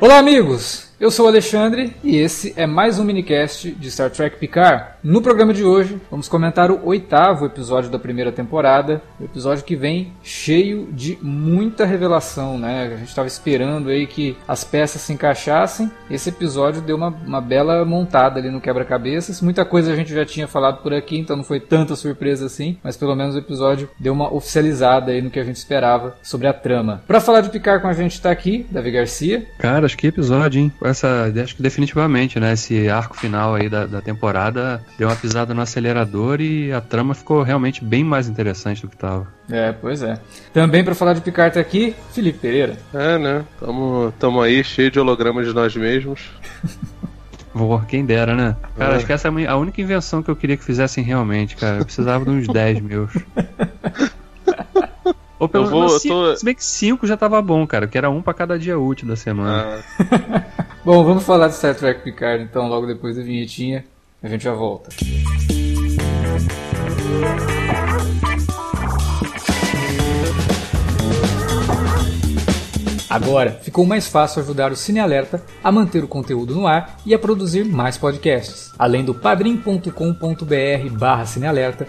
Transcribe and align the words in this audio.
Olá, 0.00 0.16
amigos! 0.16 0.88
Eu 0.98 1.10
sou 1.10 1.26
o 1.26 1.28
Alexandre 1.28 1.94
e 2.02 2.16
esse 2.16 2.54
é 2.56 2.66
mais 2.66 2.98
um 2.98 3.04
minicast 3.04 3.70
de 3.70 3.90
Star 3.90 4.08
Trek 4.10 4.38
Picard. 4.38 4.94
No 5.02 5.22
programa 5.22 5.54
de 5.54 5.64
hoje, 5.64 5.98
vamos 6.10 6.28
comentar 6.28 6.70
o 6.70 6.86
oitavo 6.86 7.46
episódio 7.46 7.90
da 7.90 7.98
primeira 7.98 8.30
temporada, 8.30 9.00
o 9.18 9.24
episódio 9.24 9.64
que 9.64 9.74
vem 9.74 10.12
cheio 10.22 10.88
de 10.92 11.18
muita 11.22 11.86
revelação, 11.86 12.58
né? 12.58 12.92
A 12.92 12.96
gente 12.98 13.08
estava 13.08 13.26
esperando 13.26 13.88
aí 13.88 14.06
que 14.06 14.36
as 14.46 14.62
peças 14.62 15.00
se 15.00 15.10
encaixassem. 15.10 15.90
Esse 16.10 16.28
episódio 16.28 16.82
deu 16.82 16.96
uma, 16.96 17.08
uma 17.08 17.40
bela 17.40 17.82
montada 17.82 18.38
ali 18.38 18.50
no 18.50 18.60
quebra-cabeças. 18.60 19.40
Muita 19.40 19.64
coisa 19.64 19.90
a 19.90 19.96
gente 19.96 20.12
já 20.12 20.26
tinha 20.26 20.46
falado 20.46 20.82
por 20.82 20.92
aqui, 20.92 21.18
então 21.18 21.34
não 21.34 21.44
foi 21.44 21.60
tanta 21.60 21.96
surpresa 21.96 22.44
assim, 22.44 22.76
mas 22.84 22.94
pelo 22.94 23.16
menos 23.16 23.34
o 23.34 23.38
episódio 23.38 23.88
deu 23.98 24.12
uma 24.12 24.30
oficializada 24.30 25.12
aí 25.12 25.22
no 25.22 25.30
que 25.30 25.40
a 25.40 25.44
gente 25.44 25.56
esperava 25.56 26.14
sobre 26.22 26.46
a 26.46 26.52
trama. 26.52 27.02
Para 27.06 27.20
falar 27.20 27.40
de 27.40 27.48
Picard 27.48 27.80
com 27.80 27.88
a 27.88 27.94
gente 27.94 28.12
está 28.12 28.30
aqui, 28.30 28.66
Davi 28.70 28.90
Garcia. 28.90 29.46
Cara, 29.58 29.86
acho 29.86 29.96
que 29.96 30.08
episódio, 30.08 30.60
hein? 30.60 30.70
essa, 30.84 31.32
acho 31.42 31.56
que 31.56 31.62
definitivamente, 31.62 32.38
né? 32.38 32.52
Esse 32.52 32.86
arco 32.90 33.16
final 33.16 33.54
aí 33.54 33.70
da, 33.70 33.86
da 33.86 34.02
temporada 34.02 34.84
deu 35.00 35.08
uma 35.08 35.16
pisada 35.16 35.54
no 35.54 35.62
acelerador 35.62 36.42
e 36.42 36.70
a 36.70 36.78
trama 36.78 37.14
ficou 37.14 37.42
realmente 37.42 37.82
bem 37.82 38.04
mais 38.04 38.28
interessante 38.28 38.82
do 38.82 38.88
que 38.88 38.96
estava. 38.96 39.26
É, 39.50 39.72
pois 39.72 40.02
é. 40.02 40.20
Também 40.52 40.84
para 40.84 40.94
falar 40.94 41.14
de 41.14 41.22
Picard 41.22 41.54
tá 41.54 41.58
aqui, 41.58 41.96
Felipe 42.12 42.40
Pereira. 42.40 42.76
É, 42.92 43.16
né? 43.16 43.42
Tamo, 43.58 44.12
tamo 44.18 44.42
aí 44.42 44.62
cheio 44.62 44.90
de 44.90 45.00
hologramas 45.00 45.46
de 45.46 45.54
nós 45.54 45.74
mesmos. 45.74 46.28
Vou, 47.54 47.80
quem 47.80 48.04
dera, 48.04 48.34
né? 48.34 48.54
Cara, 48.76 48.92
é. 48.92 48.96
acho 48.96 49.06
que 49.06 49.12
essa 49.14 49.28
é 49.28 49.46
a 49.46 49.56
única 49.56 49.80
invenção 49.80 50.22
que 50.22 50.30
eu 50.30 50.36
queria 50.36 50.58
que 50.58 50.64
fizessem 50.64 51.02
realmente, 51.02 51.56
cara. 51.56 51.78
Eu 51.78 51.84
precisava 51.86 52.22
de 52.22 52.30
uns 52.32 52.46
10 52.52 52.80
meus. 52.82 53.10
Ou 55.38 55.48
pelo 55.48 55.70
menos. 55.70 56.02
Tô... 56.02 56.36
Se 56.36 56.44
bem 56.44 56.54
que 56.54 56.62
5 56.62 57.06
já 57.06 57.16
tava 57.16 57.40
bom, 57.40 57.66
cara, 57.66 57.86
que 57.86 57.96
era 57.96 58.10
um 58.10 58.20
para 58.20 58.34
cada 58.34 58.58
dia 58.58 58.78
útil 58.78 59.08
da 59.08 59.16
semana. 59.16 59.82
Ah. 59.98 60.44
bom, 60.84 61.02
vamos 61.02 61.24
falar 61.24 61.48
de 61.48 61.54
Star 61.54 61.74
Trek 61.74 62.02
Picard 62.02 62.44
então, 62.44 62.68
logo 62.68 62.86
depois 62.86 63.16
da 63.16 63.22
vinhetinha. 63.22 63.82
A 64.22 64.28
gente 64.28 64.44
já 64.44 64.52
volta. 64.52 64.90
Agora, 73.10 73.50
ficou 73.50 73.84
mais 73.84 74.06
fácil 74.06 74.40
ajudar 74.40 74.70
o 74.70 74.76
Cine 74.76 75.00
Alerta 75.00 75.42
a 75.64 75.72
manter 75.72 76.04
o 76.04 76.08
conteúdo 76.08 76.54
no 76.54 76.66
ar 76.66 76.96
e 77.04 77.12
a 77.12 77.18
produzir 77.18 77.64
mais 77.64 77.98
podcasts. 77.98 78.72
Além 78.78 79.04
do 79.04 79.12
padrim.com.br 79.12 80.96
barra 80.96 81.26
cinealerta, 81.26 81.88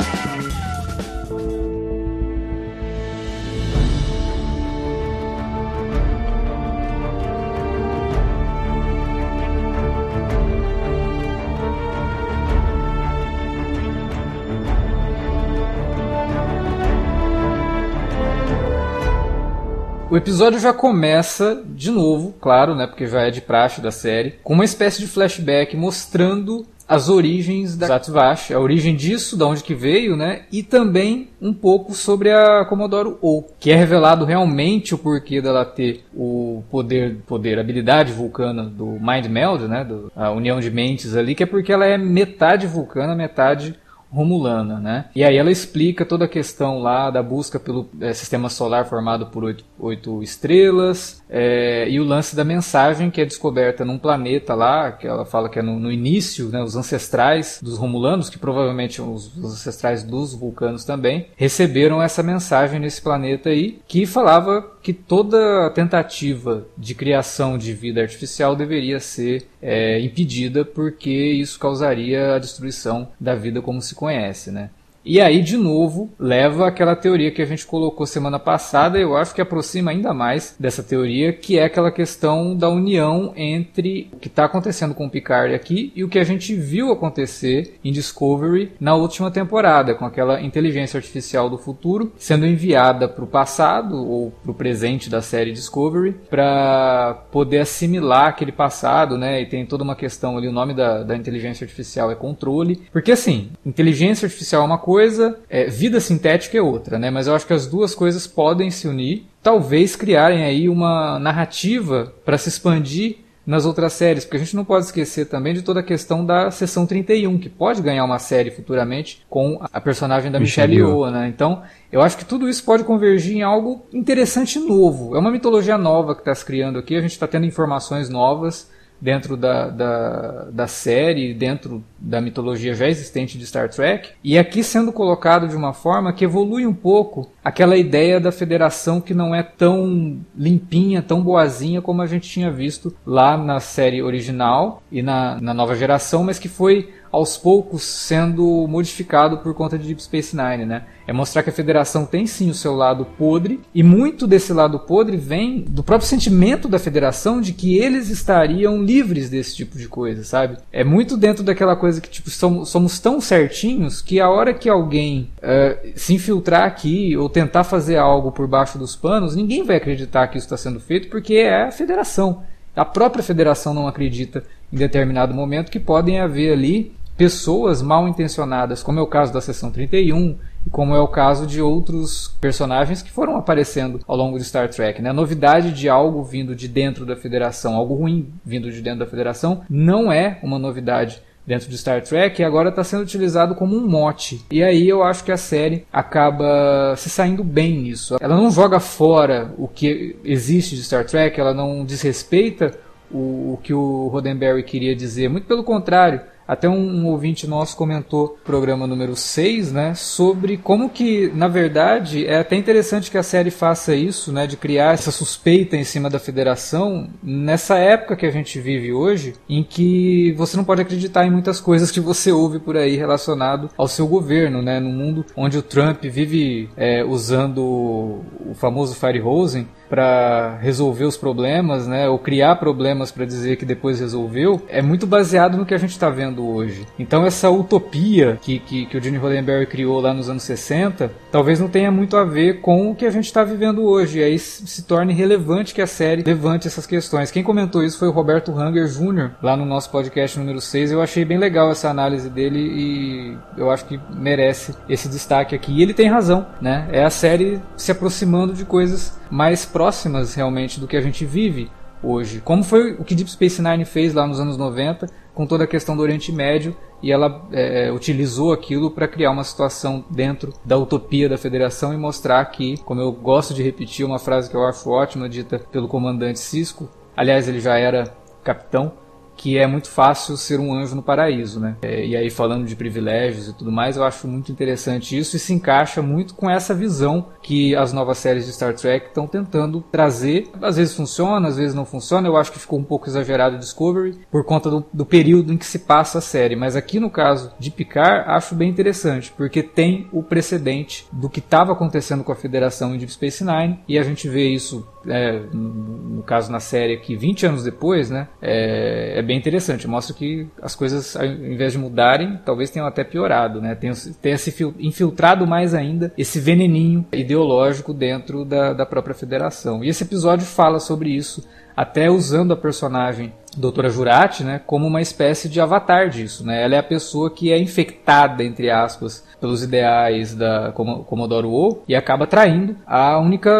O 20.11 20.17
episódio 20.17 20.59
já 20.59 20.73
começa 20.73 21.63
de 21.65 21.89
novo, 21.89 22.33
claro, 22.41 22.75
né, 22.75 22.85
porque 22.85 23.07
já 23.07 23.21
é 23.21 23.31
de 23.31 23.39
praxe 23.39 23.79
da 23.79 23.91
série, 23.91 24.31
com 24.43 24.53
uma 24.53 24.65
espécie 24.65 24.99
de 24.99 25.07
flashback 25.07 25.73
mostrando 25.77 26.67
as 26.85 27.07
origens 27.07 27.77
da 27.77 27.87
Zatvash, 27.87 28.51
a 28.51 28.59
origem 28.59 28.93
disso, 28.93 29.37
da 29.37 29.47
onde 29.47 29.63
que 29.63 29.73
veio, 29.73 30.17
né? 30.17 30.41
E 30.51 30.61
também 30.61 31.29
um 31.41 31.53
pouco 31.53 31.93
sobre 31.93 32.29
a 32.29 32.65
Commodore 32.65 33.15
O, 33.21 33.45
que 33.57 33.71
é 33.71 33.75
revelado 33.75 34.25
realmente 34.25 34.93
o 34.93 34.97
porquê 34.97 35.41
dela 35.41 35.63
ter 35.63 36.03
o 36.13 36.61
poder, 36.69 37.19
poder, 37.25 37.57
habilidade 37.57 38.11
vulcana 38.11 38.63
do 38.63 38.97
Mind 38.99 39.27
Meld, 39.27 39.69
né? 39.69 39.85
Do, 39.85 40.11
a 40.13 40.29
união 40.31 40.59
de 40.59 40.69
mentes 40.69 41.15
ali, 41.15 41.33
que 41.33 41.43
é 41.43 41.45
porque 41.45 41.71
ela 41.71 41.85
é 41.85 41.97
metade 41.97 42.67
vulcana, 42.67 43.15
metade 43.15 43.79
romulana, 44.11 44.79
né? 44.79 45.05
E 45.15 45.23
aí 45.23 45.37
ela 45.37 45.51
explica 45.51 46.05
toda 46.05 46.25
a 46.25 46.27
questão 46.27 46.79
lá 46.79 47.09
da 47.09 47.23
busca 47.23 47.59
pelo 47.59 47.89
é, 47.99 48.13
sistema 48.13 48.49
solar 48.49 48.85
formado 48.85 49.27
por 49.27 49.43
oito, 49.43 49.63
oito 49.79 50.21
estrelas 50.21 51.23
é, 51.29 51.87
e 51.89 51.99
o 51.99 52.03
lance 52.03 52.35
da 52.35 52.43
mensagem 52.43 53.09
que 53.09 53.21
é 53.21 53.25
descoberta 53.25 53.85
num 53.85 53.97
planeta 53.97 54.53
lá, 54.53 54.91
que 54.91 55.07
ela 55.07 55.25
fala 55.25 55.49
que 55.49 55.59
é 55.59 55.61
no, 55.61 55.79
no 55.79 55.89
início, 55.89 56.49
né, 56.49 56.61
os 56.61 56.75
ancestrais 56.75 57.59
dos 57.63 57.77
romulanos, 57.77 58.29
que 58.29 58.37
provavelmente 58.37 59.01
os, 59.01 59.35
os 59.37 59.53
ancestrais 59.53 60.03
dos 60.03 60.33
vulcanos 60.33 60.83
também, 60.83 61.27
receberam 61.37 62.03
essa 62.03 62.21
mensagem 62.21 62.79
nesse 62.79 63.01
planeta 63.01 63.49
aí, 63.49 63.79
que 63.87 64.05
falava 64.05 64.71
que 64.83 64.91
toda 64.91 65.69
tentativa 65.69 66.65
de 66.77 66.93
criação 66.93 67.57
de 67.57 67.71
vida 67.73 68.01
artificial 68.01 68.55
deveria 68.55 68.99
ser 68.99 69.47
é, 69.61 69.99
impedida 70.01 70.65
porque 70.65 71.11
isso 71.11 71.59
causaria 71.59 72.35
a 72.35 72.39
destruição 72.39 73.09
da 73.19 73.35
vida 73.35 73.61
como 73.61 73.81
se 73.81 73.93
conhece, 74.01 74.49
né? 74.51 74.71
E 75.03 75.19
aí, 75.19 75.41
de 75.41 75.57
novo, 75.57 76.11
leva 76.19 76.67
aquela 76.67 76.95
teoria 76.95 77.31
que 77.31 77.41
a 77.41 77.45
gente 77.45 77.65
colocou 77.65 78.05
semana 78.05 78.37
passada, 78.37 78.99
eu 78.99 79.17
acho 79.17 79.33
que 79.33 79.41
aproxima 79.41 79.89
ainda 79.89 80.13
mais 80.13 80.55
dessa 80.59 80.83
teoria, 80.83 81.33
que 81.33 81.57
é 81.57 81.65
aquela 81.65 81.91
questão 81.91 82.55
da 82.55 82.69
união 82.69 83.33
entre 83.35 84.09
o 84.13 84.17
que 84.17 84.27
está 84.27 84.45
acontecendo 84.45 84.93
com 84.93 85.07
o 85.07 85.09
Picard 85.09 85.55
aqui 85.55 85.91
e 85.95 86.03
o 86.03 86.09
que 86.09 86.19
a 86.19 86.23
gente 86.23 86.53
viu 86.53 86.91
acontecer 86.91 87.79
em 87.83 87.91
Discovery 87.91 88.73
na 88.79 88.95
última 88.95 89.31
temporada, 89.31 89.95
com 89.95 90.05
aquela 90.05 90.39
inteligência 90.39 90.97
artificial 90.97 91.49
do 91.49 91.57
futuro 91.57 92.11
sendo 92.17 92.45
enviada 92.45 93.07
para 93.07 93.23
o 93.23 93.27
passado 93.27 93.97
ou 93.97 94.29
para 94.29 94.51
o 94.51 94.55
presente 94.55 95.09
da 95.09 95.21
série 95.21 95.51
Discovery 95.51 96.15
para 96.29 97.25
poder 97.31 97.59
assimilar 97.59 98.27
aquele 98.27 98.51
passado, 98.51 99.17
né? 99.17 99.41
E 99.41 99.47
tem 99.47 99.65
toda 99.65 99.83
uma 99.83 99.95
questão 99.95 100.37
ali, 100.37 100.47
o 100.47 100.53
nome 100.53 100.75
da, 100.75 101.01
da 101.01 101.17
inteligência 101.17 101.65
artificial 101.65 102.11
é 102.11 102.15
controle, 102.15 102.83
porque 102.91 103.11
assim, 103.11 103.49
inteligência 103.65 104.27
artificial 104.27 104.61
é 104.61 104.65
uma 104.65 104.77
coisa 104.77 104.90
coisa, 104.91 105.39
é, 105.49 105.69
vida 105.69 106.01
sintética 106.01 106.57
é 106.57 106.61
outra, 106.61 106.99
né? 106.99 107.09
Mas 107.09 107.25
eu 107.25 107.33
acho 107.33 107.47
que 107.47 107.53
as 107.53 107.65
duas 107.65 107.95
coisas 107.95 108.27
podem 108.27 108.69
se 108.69 108.89
unir, 108.89 109.25
talvez 109.41 109.95
criarem 109.95 110.43
aí 110.43 110.67
uma 110.67 111.17
narrativa 111.17 112.13
para 112.25 112.37
se 112.37 112.49
expandir 112.49 113.19
nas 113.47 113.65
outras 113.65 113.93
séries, 113.93 114.25
porque 114.25 114.35
a 114.35 114.39
gente 114.41 114.53
não 114.53 114.65
pode 114.65 114.87
esquecer 114.87 115.27
também 115.27 115.53
de 115.53 115.61
toda 115.61 115.79
a 115.79 115.83
questão 115.83 116.25
da 116.25 116.51
sessão 116.51 116.85
31, 116.85 117.37
que 117.37 117.47
pode 117.47 117.81
ganhar 117.81 118.03
uma 118.03 118.19
série 118.19 118.51
futuramente 118.51 119.25
com 119.29 119.61
a 119.71 119.79
personagem 119.79 120.29
da 120.29 120.41
Michelle 120.41 120.75
Yeoh, 120.75 121.09
né? 121.09 121.29
Então, 121.29 121.63
eu 121.89 122.01
acho 122.01 122.17
que 122.17 122.25
tudo 122.25 122.49
isso 122.49 122.65
pode 122.65 122.83
convergir 122.83 123.37
em 123.37 123.43
algo 123.43 123.85
interessante 123.93 124.59
e 124.59 124.61
novo. 124.61 125.15
É 125.15 125.19
uma 125.19 125.31
mitologia 125.31 125.77
nova 125.77 126.13
que 126.13 126.21
está 126.21 126.35
se 126.35 126.43
criando 126.43 126.77
aqui, 126.77 126.97
a 126.97 127.01
gente 127.01 127.11
está 127.11 127.27
tendo 127.27 127.45
informações 127.45 128.09
novas 128.09 128.69
dentro 129.01 129.35
da, 129.35 129.69
da, 129.69 130.47
da 130.51 130.67
série, 130.67 131.33
dentro 131.33 131.83
da 131.99 132.21
mitologia 132.21 132.73
já 132.75 132.87
existente 132.87 133.37
de 133.37 133.45
Star 133.45 133.69
Trek, 133.69 134.11
e 134.23 134.37
aqui 134.37 134.63
sendo 134.63 134.91
colocado 134.91 135.47
de 135.47 135.55
uma 135.55 135.73
forma 135.73 136.13
que 136.13 136.23
evolui 136.23 136.65
um 136.65 136.73
pouco 136.73 137.31
aquela 137.43 137.75
ideia 137.75 138.19
da 138.19 138.31
federação 138.31 139.01
que 139.01 139.13
não 139.13 139.33
é 139.33 139.41
tão 139.41 140.19
limpinha, 140.37 141.01
tão 141.01 141.21
boazinha 141.21 141.81
como 141.81 142.01
a 142.01 142.07
gente 142.07 142.29
tinha 142.29 142.51
visto 142.51 142.95
lá 143.05 143.35
na 143.35 143.59
série 143.59 144.01
original 144.03 144.83
e 144.91 145.01
na, 145.01 145.39
na 145.41 145.53
nova 145.53 145.75
geração, 145.75 146.23
mas 146.23 146.37
que 146.37 146.47
foi 146.47 146.89
aos 147.11 147.37
poucos 147.37 147.83
sendo 147.83 148.65
modificado 148.67 149.39
por 149.39 149.53
conta 149.53 149.77
de 149.77 149.85
Deep 149.85 150.01
Space 150.01 150.35
Nine, 150.35 150.65
né? 150.65 150.83
É 151.05 151.11
mostrar 151.11 151.43
que 151.43 151.49
a 151.49 151.53
Federação 151.53 152.05
tem 152.05 152.25
sim 152.25 152.49
o 152.49 152.53
seu 152.53 152.73
lado 152.73 153.05
podre 153.17 153.59
e 153.75 153.83
muito 153.83 154.25
desse 154.25 154.53
lado 154.53 154.79
podre 154.79 155.17
vem 155.17 155.65
do 155.67 155.83
próprio 155.83 156.07
sentimento 156.07 156.69
da 156.69 156.79
Federação 156.79 157.41
de 157.41 157.51
que 157.51 157.77
eles 157.77 158.09
estariam 158.09 158.81
livres 158.81 159.29
desse 159.29 159.55
tipo 159.55 159.77
de 159.77 159.89
coisa, 159.89 160.23
sabe? 160.23 160.57
É 160.71 160.83
muito 160.83 161.17
dentro 161.17 161.43
daquela 161.43 161.75
coisa 161.75 161.99
que 161.99 162.09
tipo 162.09 162.29
somos, 162.29 162.69
somos 162.69 162.99
tão 162.99 163.19
certinhos 163.19 164.01
que 164.01 164.19
a 164.19 164.29
hora 164.29 164.53
que 164.53 164.69
alguém 164.69 165.29
uh, 165.39 165.91
se 165.95 166.13
infiltrar 166.13 166.63
aqui 166.63 167.17
ou 167.17 167.27
tentar 167.27 167.65
fazer 167.65 167.97
algo 167.97 168.31
por 168.31 168.47
baixo 168.47 168.77
dos 168.77 168.95
panos, 168.95 169.35
ninguém 169.35 169.63
vai 169.63 169.75
acreditar 169.75 170.27
que 170.27 170.37
isso 170.37 170.45
está 170.45 170.55
sendo 170.55 170.79
feito 170.79 171.09
porque 171.09 171.33
é 171.35 171.63
a 171.63 171.71
Federação. 171.71 172.43
A 172.73 172.85
própria 172.85 173.23
Federação 173.23 173.73
não 173.73 173.85
acredita 173.85 174.45
em 174.71 174.77
determinado 174.77 175.33
momento 175.33 175.69
que 175.69 175.79
podem 175.79 176.21
haver 176.21 176.53
ali 176.53 176.93
pessoas 177.21 177.83
mal 177.83 178.07
intencionadas, 178.07 178.81
como 178.81 178.97
é 178.97 179.01
o 179.03 179.05
caso 179.05 179.31
da 179.31 179.39
Seção 179.39 179.69
31 179.69 180.39
e 180.65 180.71
como 180.71 180.95
é 180.95 180.99
o 180.99 181.07
caso 181.07 181.45
de 181.45 181.61
outros 181.61 182.35
personagens 182.41 183.03
que 183.03 183.11
foram 183.11 183.37
aparecendo 183.37 183.99
ao 184.07 184.17
longo 184.17 184.39
de 184.39 184.43
Star 184.43 184.67
Trek. 184.69 185.03
Né? 185.03 185.11
A 185.11 185.13
novidade 185.13 185.71
de 185.71 185.87
algo 185.87 186.23
vindo 186.23 186.55
de 186.55 186.67
dentro 186.67 187.05
da 187.05 187.15
Federação, 187.15 187.75
algo 187.75 187.93
ruim 187.93 188.33
vindo 188.43 188.71
de 188.71 188.81
dentro 188.81 189.01
da 189.01 189.05
Federação, 189.05 189.61
não 189.69 190.11
é 190.11 190.39
uma 190.41 190.57
novidade 190.57 191.21
dentro 191.45 191.69
de 191.69 191.77
Star 191.77 192.01
Trek 192.01 192.41
e 192.41 192.43
agora 192.43 192.69
está 192.69 192.83
sendo 192.83 193.03
utilizado 193.03 193.53
como 193.53 193.77
um 193.77 193.87
mote. 193.87 194.43
E 194.49 194.63
aí 194.63 194.89
eu 194.89 195.03
acho 195.03 195.23
que 195.23 195.31
a 195.31 195.37
série 195.37 195.85
acaba 195.93 196.95
se 196.97 197.07
saindo 197.07 197.43
bem 197.43 197.81
nisso. 197.81 198.17
Ela 198.19 198.35
não 198.35 198.49
joga 198.49 198.79
fora 198.79 199.53
o 199.59 199.67
que 199.67 200.15
existe 200.23 200.75
de 200.75 200.81
Star 200.81 201.05
Trek, 201.05 201.39
ela 201.39 201.53
não 201.53 201.85
desrespeita 201.85 202.71
o, 203.11 203.53
o 203.53 203.59
que 203.61 203.75
o 203.75 204.07
Roddenberry 204.07 204.63
queria 204.63 204.95
dizer. 204.95 205.29
Muito 205.29 205.45
pelo 205.45 205.63
contrário, 205.63 206.30
até 206.47 206.67
um, 206.67 206.75
um, 206.75 207.07
ouvinte 207.07 207.47
nosso 207.47 207.77
comentou 207.77 208.37
programa 208.43 208.87
número 208.87 209.15
6, 209.15 209.71
né, 209.71 209.93
sobre 209.93 210.57
como 210.57 210.89
que, 210.89 211.31
na 211.33 211.47
verdade, 211.47 212.25
é 212.25 212.39
até 212.39 212.55
interessante 212.55 213.09
que 213.09 213.17
a 213.17 213.23
série 213.23 213.51
faça 213.51 213.95
isso, 213.95 214.31
né, 214.31 214.47
de 214.47 214.57
criar 214.57 214.93
essa 214.93 215.11
suspeita 215.11 215.75
em 215.77 215.83
cima 215.83 216.09
da 216.09 216.19
federação 216.19 217.09
nessa 217.23 217.77
época 217.77 218.15
que 218.15 218.25
a 218.25 218.31
gente 218.31 218.59
vive 218.59 218.91
hoje, 218.91 219.33
em 219.47 219.63
que 219.63 220.33
você 220.33 220.57
não 220.57 220.63
pode 220.63 220.81
acreditar 220.81 221.25
em 221.25 221.31
muitas 221.31 221.61
coisas 221.61 221.91
que 221.91 221.99
você 221.99 222.31
ouve 222.31 222.59
por 222.59 222.75
aí 222.75 222.95
relacionado 222.95 223.69
ao 223.77 223.87
seu 223.87 224.07
governo, 224.07 224.61
né, 224.61 224.79
num 224.79 224.93
mundo 224.93 225.25
onde 225.35 225.57
o 225.57 225.61
Trump 225.61 226.03
vive 226.03 226.69
é, 226.75 227.03
usando 227.03 227.61
o 227.61 228.53
famoso 228.55 228.95
Firehosen 228.95 229.67
para 229.91 230.57
resolver 230.61 231.03
os 231.03 231.17
problemas, 231.17 231.85
né, 231.85 232.07
ou 232.07 232.17
criar 232.17 232.55
problemas 232.55 233.11
para 233.11 233.25
dizer 233.25 233.57
que 233.57 233.65
depois 233.65 233.99
resolveu, 233.99 234.61
é 234.69 234.81
muito 234.81 235.05
baseado 235.05 235.57
no 235.57 235.65
que 235.65 235.73
a 235.73 235.77
gente 235.77 235.89
está 235.89 236.09
vendo 236.09 236.47
hoje. 236.47 236.87
Então 236.97 237.25
essa 237.25 237.49
utopia 237.49 238.39
que, 238.41 238.59
que, 238.59 238.85
que 238.85 238.97
o 238.97 239.03
Gene 239.03 239.17
Roddenberry 239.17 239.67
criou 239.67 239.99
lá 239.99 240.13
nos 240.13 240.29
anos 240.29 240.43
60, 240.43 241.11
talvez 241.29 241.59
não 241.59 241.67
tenha 241.67 241.91
muito 241.91 242.15
a 242.15 242.23
ver 242.23 242.61
com 242.61 242.89
o 242.89 242.95
que 242.95 243.05
a 243.05 243.11
gente 243.11 243.25
está 243.25 243.43
vivendo 243.43 243.83
hoje. 243.83 244.19
E 244.19 244.23
aí 244.23 244.39
se 244.39 244.83
torne 244.83 245.13
relevante 245.13 245.73
que 245.73 245.81
a 245.81 245.87
série 245.87 246.23
levante 246.23 246.67
essas 246.67 246.85
questões. 246.85 247.29
Quem 247.29 247.43
comentou 247.43 247.83
isso 247.83 247.99
foi 247.99 248.07
o 248.07 248.11
Roberto 248.11 248.57
Hanger 248.57 248.87
Jr., 248.87 249.31
lá 249.43 249.57
no 249.57 249.65
nosso 249.65 249.89
podcast 249.91 250.39
número 250.39 250.61
6. 250.61 250.93
Eu 250.93 251.01
achei 251.01 251.25
bem 251.25 251.37
legal 251.37 251.69
essa 251.69 251.89
análise 251.89 252.29
dele 252.29 252.59
e 252.59 253.37
eu 253.57 253.69
acho 253.69 253.83
que 253.83 253.99
merece 254.09 254.73
esse 254.87 255.09
destaque 255.09 255.53
aqui. 255.53 255.73
E 255.73 255.81
ele 255.81 255.93
tem 255.93 256.07
razão, 256.07 256.47
né? 256.61 256.87
É 256.93 257.03
a 257.03 257.09
série 257.09 257.59
se 257.75 257.91
aproximando 257.91 258.53
de 258.53 258.63
coisas 258.63 259.19
mais 259.31 259.65
próximas 259.65 260.35
realmente 260.35 260.79
do 260.79 260.87
que 260.87 260.97
a 260.97 261.01
gente 261.01 261.25
vive 261.25 261.71
hoje. 262.03 262.41
Como 262.41 262.63
foi 262.63 262.93
o 262.93 263.03
que 263.03 263.15
Deep 263.15 263.29
Space 263.31 263.61
Nine 263.61 263.85
fez 263.85 264.13
lá 264.13 264.27
nos 264.27 264.39
anos 264.39 264.57
90 264.57 265.07
com 265.33 265.45
toda 265.47 265.63
a 265.63 265.67
questão 265.67 265.95
do 265.95 266.03
Oriente 266.03 266.31
Médio 266.31 266.75
e 267.01 267.11
ela 267.11 267.47
é, 267.51 267.91
utilizou 267.91 268.51
aquilo 268.51 268.91
para 268.91 269.07
criar 269.07 269.31
uma 269.31 269.43
situação 269.43 270.05
dentro 270.09 270.53
da 270.63 270.77
utopia 270.77 271.27
da 271.27 271.37
Federação 271.37 271.93
e 271.93 271.97
mostrar 271.97 272.43
que, 272.45 272.77
como 272.83 273.01
eu 273.01 273.11
gosto 273.11 273.53
de 273.53 273.63
repetir 273.63 274.05
uma 274.05 274.19
frase 274.19 274.49
que 274.49 274.55
eu 274.55 274.65
acho 274.65 274.89
ótima 274.89 275.27
dita 275.27 275.59
pelo 275.71 275.87
comandante 275.87 276.39
Cisco, 276.39 276.89
aliás 277.15 277.47
ele 277.47 277.59
já 277.59 277.77
era 277.77 278.13
capitão, 278.43 278.93
que 279.35 279.57
é 279.57 279.65
muito 279.65 279.89
fácil 279.89 280.37
ser 280.37 280.59
um 280.59 280.73
anjo 280.73 280.95
no 280.95 281.01
paraíso, 281.01 281.59
né? 281.59 281.75
É, 281.81 282.05
e 282.05 282.15
aí 282.15 282.29
falando 282.29 282.65
de 282.65 282.75
privilégios 282.75 283.47
e 283.47 283.53
tudo 283.53 283.71
mais, 283.71 283.97
eu 283.97 284.03
acho 284.03 284.27
muito 284.27 284.51
interessante 284.51 285.17
isso 285.17 285.35
e 285.35 285.39
se 285.39 285.53
encaixa 285.53 286.01
muito 286.01 286.35
com 286.35 286.49
essa 286.49 286.73
visão 286.73 287.27
que 287.41 287.75
as 287.75 287.91
novas 287.91 288.17
séries 288.17 288.45
de 288.45 288.53
Star 288.53 288.73
Trek 288.73 289.07
estão 289.07 289.27
tentando 289.27 289.83
trazer. 289.91 290.49
Às 290.61 290.77
vezes 290.77 290.95
funciona, 290.95 291.47
às 291.47 291.57
vezes 291.57 291.73
não 291.73 291.85
funciona. 291.85 292.27
Eu 292.27 292.37
acho 292.37 292.51
que 292.51 292.59
ficou 292.59 292.79
um 292.79 292.83
pouco 292.83 293.07
exagerado 293.07 293.55
o 293.55 293.59
Discovery 293.59 294.19
por 294.29 294.45
conta 294.45 294.69
do, 294.69 294.85
do 294.93 295.05
período 295.05 295.53
em 295.53 295.57
que 295.57 295.65
se 295.65 295.79
passa 295.79 296.19
a 296.19 296.21
série. 296.21 296.55
Mas 296.55 296.75
aqui 296.75 296.99
no 296.99 297.09
caso 297.09 297.51
de 297.59 297.71
Picard, 297.71 298.29
acho 298.29 298.55
bem 298.55 298.69
interessante, 298.69 299.33
porque 299.35 299.63
tem 299.63 300.07
o 300.11 300.23
precedente 300.23 301.07
do 301.11 301.29
que 301.29 301.39
estava 301.39 301.73
acontecendo 301.73 302.23
com 302.23 302.31
a 302.31 302.35
Federação 302.35 302.93
em 302.93 302.97
Deep 302.97 303.11
Space 303.11 303.43
Nine 303.43 303.79
e 303.87 303.97
a 303.97 304.03
gente 304.03 304.27
vê 304.27 304.49
isso 304.49 304.87
é, 305.07 305.39
no 305.53 306.23
caso 306.23 306.51
na 306.51 306.59
série 306.59 306.93
aqui 306.93 307.15
20 307.15 307.45
anos 307.45 307.63
depois, 307.63 308.09
né? 308.09 308.27
É, 308.41 309.19
é 309.19 309.21
bem 309.21 309.37
interessante. 309.37 309.87
Mostra 309.87 310.15
que 310.15 310.47
as 310.61 310.75
coisas, 310.75 311.15
ao 311.15 311.25
invés 311.25 311.73
de 311.73 311.79
mudarem, 311.79 312.39
talvez 312.45 312.69
tenham 312.69 312.87
até 312.87 313.03
piorado, 313.03 313.61
né? 313.61 313.75
Tenha, 313.75 313.93
tenha 314.21 314.37
se 314.37 314.53
infiltrado 314.79 315.47
mais 315.47 315.73
ainda 315.73 316.13
esse 316.17 316.39
veneninho 316.39 317.05
ideológico 317.11 317.93
dentro 317.93 318.45
da, 318.45 318.73
da 318.73 318.85
própria 318.85 319.15
federação. 319.15 319.83
E 319.83 319.89
esse 319.89 320.03
episódio 320.03 320.45
fala 320.45 320.79
sobre 320.79 321.09
isso 321.09 321.43
até 321.75 322.09
usando 322.09 322.53
a 322.53 322.57
personagem 322.57 323.33
Doutora 323.55 323.89
Jurati, 323.89 324.45
né, 324.45 324.61
como 324.65 324.87
uma 324.87 325.01
espécie 325.01 325.49
de 325.49 325.59
avatar 325.59 326.09
disso, 326.09 326.45
né? 326.45 326.63
Ela 326.63 326.75
é 326.75 326.77
a 326.77 326.83
pessoa 326.83 327.29
que 327.29 327.51
é 327.51 327.59
infectada 327.59 328.43
entre 328.43 328.69
aspas 328.69 329.27
pelos 329.41 329.61
ideais 329.61 330.33
da 330.33 330.71
Commodore 330.71 331.47
O 331.47 331.79
e 331.85 331.93
acaba 331.93 332.25
traindo 332.25 332.77
a 332.87 333.19
única 333.19 333.51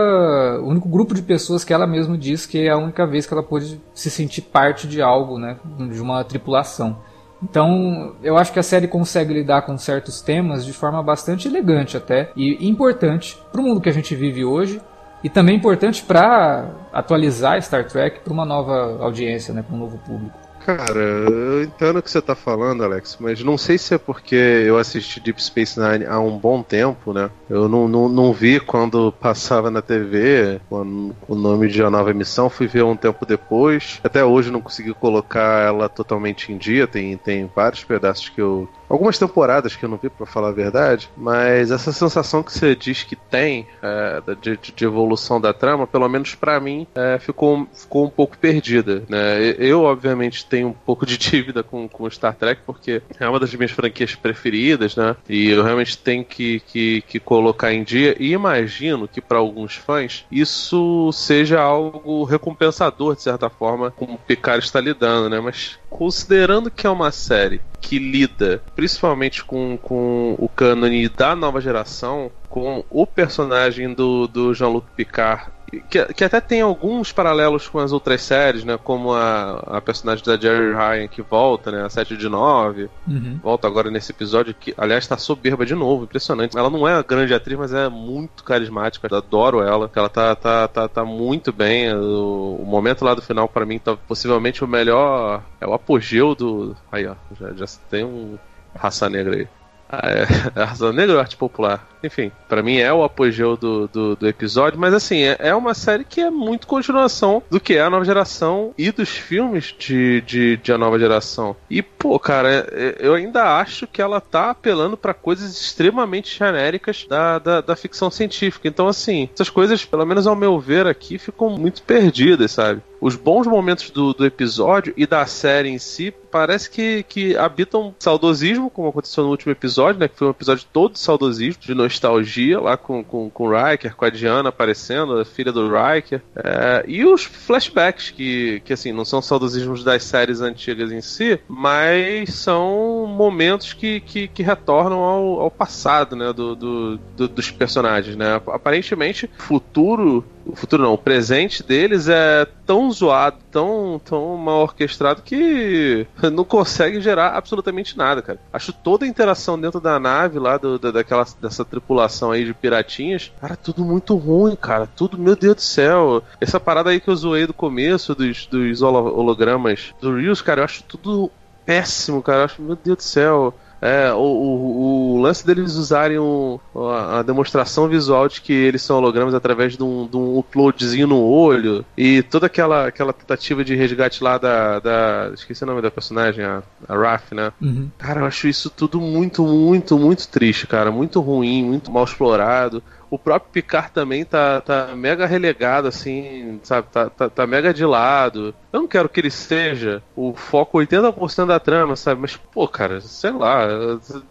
o 0.62 0.70
único 0.70 0.88
grupo 0.88 1.14
de 1.14 1.22
pessoas 1.22 1.66
que 1.66 1.74
ela 1.74 1.86
mesma 1.86 2.18
diz 2.18 2.46
que 2.46 2.68
é 2.68 2.70
a 2.70 2.78
única 2.78 3.06
vez 3.06 3.26
que 3.26 3.34
ela 3.34 3.44
pôde 3.44 3.82
se 3.94 4.10
sentir 4.10 4.44
parte 4.44 4.88
de 4.88 5.02
algo, 5.02 5.38
né, 5.38 5.58
de 5.92 6.02
uma 6.02 6.24
tripulação. 6.24 6.98
Então, 7.44 8.16
eu 8.22 8.38
acho 8.38 8.54
que 8.54 8.60
a 8.60 8.64
série 8.64 8.88
consegue 8.88 9.34
lidar 9.34 9.64
com 9.64 9.76
certos 9.76 10.22
temas 10.22 10.64
de 10.64 10.72
forma 10.72 11.02
bastante 11.02 11.48
elegante 11.48 11.98
até 11.98 12.30
e 12.36 12.70
importante 12.70 13.38
para 13.52 13.60
o 13.60 13.64
mundo 13.64 13.82
que 13.82 13.90
a 13.90 13.94
gente 13.94 14.16
vive 14.16 14.46
hoje 14.46 14.80
e 15.24 15.30
também 15.30 15.56
importante 15.56 16.04
para 16.04 16.70
atualizar 16.92 17.62
Star 17.62 17.86
Trek 17.88 18.22
para 18.22 18.34
uma 18.34 18.46
nova 18.46 19.04
audiência, 19.04 19.54
né, 19.54 19.62
para 19.62 19.76
um 19.76 19.80
novo 19.80 19.98
público. 20.00 20.38
Cara, 20.66 21.00
eu 21.00 21.64
entendo 21.64 21.98
o 21.98 22.04
que 22.04 22.12
você 22.12 22.20
está 22.20 22.36
falando, 22.36 22.84
Alex, 22.84 23.18
mas 23.20 23.44
não 23.44 23.58
sei 23.58 23.78
se 23.78 23.96
é 23.96 23.98
porque 23.98 24.36
eu 24.36 24.78
assisti 24.78 25.20
Deep 25.20 25.42
Space 25.42 25.80
Nine 25.80 26.06
há 26.06 26.20
um 26.20 26.38
bom 26.38 26.62
tempo, 26.62 27.14
né? 27.14 27.32
Eu 27.50 27.68
não, 27.68 27.88
não, 27.88 28.08
não 28.08 28.32
vi 28.32 28.60
quando 28.60 29.12
passava 29.20 29.72
na 29.72 29.82
TV 29.82 30.62
o 30.70 31.36
nome 31.36 31.68
de 31.68 31.82
a 31.82 31.90
nova 31.90 32.12
emissão, 32.12 32.50
fui 32.50 32.68
ver 32.68 32.84
um 32.84 32.96
tempo 32.96 33.26
depois. 33.26 34.00
Até 34.04 34.24
hoje 34.24 34.52
não 34.52 34.62
consegui 34.62 34.94
colocar 34.94 35.66
ela 35.66 35.90
totalmente 35.90 36.52
em 36.52 36.58
dia, 36.58 36.86
tem, 36.86 37.18
tem 37.18 37.50
vários 37.56 37.84
pedaços 37.84 38.30
que 38.30 38.40
eu, 38.40 38.70
algumas 38.92 39.18
temporadas 39.18 39.76
que 39.76 39.86
eu 39.86 39.90
não 39.90 39.98
vi, 39.98 40.10
para 40.10 40.26
falar 40.26 40.50
a 40.50 40.54
verdade, 40.54 41.10
mas 41.16 41.72
essa 41.72 41.92
sensação 41.92 42.44
que 42.44 42.52
você 42.52 42.76
diz 42.76 43.04
que 43.04 43.16
tem 43.16 43.66
é, 43.82 44.22
de, 44.42 44.58
de, 44.58 44.86
evolução 44.86 45.40
da 45.40 45.54
trama, 45.54 45.88
pelo 45.88 46.08
menos 46.10 46.36
para 46.36 46.60
mim, 46.60 46.86
é, 46.94 47.18
ficou, 47.20 47.68
ficou 47.74 48.06
um 48.06 48.10
pouco 48.10 48.38
perdida. 48.38 49.04
Né? 49.08 49.56
Eu, 49.58 49.84
obviamente, 49.84 50.46
tenho 50.46 50.70
um 50.70 50.74
pouco 50.74 51.06
de 51.06 51.18
dívida 51.22 51.64
com, 51.64 51.88
com 51.88 52.10
Star 52.10 52.36
Trek, 52.36 52.62
porque 52.66 53.02
é 53.20 53.28
uma 53.28 53.40
das 53.40 53.54
minhas 53.54 53.72
franquias 53.72 54.16
preferidas, 54.16 54.96
né? 54.96 55.16
E 55.30 55.50
eu 55.50 55.64
realmente 55.64 55.98
tenho 55.98 56.26
que, 56.26 56.60
que, 56.62 57.02
que 57.04 57.20
colocar 57.20 57.74
em 57.74 57.84
dia, 57.84 58.16
e 58.20 58.34
imagino 58.34 59.08
que 59.08 59.22
para 59.22 59.38
alguns 59.38 59.76
fãs 59.76 60.26
isso 60.32 61.12
seja 61.14 61.62
algo 61.62 62.24
recompensador, 62.24 63.16
de 63.16 63.22
certa 63.22 63.50
forma, 63.50 63.92
como 63.92 64.16
o 64.16 64.18
Picard 64.18 64.66
está 64.66 64.82
lidando, 64.82 65.30
né? 65.30 65.40
Mas 65.40 65.80
considerando 65.92 66.72
que 66.72 66.88
é 66.88 66.90
uma 66.90 67.12
série 67.12 67.62
que 67.82 68.00
lida 68.00 68.64
principalmente 68.76 69.44
com, 69.44 69.78
com 69.78 70.36
o 70.40 70.48
cânone 70.48 71.10
da 71.10 71.36
nova 71.36 71.60
geração, 71.60 72.32
com 72.50 72.84
o 72.90 73.06
personagem 73.06 73.94
do, 73.94 74.26
do 74.28 74.54
Jean-Luc 74.54 74.88
Picard 74.96 75.52
que, 75.90 76.06
que, 76.14 76.24
até 76.24 76.42
tem 76.42 76.62
alguns 76.62 77.14
paralelos 77.14 77.68
com 77.70 77.80
as 77.80 77.94
outras 77.94 78.22
séries, 78.22 78.66
né? 78.66 78.78
Como 78.78 79.14
a, 79.14 79.78
a 79.78 79.82
personagem 79.82 80.24
da 80.26 80.36
Jerry 80.36 80.74
Ryan 80.74 81.08
que 81.08 81.22
volta, 81.22 81.72
né? 81.72 81.86
A 81.86 81.90
7 81.90 82.18
de 82.18 82.28
9. 82.28 82.90
Uhum. 83.08 83.40
Volta 83.42 83.68
agora 83.68 83.90
nesse 83.90 84.12
episódio 84.12 84.54
que, 84.54 84.74
aliás, 84.78 85.08
tá 85.08 85.18
soberba 85.18 85.66
de 85.66 85.74
novo, 85.74 86.04
impressionante. 86.04 86.58
Ela 86.58 86.70
não 86.70 86.86
é 86.86 86.96
uma 86.96 87.04
grande 87.04 87.34
atriz, 87.34 87.58
mas 87.58 87.74
é 87.74 87.88
muito 87.88 88.44
carismática. 88.44 89.08
Eu 89.10 89.18
adoro 89.18 89.62
ela. 89.62 89.90
Ela 89.96 90.10
tá, 90.10 90.36
tá, 90.36 90.68
tá, 90.68 90.88
tá 90.90 91.06
muito 91.06 91.54
bem. 91.54 91.94
O, 91.94 92.60
o 92.62 92.66
momento 92.66 93.06
lá 93.06 93.14
do 93.14 93.22
final, 93.22 93.48
para 93.48 93.66
mim, 93.66 93.80
tá 93.80 93.96
possivelmente 93.96 94.64
o 94.64 94.68
melhor. 94.68 95.42
É 95.62 95.66
o 95.66 95.74
apogeu 95.74 96.36
do. 96.36 96.76
Aí, 96.92 97.08
ó. 97.08 97.16
Já, 97.40 97.54
já 97.54 97.66
tem 97.90 98.04
um 98.04 98.38
raça 98.76 99.10
negra 99.10 99.36
aí. 99.36 99.48
Ah, 99.92 100.02
é, 100.10 100.22
é 100.60 100.64
raça 100.64 100.92
negra 100.94 101.16
ou 101.16 101.20
arte 101.20 101.36
popular? 101.36 101.88
enfim, 102.04 102.32
para 102.48 102.64
mim 102.64 102.78
é 102.78 102.92
o 102.92 103.04
apogeu 103.04 103.56
do, 103.56 103.88
do, 103.88 104.16
do 104.16 104.28
episódio, 104.28 104.80
mas 104.80 104.94
assim, 104.94 105.24
é, 105.24 105.38
é, 105.40 105.56
uma 105.56 105.74
série 105.74 106.04
que 106.04 106.22
é 106.22 106.30
muito 106.30 106.68
continuação 106.68 107.44
do 107.50 107.60
que 107.60 107.76
é 107.76 107.82
a 107.82 107.90
nova 107.90 108.06
geração 108.06 108.74
e 108.78 108.92
dos 108.92 109.10
filmes 109.10 109.76
de, 109.78 110.22
de, 110.22 110.58
de 110.58 110.72
a 110.72 110.78
nova 110.78 110.98
geração. 110.98 111.56
E, 111.70 111.82
pô, 111.82 112.18
cara, 112.20 112.68
é, 112.72 112.96
eu 113.00 113.14
ainda 113.14 113.58
acho 113.58 113.88
que 113.88 114.02
ela 114.02 114.20
tá 114.20 114.50
apelando 114.52 114.98
para 114.98 115.14
coisas 115.14 115.60
extremamente 115.60 116.38
genéricas 116.38 117.06
da, 117.08 117.40
da, 117.40 117.62
da 117.62 117.76
ficção 117.76 118.10
científica. 118.10 118.68
Então, 118.68 118.88
assim, 118.88 119.30
essas 119.34 119.50
coisas, 119.50 119.86
pelo 119.86 120.06
menos 120.06 120.26
ao 120.28 120.36
meu 120.36 120.60
ver 120.60 120.88
aqui, 120.88 121.18
ficam 121.18 121.50
muito 121.50 121.84
perdidas, 121.84 122.52
sabe? 122.52 122.82
Os 123.02 123.16
bons 123.16 123.48
momentos 123.48 123.90
do, 123.90 124.14
do 124.14 124.26
episódio 124.26 124.94
e 124.96 125.08
da 125.08 125.26
série 125.26 125.70
em 125.70 125.80
si 125.80 126.14
parece 126.32 126.70
que, 126.70 127.04
que 127.04 127.36
habitam 127.36 127.94
saudosismo, 128.00 128.70
como 128.70 128.88
aconteceu 128.88 129.24
no 129.24 129.30
último 129.32 129.52
episódio, 129.52 130.00
né? 130.00 130.08
Que 130.08 130.18
foi 130.18 130.28
um 130.28 130.32
episódio 130.32 130.66
todo 130.72 130.94
de 130.94 131.00
saudosismo, 131.00 131.62
de 131.62 131.76
nostalgia, 131.76 132.60
lá 132.60 132.78
com, 132.78 133.04
com, 133.04 133.30
com 133.30 133.48
o 133.48 133.52
Riker, 133.52 133.96
com 133.96 134.06
a 134.06 134.10
Diana 134.10 134.50
aparecendo, 134.50 135.20
a 135.20 135.26
filha 135.26 135.52
do 135.52 135.70
Riker. 135.70 136.22
É, 136.36 136.86
e 136.88 137.04
os 137.04 137.24
flashbacks, 137.24 138.12
que, 138.12 138.62
que 138.64 138.72
assim, 138.72 138.94
não 138.94 139.04
são 139.04 139.22
saudosismos 139.22 139.84
das 139.84 140.04
séries 140.04 140.40
antigas 140.40 140.92
em 140.92 141.02
si, 141.02 141.40
mas 141.48 142.34
são 142.34 143.06
momentos 143.08 143.74
que, 143.74 144.00
que, 144.00 144.28
que 144.30 144.42
retornam 144.42 145.00
ao, 145.00 145.42
ao 145.42 145.52
passado, 145.52 146.16
né? 146.16 146.32
Do, 146.32 146.56
do, 146.56 146.98
do, 147.18 147.28
dos 147.28 147.52
personagens, 147.52 148.16
né? 148.16 148.42
Aparentemente, 148.48 149.30
futuro 149.38 150.24
o 150.46 150.56
futuro 150.56 150.84
não, 150.84 150.94
o 150.94 150.98
presente 150.98 151.64
deles 151.64 152.08
é 152.08 152.46
tão 152.66 152.92
zoado, 152.92 153.38
tão, 153.52 154.02
tão 154.04 154.38
mal 154.38 154.62
orquestrado 154.62 155.22
que 155.22 156.06
não 156.32 156.44
consegue 156.44 157.02
gerar 157.02 157.30
absolutamente 157.30 157.98
nada, 157.98 158.22
cara. 158.22 158.40
Acho 158.52 158.74
toda 158.74 159.06
a 159.06 159.08
interação 159.08 159.60
dentro 159.60 159.80
da 159.80 160.00
nave 160.00 160.40
lá, 160.40 160.58
do, 160.58 160.78
da, 160.78 160.92
daquela, 160.92 161.26
dessa 161.42 161.66
tripulação 161.66 162.32
aí 162.32 162.46
de 162.46 162.54
piratinhas, 162.54 163.32
cara, 163.40 163.56
tudo 163.56 163.84
muito 163.84 164.16
ruim, 164.16 164.56
cara. 164.56 164.88
Tudo, 164.88 165.18
meu 165.18 165.36
Deus 165.36 165.56
do 165.56 165.62
céu. 165.62 166.24
Essa 166.40 166.60
parada 166.60 166.90
aí 166.90 167.00
que 167.00 167.10
eu 167.10 167.16
zoei 167.16 167.46
do 167.46 167.54
começo 167.54 168.16
dos, 168.16 168.46
dos 168.46 168.82
hologramas 168.82 169.94
do 170.02 170.16
Reels, 170.16 170.42
cara, 170.42 170.62
eu 170.62 170.66
acho 170.66 170.84
tudo 170.84 171.32
péssimo, 171.66 172.22
cara. 172.22 172.40
Eu 172.40 172.46
acho, 172.46 172.62
meu 172.62 172.76
Deus 172.76 172.98
do 172.98 173.04
céu. 173.04 173.54
É, 173.82 174.14
o, 174.14 174.20
o, 174.20 175.16
o, 175.16 175.22
lance 175.22 175.44
deles 175.44 175.74
usarem 175.74 176.20
o, 176.20 176.60
a, 176.76 177.24
demonstração 177.24 177.88
visual 177.88 178.28
de 178.28 178.40
que 178.40 178.54
eles 178.54 178.84
são 178.84 178.98
hologramas 178.98 179.34
através 179.34 179.76
de 179.76 179.84
um, 179.84 180.06
de 180.08 180.16
um 180.16 180.38
uploadzinho 180.38 181.08
no 181.08 181.20
olho 181.20 181.84
e 181.98 182.22
toda 182.22 182.46
aquela, 182.46 182.86
aquela 182.86 183.12
tentativa 183.12 183.64
de 183.64 183.76
resgate 183.76 184.24
lá 184.24 184.38
da, 184.38 184.80
da. 184.80 185.32
Esqueci 185.34 185.64
o 185.64 185.68
nome 185.68 185.82
da 185.82 185.90
personagem, 185.90 186.46
a, 186.46 186.62
a 186.88 186.96
Raf, 186.96 187.34
né? 187.34 187.52
Uhum. 187.60 187.90
Cara, 187.98 188.22
eu 188.22 188.26
acho 188.26 188.48
isso 188.48 188.70
tudo 188.70 189.02
muito, 189.02 189.44
muito, 189.44 189.98
muito 189.98 190.28
triste, 190.28 190.68
cara. 190.68 190.92
Muito 190.92 191.20
ruim, 191.20 191.64
muito 191.64 191.92
mal 191.92 192.04
explorado. 192.04 192.84
O 193.12 193.20
próprio 193.20 193.52
Picard 193.52 193.92
também 193.92 194.24
tá, 194.24 194.62
tá 194.62 194.96
mega 194.96 195.26
relegado, 195.26 195.90
assim, 195.90 196.62
sabe? 196.64 196.88
Tá, 196.90 197.10
tá, 197.10 197.30
tá 197.30 197.46
mega 197.46 197.74
de 197.74 197.86
lado. 197.86 198.56
Eu 198.72 198.80
não 198.80 198.88
quero 198.88 199.10
que 199.10 199.20
ele 199.20 199.30
seja 199.30 200.02
o 200.16 200.34
foco 200.34 200.78
80% 200.78 201.46
da 201.46 201.60
trama, 201.60 201.98
sabe? 201.98 202.22
Mas, 202.22 202.38
pô, 202.38 202.66
cara, 202.70 203.02
sei 203.02 203.32
lá. 203.32 203.68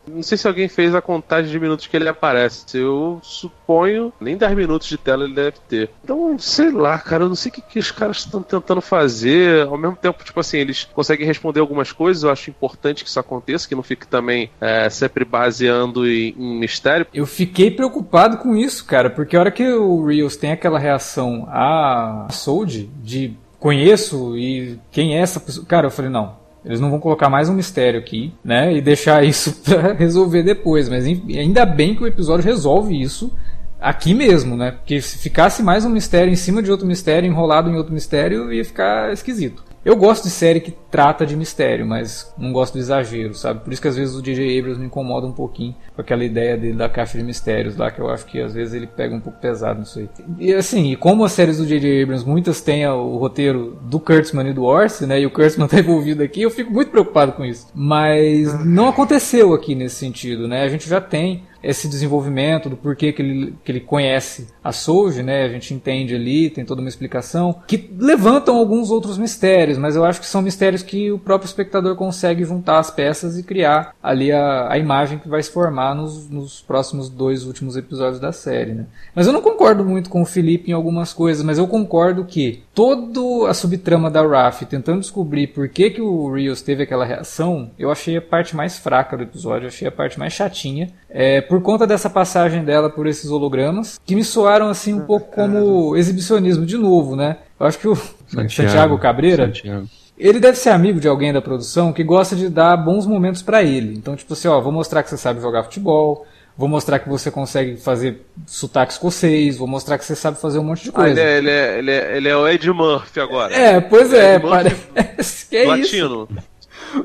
Não 0.09 0.23
sei 0.23 0.39
se 0.39 0.49
alguém 0.49 0.67
fez 0.67 0.95
a 0.95 1.03
contagem 1.03 1.51
de 1.51 1.61
minutos 1.61 1.87
que 1.87 1.95
ele 1.95 2.09
aparece. 2.09 2.79
Eu 2.79 3.21
suponho 3.23 4.11
nem 4.19 4.39
10 4.39 4.57
minutos 4.57 4.89
de 4.89 4.97
tela 4.97 5.25
ele 5.25 5.35
deve 5.35 5.59
ter. 5.69 5.91
Então, 6.03 6.39
sei 6.39 6.71
lá, 6.71 6.99
cara, 6.99 7.25
eu 7.25 7.29
não 7.29 7.37
sei 7.37 7.51
o 7.51 7.53
que, 7.53 7.61
que 7.61 7.79
os 7.79 7.91
caras 7.91 8.19
estão 8.19 8.43
tentando 8.43 8.81
fazer. 8.81 9.67
Ao 9.67 9.77
mesmo 9.77 9.97
tempo, 9.97 10.25
tipo 10.25 10.41
assim, 10.41 10.57
eles 10.57 10.85
conseguem 10.85 11.27
responder 11.27 11.61
algumas 11.61 11.93
coisas. 11.93 12.23
Eu 12.23 12.31
acho 12.31 12.49
importante 12.49 13.05
que 13.05 13.11
isso 13.11 13.21
aconteça, 13.21 13.69
que 13.69 13.75
não 13.75 13.83
fique 13.83 14.07
também 14.07 14.51
é, 14.59 14.89
sempre 14.89 15.23
baseando 15.23 16.09
em, 16.09 16.35
em 16.39 16.59
mistério. 16.59 17.07
Eu 17.13 17.27
fiquei 17.27 17.71
preocupado 17.71 18.39
com 18.39 18.57
isso 18.57 18.70
isso, 18.71 18.85
cara, 18.85 19.11
porque 19.11 19.37
a 19.37 19.41
hora 19.41 19.50
que 19.50 19.67
o 19.69 20.07
Rios 20.07 20.37
tem 20.37 20.53
aquela 20.53 20.79
reação 20.79 21.47
a 21.50 22.29
Sold 22.31 22.89
de 23.03 23.37
conheço 23.59 24.39
e 24.39 24.79
quem 24.93 25.17
é 25.17 25.21
essa 25.21 25.41
pessoa, 25.41 25.67
cara, 25.67 25.89
eu 25.89 25.91
falei, 25.91 26.11
não, 26.11 26.37
eles 26.65 26.79
não 26.79 26.89
vão 26.89 27.00
colocar 27.00 27.29
mais 27.29 27.49
um 27.49 27.55
mistério 27.55 27.99
aqui, 27.99 28.33
né? 28.45 28.73
E 28.73 28.81
deixar 28.81 29.25
isso 29.27 29.61
pra 29.62 29.93
resolver 29.93 30.45
depois. 30.45 30.89
Mas 30.89 31.05
ainda 31.05 31.67
bem 31.67 31.97
que 31.97 32.05
o 32.05 32.07
episódio 32.07 32.45
resolve 32.45 33.00
isso 33.00 33.35
aqui 33.81 34.15
mesmo, 34.15 34.57
né? 34.57 34.71
Porque 34.71 35.00
se 35.00 35.19
ficasse 35.19 35.62
mais 35.62 35.85
um 35.85 35.91
mistério 35.91 36.33
em 36.33 36.37
cima 36.37 36.62
de 36.62 36.71
outro 36.71 36.87
mistério, 36.87 37.27
enrolado 37.27 37.69
em 37.69 37.77
outro 37.77 37.93
mistério, 37.93 38.53
ia 38.53 38.65
ficar 38.65 39.12
esquisito. 39.12 39.65
Eu 39.85 39.97
gosto 39.97 40.25
de 40.25 40.31
série 40.31 40.61
que 40.61 40.75
trata 40.91 41.25
de 41.25 41.35
mistério, 41.35 41.87
mas 41.87 42.33
não 42.37 42.53
gosto 42.53 42.75
do 42.75 42.79
exagero, 42.79 43.35
sabe? 43.35 43.61
Por 43.61 43.73
isso 43.73 43.81
que 43.81 43.89
às 43.89 43.97
vezes 43.97 44.15
o 44.15 44.21
DJ 44.21 44.59
Abrams 44.59 44.79
me 44.79 44.87
incomoda 44.87 45.27
um 45.27 45.33
pouquinho 45.33 45.75
com 45.95 46.03
aquela 46.03 46.23
ideia 46.23 46.57
dele 46.57 46.77
da 46.77 46.89
caixa 46.89 47.17
de 47.17 47.25
mistérios 47.25 47.77
lá, 47.77 47.91
que 47.91 48.01
eu 48.01 48.11
acho 48.11 48.27
que 48.27 48.41
às 48.41 48.53
vezes 48.53 48.75
ele 48.75 48.87
pega 48.87 49.15
um 49.15 49.21
pouco 49.21 49.39
pesado 49.39 49.81
nisso 49.81 49.99
aí. 49.99 50.09
E 50.39 50.53
assim, 50.53 50.93
e 50.93 50.97
como 50.97 51.25
as 51.25 51.33
séries 51.33 51.57
do 51.57 51.65
DJ 51.65 52.03
Abrams 52.03 52.27
muitas 52.27 52.61
têm 52.61 52.87
o 52.87 53.17
roteiro 53.17 53.79
do 53.83 53.99
Kurtzman 53.99 54.51
e 54.51 54.53
do 54.53 54.65
Orsi, 54.65 55.07
né? 55.07 55.21
E 55.21 55.27
o 55.27 55.31
Kurtzman 55.31 55.67
tá 55.69 55.79
envolvido 55.79 56.23
aqui, 56.23 56.43
eu 56.43 56.51
fico 56.51 56.71
muito 56.71 56.91
preocupado 56.91 57.33
com 57.33 57.45
isso. 57.45 57.69
Mas 57.75 58.53
não 58.65 58.89
aconteceu 58.89 59.55
aqui 59.55 59.75
nesse 59.75 59.97
sentido, 59.97 60.47
né? 60.47 60.63
A 60.63 60.69
gente 60.69 60.87
já 60.89 61.01
tem 61.01 61.45
esse 61.62 61.88
desenvolvimento 61.88 62.69
do 62.69 62.76
porquê 62.76 63.12
que 63.12 63.23
ele, 63.23 63.55
que 63.64 63.73
ele 63.73 63.81
conhece 63.81 64.49
a 64.62 64.73
Soulja, 64.73 65.23
né? 65.23 65.45
A 65.45 65.49
gente 65.49 65.75
entende 65.75 66.14
ali, 66.14 66.50
tem 66.50 66.64
toda 66.64 66.81
uma 66.81 66.88
explicação, 66.88 67.62
que 67.67 67.90
levantam 67.99 68.57
alguns 68.57 68.90
outros 68.90 69.19
mistérios, 69.19 69.79
mas 69.79 69.97
eu 69.97 70.05
acho 70.05 70.21
que 70.21 70.26
são 70.26 70.43
mistérios 70.43 70.83
que 70.83 71.11
o 71.11 71.19
próprio 71.19 71.47
espectador 71.47 71.97
consegue 71.97 72.45
juntar 72.45 72.79
as 72.79 72.90
peças 72.90 73.38
e 73.38 73.43
criar 73.43 73.95
ali 74.02 74.33
a, 74.33 74.73
a 74.73 74.79
imagem 74.79 75.19
que 75.19 75.29
vai 75.29 75.43
se 75.43 75.50
formar 75.50 75.95
nos, 75.95 76.29
nos 76.29 76.61
próximos 76.61 77.09
dois 77.09 77.45
últimos 77.45 77.76
episódios 77.76 78.21
da 78.21 78.33
série, 78.33 78.73
né? 78.73 78.87
Mas 79.14 79.26
eu 79.26 79.33
não 79.33 79.43
concordo 79.43 79.85
muito 79.85 80.11
com 80.11 80.23
o 80.23 80.26
Felipe 80.26 80.71
em 80.71 80.75
algumas 80.75 81.12
coisas, 81.12 81.45
mas 81.45 81.59
eu 81.59 81.67
concordo 81.67 82.25
que 82.25 82.62
toda 82.81 83.51
a 83.51 83.53
subtrama 83.53 84.11
da 84.11 84.27
Raf 84.27 84.65
tentando 84.65 85.01
descobrir 85.01 85.49
por 85.49 85.69
que, 85.69 85.91
que 85.91 86.01
o 86.01 86.33
Rios 86.33 86.63
teve 86.63 86.85
aquela 86.85 87.05
reação, 87.05 87.71
eu 87.79 87.91
achei 87.91 88.17
a 88.17 88.23
parte 88.23 88.57
mais 88.57 88.79
fraca 88.79 89.19
do 89.19 89.23
episódio, 89.23 89.69
achei 89.69 89.87
a 89.87 89.93
parte 89.93 90.19
mais 90.19 90.33
chatinha. 90.33 90.91
É, 91.11 91.43
por 91.43 91.61
conta 91.61 91.87
dessa 91.87 92.09
passagem 92.09 92.65
dela 92.65 92.89
por 92.89 93.07
esses 93.07 93.31
hologramas, 93.31 94.01
que 94.03 94.15
me 94.15 94.25
soaram 94.25 94.71
assim 94.71 94.95
um 94.95 95.01
pouco 95.01 95.31
como 95.31 95.95
exibicionismo 95.95 96.65
de 96.65 96.79
novo, 96.79 97.17
né? 97.17 97.37
Eu 97.59 97.67
acho 97.67 97.79
que 97.79 97.87
o 97.87 97.95
Santiago, 97.95 98.51
Santiago 98.51 98.99
Cabreira, 98.99 99.47
Santiago. 99.49 99.87
ele 100.19 100.41
deve 100.41 100.57
ser 100.57 100.71
amigo 100.71 100.99
de 100.99 101.07
alguém 101.07 101.35
da 101.35 101.43
produção 101.43 101.93
que 101.93 102.03
gosta 102.03 102.35
de 102.35 102.49
dar 102.49 102.79
bons 102.79 103.05
momentos 103.05 103.43
para 103.43 103.63
ele. 103.63 103.95
Então, 103.95 104.17
tipo 104.17 104.33
assim, 104.33 104.49
ó, 104.49 104.59
vou 104.59 104.73
mostrar 104.73 105.03
que 105.03 105.11
você 105.11 105.19
sabe 105.19 105.43
jogar 105.43 105.65
futebol, 105.65 106.25
vou 106.61 106.69
mostrar 106.69 106.99
que 106.99 107.09
você 107.09 107.31
consegue 107.31 107.79
fazer 107.79 108.21
sotaque 108.47 108.93
escocês, 108.93 109.57
vou 109.57 109.67
mostrar 109.67 109.97
que 109.97 110.05
você 110.05 110.14
sabe 110.14 110.38
fazer 110.38 110.59
um 110.59 110.64
monte 110.64 110.85
de 110.85 110.93
coisa. 110.93 111.09
Ah, 111.09 111.11
ele, 111.11 111.21
é, 111.21 111.38
ele, 111.38 111.50
é, 111.50 111.79
ele, 111.79 111.90
é, 111.90 112.17
ele 112.19 112.29
é 112.29 112.37
o 112.37 112.47
Ed 112.47 112.71
Murphy 112.71 113.19
agora. 113.19 113.55
É, 113.55 113.81
pois 113.81 114.12
é, 114.12 114.35
é 114.35 114.38
parece 114.38 115.47
que 115.49 115.57
é 115.57 115.67
Latino. 115.67 116.29
isso. 116.31 116.50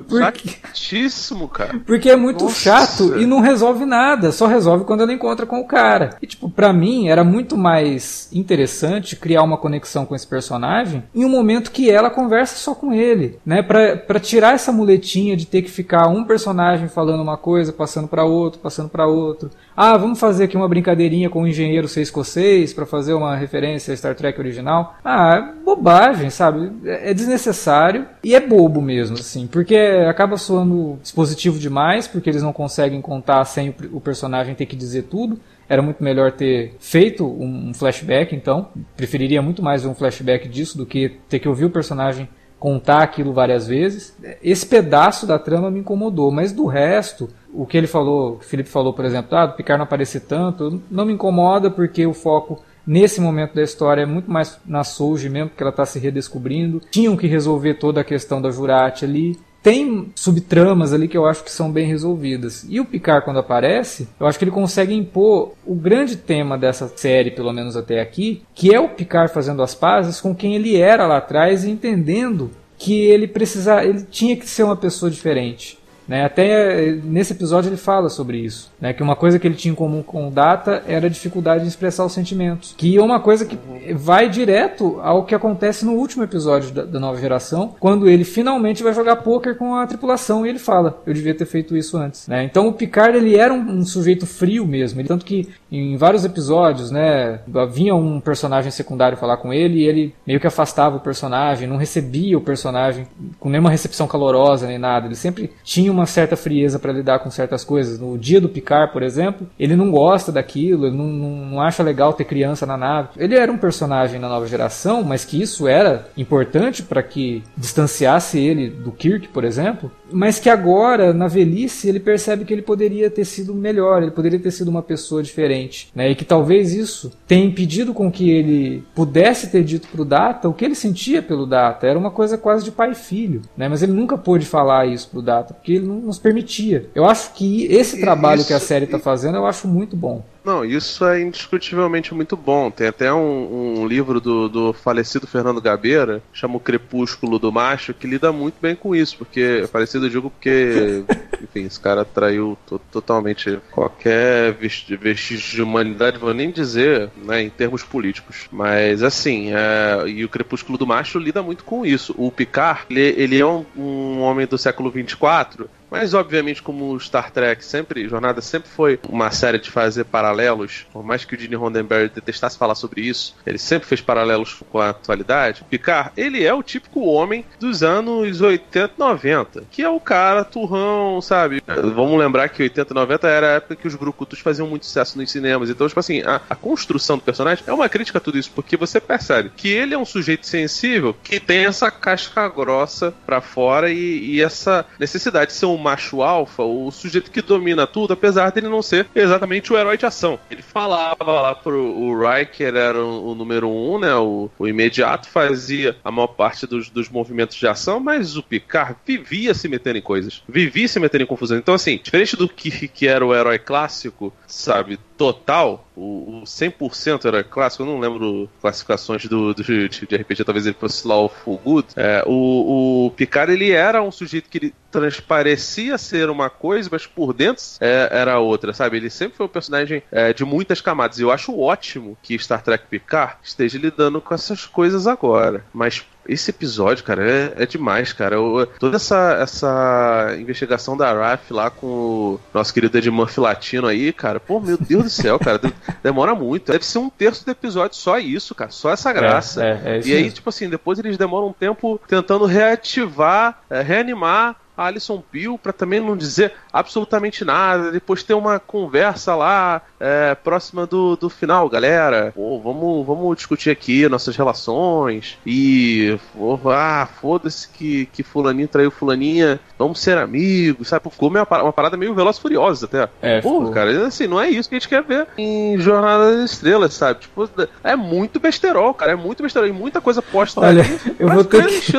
Porque... 0.07 0.49
Chatíssimo, 0.49 1.47
cara. 1.47 1.79
Porque 1.85 2.09
é 2.09 2.15
muito 2.15 2.45
Nossa. 2.45 2.55
chato 2.55 3.17
e 3.19 3.25
não 3.25 3.39
resolve 3.39 3.85
nada. 3.85 4.31
Só 4.31 4.47
resolve 4.47 4.85
quando 4.85 5.01
ela 5.01 5.13
encontra 5.13 5.45
com 5.45 5.59
o 5.59 5.67
cara. 5.67 6.17
E, 6.21 6.27
tipo, 6.27 6.49
pra 6.49 6.73
mim 6.73 7.07
era 7.07 7.23
muito 7.23 7.57
mais 7.57 8.29
interessante 8.31 9.15
criar 9.15 9.43
uma 9.43 9.57
conexão 9.57 10.05
com 10.05 10.15
esse 10.15 10.27
personagem 10.27 11.03
em 11.13 11.25
um 11.25 11.29
momento 11.29 11.71
que 11.71 11.89
ela 11.89 12.09
conversa 12.09 12.55
só 12.57 12.73
com 12.73 12.93
ele, 12.93 13.39
né? 13.45 13.61
Pra, 13.61 13.95
pra 13.97 14.19
tirar 14.19 14.53
essa 14.53 14.71
muletinha 14.71 15.35
de 15.35 15.45
ter 15.45 15.61
que 15.61 15.71
ficar 15.71 16.07
um 16.07 16.23
personagem 16.23 16.87
falando 16.87 17.21
uma 17.21 17.37
coisa, 17.37 17.71
passando 17.73 18.07
para 18.07 18.23
outro, 18.23 18.59
passando 18.59 18.89
para 18.89 19.07
outro. 19.07 19.49
Ah, 19.75 19.97
vamos 19.97 20.19
fazer 20.19 20.45
aqui 20.45 20.55
uma 20.55 20.69
brincadeirinha 20.69 21.29
com 21.29 21.43
o 21.43 21.47
engenheiro 21.47 21.87
ser 21.87 22.01
escocês 22.01 22.73
para 22.73 22.85
fazer 22.85 23.13
uma 23.13 23.35
referência 23.35 23.93
a 23.93 23.97
Star 23.97 24.15
Trek 24.15 24.39
original. 24.39 24.95
Ah, 25.03 25.35
é 25.35 25.63
bobagem, 25.63 26.29
sabe? 26.29 26.71
É, 26.85 27.11
é 27.11 27.13
desnecessário 27.13 28.05
e 28.23 28.33
é 28.33 28.39
bobo 28.39 28.81
mesmo, 28.81 29.17
assim, 29.17 29.47
porque 29.47 29.74
acaba 29.77 30.37
soando 30.37 30.99
dispositivo 31.01 31.59
demais, 31.59 32.07
porque 32.07 32.29
eles 32.29 32.43
não 32.43 32.53
conseguem 32.53 33.01
contar 33.01 33.43
sem 33.45 33.73
o 33.91 33.99
personagem 33.99 34.55
ter 34.55 34.65
que 34.65 34.75
dizer 34.75 35.03
tudo. 35.03 35.39
Era 35.67 35.81
muito 35.81 36.03
melhor 36.03 36.31
ter 36.31 36.75
feito 36.79 37.25
um 37.25 37.73
flashback, 37.73 38.35
então. 38.35 38.69
Preferiria 38.95 39.41
muito 39.41 39.63
mais 39.63 39.85
um 39.85 39.95
flashback 39.95 40.47
disso 40.47 40.77
do 40.77 40.85
que 40.85 41.17
ter 41.27 41.39
que 41.39 41.49
ouvir 41.49 41.65
o 41.65 41.69
personagem 41.69 42.29
contar 42.59 43.03
aquilo 43.03 43.33
várias 43.33 43.67
vezes. 43.67 44.17
Esse 44.41 44.65
pedaço 44.65 45.27
da 45.27 45.37
trama 45.37 45.69
me 45.69 45.79
incomodou, 45.79 46.31
mas 46.31 46.51
do 46.51 46.65
resto, 46.65 47.29
o 47.53 47.65
que 47.65 47.77
ele 47.77 47.87
falou, 47.87 48.37
o 48.37 48.39
Felipe 48.39 48.69
falou, 48.69 48.93
por 48.93 49.05
exemplo, 49.05 49.37
ah, 49.37 49.45
do 49.45 49.53
Picard 49.53 49.77
não 49.77 49.85
aparecer 49.85 50.21
tanto, 50.21 50.81
não 50.89 51.05
me 51.05 51.13
incomoda 51.13 51.69
porque 51.69 52.05
o 52.05 52.13
foco 52.13 52.63
nesse 52.85 53.19
momento 53.19 53.55
da 53.55 53.63
história 53.63 54.01
é 54.01 54.05
muito 54.05 54.29
mais 54.31 54.59
na 54.65 54.83
Soulja 54.83 55.29
mesmo, 55.29 55.49
porque 55.49 55.63
ela 55.63 55.71
está 55.71 55.85
se 55.85 55.99
redescobrindo. 55.99 56.81
Tinham 56.91 57.17
que 57.17 57.27
resolver 57.27 57.75
toda 57.75 58.01
a 58.01 58.03
questão 58.03 58.41
da 58.41 58.51
Jurati 58.51 59.05
ali. 59.05 59.37
Tem 59.65 60.11
subtramas 60.13 60.93
ali 60.93 61.07
que 61.07 61.17
eu 61.17 61.25
acho 61.25 61.43
que 61.43 61.51
são 61.51 61.71
bem 61.71 61.87
resolvidas. 61.87 62.63
E 62.69 62.79
o 62.79 62.85
Picard, 62.85 63.25
quando 63.25 63.39
aparece, 63.39 64.07
eu 64.19 64.27
acho 64.27 64.37
que 64.37 64.45
ele 64.45 64.51
consegue 64.51 64.93
impor 64.93 65.53
o 65.65 65.73
grande 65.73 66.17
tema 66.17 66.55
dessa 66.55 66.87
série, 66.95 67.31
pelo 67.31 67.51
menos 67.51 67.75
até 67.75 67.99
aqui, 67.99 68.43
que 68.53 68.71
é 68.71 68.79
o 68.79 68.89
Picard 68.89 69.33
fazendo 69.33 69.63
as 69.63 69.73
pazes 69.73 70.21
com 70.21 70.35
quem 70.35 70.53
ele 70.53 70.77
era 70.77 71.07
lá 71.07 71.17
atrás 71.17 71.63
e 71.63 71.71
entendendo 71.71 72.51
que 72.77 73.05
ele 73.05 73.27
precisava, 73.27 73.83
ele 73.83 74.03
tinha 74.03 74.37
que 74.37 74.47
ser 74.47 74.61
uma 74.61 74.75
pessoa 74.75 75.09
diferente 75.09 75.79
Né? 76.07 76.23
Até 76.23 76.89
eh, 76.89 76.99
nesse 77.03 77.33
episódio 77.33 77.69
ele 77.69 77.77
fala 77.77 78.09
sobre 78.09 78.37
isso, 78.37 78.71
né? 78.79 78.93
que 78.93 79.03
uma 79.03 79.15
coisa 79.15 79.39
que 79.39 79.47
ele 79.47 79.55
tinha 79.55 79.71
em 79.71 79.75
comum 79.75 80.03
com 80.03 80.27
o 80.27 80.31
Data 80.31 80.83
era 80.87 81.07
a 81.07 81.09
dificuldade 81.09 81.63
de 81.63 81.69
expressar 81.69 82.05
os 82.05 82.13
sentimentos, 82.13 82.73
que 82.77 82.97
é 82.97 83.01
uma 83.01 83.19
coisa 83.19 83.45
que 83.45 83.57
vai 83.93 84.29
direto 84.29 84.99
ao 85.01 85.23
que 85.25 85.35
acontece 85.35 85.85
no 85.85 85.93
último 85.93 86.23
episódio 86.23 86.71
da, 86.71 86.83
da 86.83 86.99
nova 86.99 87.19
geração, 87.19 87.75
quando 87.79 88.07
ele 88.07 88.23
finalmente 88.23 88.83
vai 88.83 88.93
jogar 88.93 89.17
poker 89.17 89.55
com 89.55 89.75
a 89.75 89.87
tripulação 89.87 90.45
e 90.45 90.49
ele 90.49 90.59
fala, 90.59 91.01
eu 91.05 91.13
devia 91.13 91.33
ter 91.33 91.45
feito 91.45 91.75
isso 91.75 91.97
antes. 91.97 92.27
Né? 92.27 92.43
Então 92.43 92.67
o 92.67 92.73
Picard 92.73 93.17
ele 93.17 93.35
era 93.35 93.53
um, 93.53 93.79
um 93.79 93.85
sujeito 93.85 94.25
frio 94.25 94.65
mesmo, 94.65 94.99
ele, 94.99 95.07
tanto 95.07 95.25
que 95.25 95.49
em 95.71 95.97
vários 95.97 96.23
episódios, 96.23 96.91
né, 96.91 97.39
vinha 97.71 97.95
um 97.95 98.19
personagem 98.19 98.71
secundário 98.71 99.17
falar 99.17 99.37
com 99.37 99.53
ele 99.53 99.79
e 99.79 99.83
ele 99.83 100.15
meio 100.25 100.39
que 100.39 100.47
afastava 100.47 100.97
o 100.97 100.99
personagem, 100.99 101.67
não 101.67 101.77
recebia 101.77 102.37
o 102.37 102.41
personagem 102.41 103.07
com 103.39 103.49
nenhuma 103.49 103.69
recepção 103.69 104.07
calorosa 104.07 104.67
nem 104.67 104.77
nada. 104.77 105.07
Ele 105.07 105.15
sempre 105.15 105.51
tinha 105.63 105.91
uma 105.95 106.05
certa 106.05 106.35
frieza 106.35 106.77
para 106.77 106.91
lidar 106.91 107.19
com 107.19 107.31
certas 107.31 107.63
coisas. 107.63 107.99
No 107.99 108.17
dia 108.17 108.39
do 108.39 108.49
Picard, 108.49 108.93
por 108.93 109.03
exemplo, 109.03 109.47
ele 109.59 109.75
não 109.75 109.89
gosta 109.89 110.31
daquilo, 110.31 110.85
ele 110.85 110.95
não, 110.95 111.07
não, 111.07 111.29
não 111.47 111.61
acha 111.61 111.83
legal 111.83 112.13
ter 112.13 112.25
criança 112.25 112.65
na 112.65 112.77
nave. 112.77 113.09
Ele 113.17 113.35
era 113.35 113.51
um 113.51 113.57
personagem 113.57 114.19
na 114.19 114.29
nova 114.29 114.47
geração, 114.47 115.03
mas 115.03 115.25
que 115.25 115.41
isso 115.41 115.67
era 115.67 116.07
importante 116.17 116.83
para 116.83 117.01
que 117.01 117.43
distanciasse 117.57 118.39
ele 118.39 118.69
do 118.69 118.91
Kirk, 118.91 119.29
por 119.29 119.43
exemplo, 119.43 119.91
mas 120.11 120.39
que 120.39 120.49
agora, 120.49 121.13
na 121.13 121.27
velhice, 121.27 121.89
ele 121.89 121.99
percebe 121.99 122.45
que 122.45 122.53
ele 122.53 122.61
poderia 122.61 123.09
ter 123.09 123.25
sido 123.25 123.53
melhor, 123.53 124.01
ele 124.01 124.11
poderia 124.11 124.39
ter 124.39 124.51
sido 124.51 124.69
uma 124.69 124.81
pessoa 124.81 125.23
diferente, 125.23 125.89
né? 125.95 126.09
E 126.09 126.15
que 126.15 126.25
talvez 126.25 126.73
isso 126.73 127.11
tenha 127.27 127.45
impedido 127.45 127.93
com 127.93 128.11
que 128.11 128.29
ele 128.29 128.83
pudesse 128.93 129.49
ter 129.49 129.63
dito 129.63 129.87
pro 129.87 130.05
Data 130.05 130.47
o 130.47 130.53
que 130.53 130.65
ele 130.65 130.75
sentia 130.75 131.21
pelo 131.21 131.45
Data. 131.45 131.87
Era 131.87 131.97
uma 131.97 132.11
coisa 132.11 132.37
quase 132.37 132.63
de 132.63 132.71
pai 132.71 132.91
e 132.91 132.95
filho, 132.95 133.41
né? 133.57 133.67
Mas 133.67 133.81
ele 133.81 133.93
nunca 133.93 134.17
pôde 134.17 134.45
falar 134.45 134.85
isso 134.85 135.09
pro 135.09 135.21
Data, 135.21 135.53
porque 135.53 135.73
ele 135.73 135.84
nos 135.85 136.19
permitia. 136.19 136.89
Eu 136.93 137.05
acho 137.05 137.33
que 137.33 137.65
esse 137.65 137.99
trabalho 137.99 138.39
isso, 138.39 138.47
que 138.47 138.53
a 138.53 138.59
série 138.59 138.85
está 138.85 138.99
fazendo, 138.99 139.37
eu 139.37 139.45
acho 139.45 139.67
muito 139.67 139.95
bom. 139.95 140.23
Não, 140.45 140.63
isso 140.63 141.03
é 141.03 141.21
indiscutivelmente 141.21 142.13
muito 142.13 142.37
bom. 142.37 142.69
Tem 142.69 142.87
até 142.87 143.11
um, 143.11 143.79
um 143.79 143.87
livro 143.87 144.21
do, 144.21 144.47
do, 144.47 144.73
falecido 144.73 145.25
Fernando 145.25 145.59
Gabeira, 145.59 146.21
chama 146.31 146.57
O 146.57 146.59
Crepúsculo 146.59 147.39
do 147.39 147.51
Macho, 147.51 147.95
que 147.95 148.05
lida 148.05 148.31
muito 148.31 148.55
bem 148.61 148.75
com 148.75 148.95
isso, 148.95 149.17
porque 149.17 149.67
falecido 149.71 150.05
eu 150.05 150.09
digo 150.09 150.29
porque, 150.29 151.03
enfim, 151.41 151.65
esse 151.65 151.79
cara 151.79 152.05
traiu 152.05 152.55
totalmente 152.91 153.59
qualquer 153.71 154.53
vestígio 154.53 155.55
de 155.55 155.61
humanidade, 155.63 156.19
vou 156.19 156.33
nem 156.33 156.51
dizer, 156.51 157.09
né, 157.17 157.41
em 157.41 157.49
termos 157.49 157.81
políticos. 157.81 158.47
Mas 158.51 159.01
assim, 159.01 159.51
é, 159.51 160.07
e 160.07 160.23
o 160.23 160.29
Crepúsculo 160.29 160.77
do 160.77 160.85
Macho 160.85 161.17
lida 161.17 161.41
muito 161.41 161.63
com 161.63 161.83
isso. 161.83 162.13
O 162.17 162.31
Picard, 162.31 162.83
ele, 162.89 163.01
ele 163.01 163.39
é 163.39 163.45
um, 163.45 163.65
um 163.75 164.19
homem 164.21 164.45
do 164.45 164.59
século 164.59 164.91
24 164.91 165.67
mas, 165.89 166.13
obviamente, 166.13 166.61
como 166.61 166.99
Star 166.99 167.31
Trek 167.31 167.63
sempre, 167.63 168.07
Jornada 168.07 168.41
sempre 168.41 168.69
foi 168.69 168.99
uma 169.07 169.31
série 169.31 169.59
de 169.59 169.69
fazer 169.69 170.05
paralelos, 170.05 170.85
por 170.91 171.03
mais 171.03 171.25
que 171.25 171.35
o 171.35 171.39
Gene 171.39 171.55
Roddenberry 171.55 172.09
detestasse 172.09 172.57
falar 172.57 172.75
sobre 172.75 173.01
isso, 173.01 173.35
ele 173.45 173.57
sempre 173.57 173.87
fez 173.87 174.01
paralelos 174.01 174.61
com 174.71 174.79
a 174.79 174.89
atualidade. 174.89 175.63
Picard, 175.69 176.11
ele 176.17 176.43
é 176.43 176.53
o 176.53 176.63
típico 176.63 177.01
homem 177.05 177.45
dos 177.59 177.83
anos 177.83 178.41
80, 178.41 178.93
90, 178.97 179.63
que 179.71 179.81
é 179.81 179.89
o 179.89 179.99
cara 179.99 180.43
turrão, 180.43 181.21
sabe? 181.21 181.61
Vamos 181.65 182.19
lembrar 182.19 182.49
que 182.49 182.63
80, 182.63 182.93
90 182.93 183.27
era 183.27 183.47
a 183.47 183.51
época 183.51 183.75
que 183.75 183.87
os 183.87 183.95
brucutus 183.95 184.39
faziam 184.39 184.67
muito 184.67 184.85
sucesso 184.85 185.17
nos 185.17 185.31
cinemas. 185.31 185.69
Então, 185.69 185.87
tipo 185.87 185.99
assim, 185.99 186.21
a, 186.21 186.41
a 186.49 186.55
construção 186.55 187.17
do 187.17 187.23
personagem 187.23 187.63
é 187.67 187.73
uma 187.73 187.89
crítica 187.89 188.17
a 188.17 188.21
tudo 188.21 188.37
isso, 188.37 188.51
porque 188.53 188.77
você 188.77 188.99
percebe 188.99 189.51
que 189.55 189.69
ele 189.69 189.93
é 189.93 189.97
um 189.97 190.05
sujeito 190.05 190.45
sensível 190.45 191.15
que 191.23 191.39
tem 191.39 191.65
essa 191.65 191.89
casca 191.91 192.47
grossa 192.47 193.13
pra 193.25 193.41
fora 193.41 193.91
e, 193.91 194.35
e 194.35 194.41
essa 194.41 194.85
necessidade 194.99 195.51
de 195.51 195.57
ser 195.57 195.65
um 195.65 195.74
macho 195.77 196.21
alfa, 196.21 196.63
o 196.63 196.89
sujeito 196.91 197.31
que 197.31 197.41
domina 197.41 197.87
tudo, 197.87 198.13
apesar 198.13 198.51
dele 198.51 198.69
não 198.69 198.81
ser 198.81 199.07
exatamente 199.15 199.71
o 199.71 199.77
herói 199.77 199.97
de 199.97 200.05
ação. 200.05 200.39
Ele 200.49 200.61
falava 200.61 201.41
lá 201.41 201.55
pro 201.55 201.75
o 201.75 202.17
Riker 202.17 202.75
era 202.75 203.03
o, 203.03 203.31
o 203.31 203.35
número 203.35 203.69
um, 203.69 203.99
né? 203.99 204.13
O, 204.15 204.49
o, 204.57 204.67
imediato 204.67 205.27
fazia 205.29 205.95
a 206.03 206.11
maior 206.11 206.27
parte 206.27 206.65
dos, 206.67 206.89
dos 206.89 207.09
movimentos 207.09 207.55
de 207.57 207.67
ação, 207.67 207.99
mas 207.99 208.35
o 208.35 208.43
Picard 208.43 208.95
vivia 209.05 209.53
se 209.53 209.67
metendo 209.67 209.97
em 209.97 210.01
coisas, 210.01 210.43
vivia 210.47 210.87
se 210.87 210.99
metendo 210.99 211.23
em 211.23 211.27
confusão. 211.27 211.57
Então, 211.57 211.73
assim, 211.73 211.99
diferente 212.01 212.35
do 212.35 212.47
que, 212.47 212.87
que 212.87 213.07
era 213.07 213.25
o 213.25 213.33
herói 213.33 213.59
clássico, 213.59 214.33
sabe? 214.47 214.99
Total, 215.17 215.87
o, 215.95 216.41
o 216.41 216.43
100% 216.43 217.25
era 217.25 217.43
clássico, 217.43 217.83
eu 217.83 217.87
não 217.87 217.99
lembro 217.99 218.49
classificações 218.61 219.25
do, 219.25 219.53
do 219.53 219.63
de, 219.63 219.87
de, 219.89 220.15
RPG, 220.15 220.43
talvez 220.43 220.65
ele 220.65 220.75
fosse 220.77 221.07
Lawful 221.07 221.57
Good. 221.63 221.87
É, 221.95 222.23
o, 222.25 223.05
o 223.05 223.11
Picard 223.11 223.51
ele 223.51 223.71
era 223.71 224.01
um 224.01 224.11
sujeito 224.11 224.49
que 224.49 224.57
ele 224.57 224.73
transparecia 224.91 225.97
ser 225.97 226.29
uma 226.29 226.49
coisa, 226.49 226.89
mas 226.91 227.05
por 227.05 227.33
dentro 227.33 227.63
é, 227.79 228.09
era 228.11 228.39
outra, 228.39 228.73
sabe? 228.73 228.97
Ele 228.97 229.09
sempre 229.09 229.37
foi 229.37 229.45
um 229.45 229.49
personagem 229.49 230.03
é, 230.11 230.33
de 230.33 230.43
muitas 230.43 230.81
camadas. 230.81 231.19
E 231.19 231.21
eu 231.21 231.31
acho 231.31 231.57
ótimo 231.57 232.17
que 232.21 232.37
Star 232.37 232.61
Trek 232.61 232.85
Picard 232.89 233.37
esteja 233.43 233.77
lidando 233.77 234.21
com 234.21 234.33
essas 234.33 234.65
coisas 234.65 235.07
agora. 235.07 235.65
Mas 235.73 236.05
esse 236.27 236.49
episódio, 236.49 237.03
cara, 237.03 237.29
é, 237.29 237.63
é 237.63 237.65
demais, 237.65 238.13
cara. 238.13 238.35
Eu, 238.35 238.67
toda 238.79 238.95
essa, 238.95 239.37
essa 239.41 240.35
investigação 240.39 240.97
da 240.97 241.11
RAF 241.13 241.51
lá 241.51 241.69
com 241.69 241.87
o 241.87 242.39
nosso 242.53 242.73
querido 242.73 242.97
Ed 242.97 243.09
Murphy 243.09 243.39
latino 243.39 243.87
aí, 243.87 244.11
cara, 244.11 244.39
pô, 244.39 244.59
meu 244.59 244.77
Deus 244.77 245.03
do 245.03 245.09
céu, 245.09 245.39
cara, 245.39 245.59
demora 246.03 246.33
muito. 246.35 246.71
Deve 246.71 246.85
ser 246.85 246.99
um 246.99 247.09
terço 247.09 247.45
do 247.45 247.51
episódio 247.51 247.97
só 247.97 248.17
isso, 248.17 248.55
cara, 248.55 248.71
só 248.71 248.91
essa 248.91 249.11
graça. 249.13 249.63
É, 249.63 249.81
é, 249.83 249.97
é 249.97 250.01
e 250.03 250.13
aí, 250.13 250.31
tipo 250.31 250.49
assim, 250.49 250.69
depois 250.69 250.99
eles 250.99 251.17
demoram 251.17 251.47
um 251.47 251.53
tempo 251.53 251.99
tentando 252.07 252.45
reativar, 252.45 253.59
é, 253.69 253.81
reanimar 253.81 254.55
a 254.77 254.85
Alison 254.85 255.21
Peel 255.31 255.57
para 255.57 255.73
também 255.73 255.99
não 255.99 256.15
dizer 256.15 256.53
absolutamente 256.71 257.45
nada, 257.45 257.91
depois 257.91 258.23
ter 258.23 258.33
uma 258.33 258.59
conversa 258.59 259.35
lá 259.35 259.81
é, 259.99 260.35
próxima 260.35 260.85
do, 260.85 261.15
do 261.15 261.29
final, 261.29 261.69
galera. 261.69 262.31
Pô, 262.35 262.59
vamos, 262.59 263.05
vamos 263.05 263.35
discutir 263.35 263.69
aqui 263.69 264.07
nossas 264.09 264.35
relações 264.35 265.37
e 265.45 266.17
oh, 266.37 266.59
ah, 266.69 267.07
foda-se 267.21 267.67
que, 267.69 268.07
que 268.07 268.23
fulaninho 268.23 268.67
traiu 268.67 268.91
fulaninha, 268.91 269.59
vamos 269.77 269.99
ser 269.99 270.17
amigos, 270.17 270.87
sabe? 270.87 271.09
Ficou 271.09 271.29
uma, 271.29 271.43
uma 271.43 271.73
parada 271.73 271.97
meio 271.97 272.13
veloz 272.13 272.37
furiosa 272.37 272.85
até. 272.85 273.09
É, 273.21 273.41
Pô, 273.41 273.59
ficou... 273.59 273.71
cara, 273.71 274.05
assim, 274.05 274.27
não 274.27 274.39
é 274.39 274.49
isso 274.49 274.67
que 274.67 274.75
a 274.75 274.79
gente 274.79 274.89
quer 274.89 275.03
ver 275.03 275.27
em 275.37 275.77
Jornada 275.79 276.35
das 276.35 276.51
Estrelas, 276.51 276.93
sabe? 276.93 277.21
Tipo, 277.21 277.49
é 277.83 277.95
muito 277.95 278.39
besterol, 278.39 278.93
cara, 278.93 279.13
é 279.13 279.15
muito 279.15 279.43
besterol 279.43 279.67
e 279.67 279.71
muita 279.71 280.01
coisa 280.01 280.21
posta 280.21 280.61
Olha, 280.61 280.81
ali, 280.81 281.15
eu 281.19 281.29
vou 281.29 281.43
ter 281.43 281.65
que... 281.65 281.95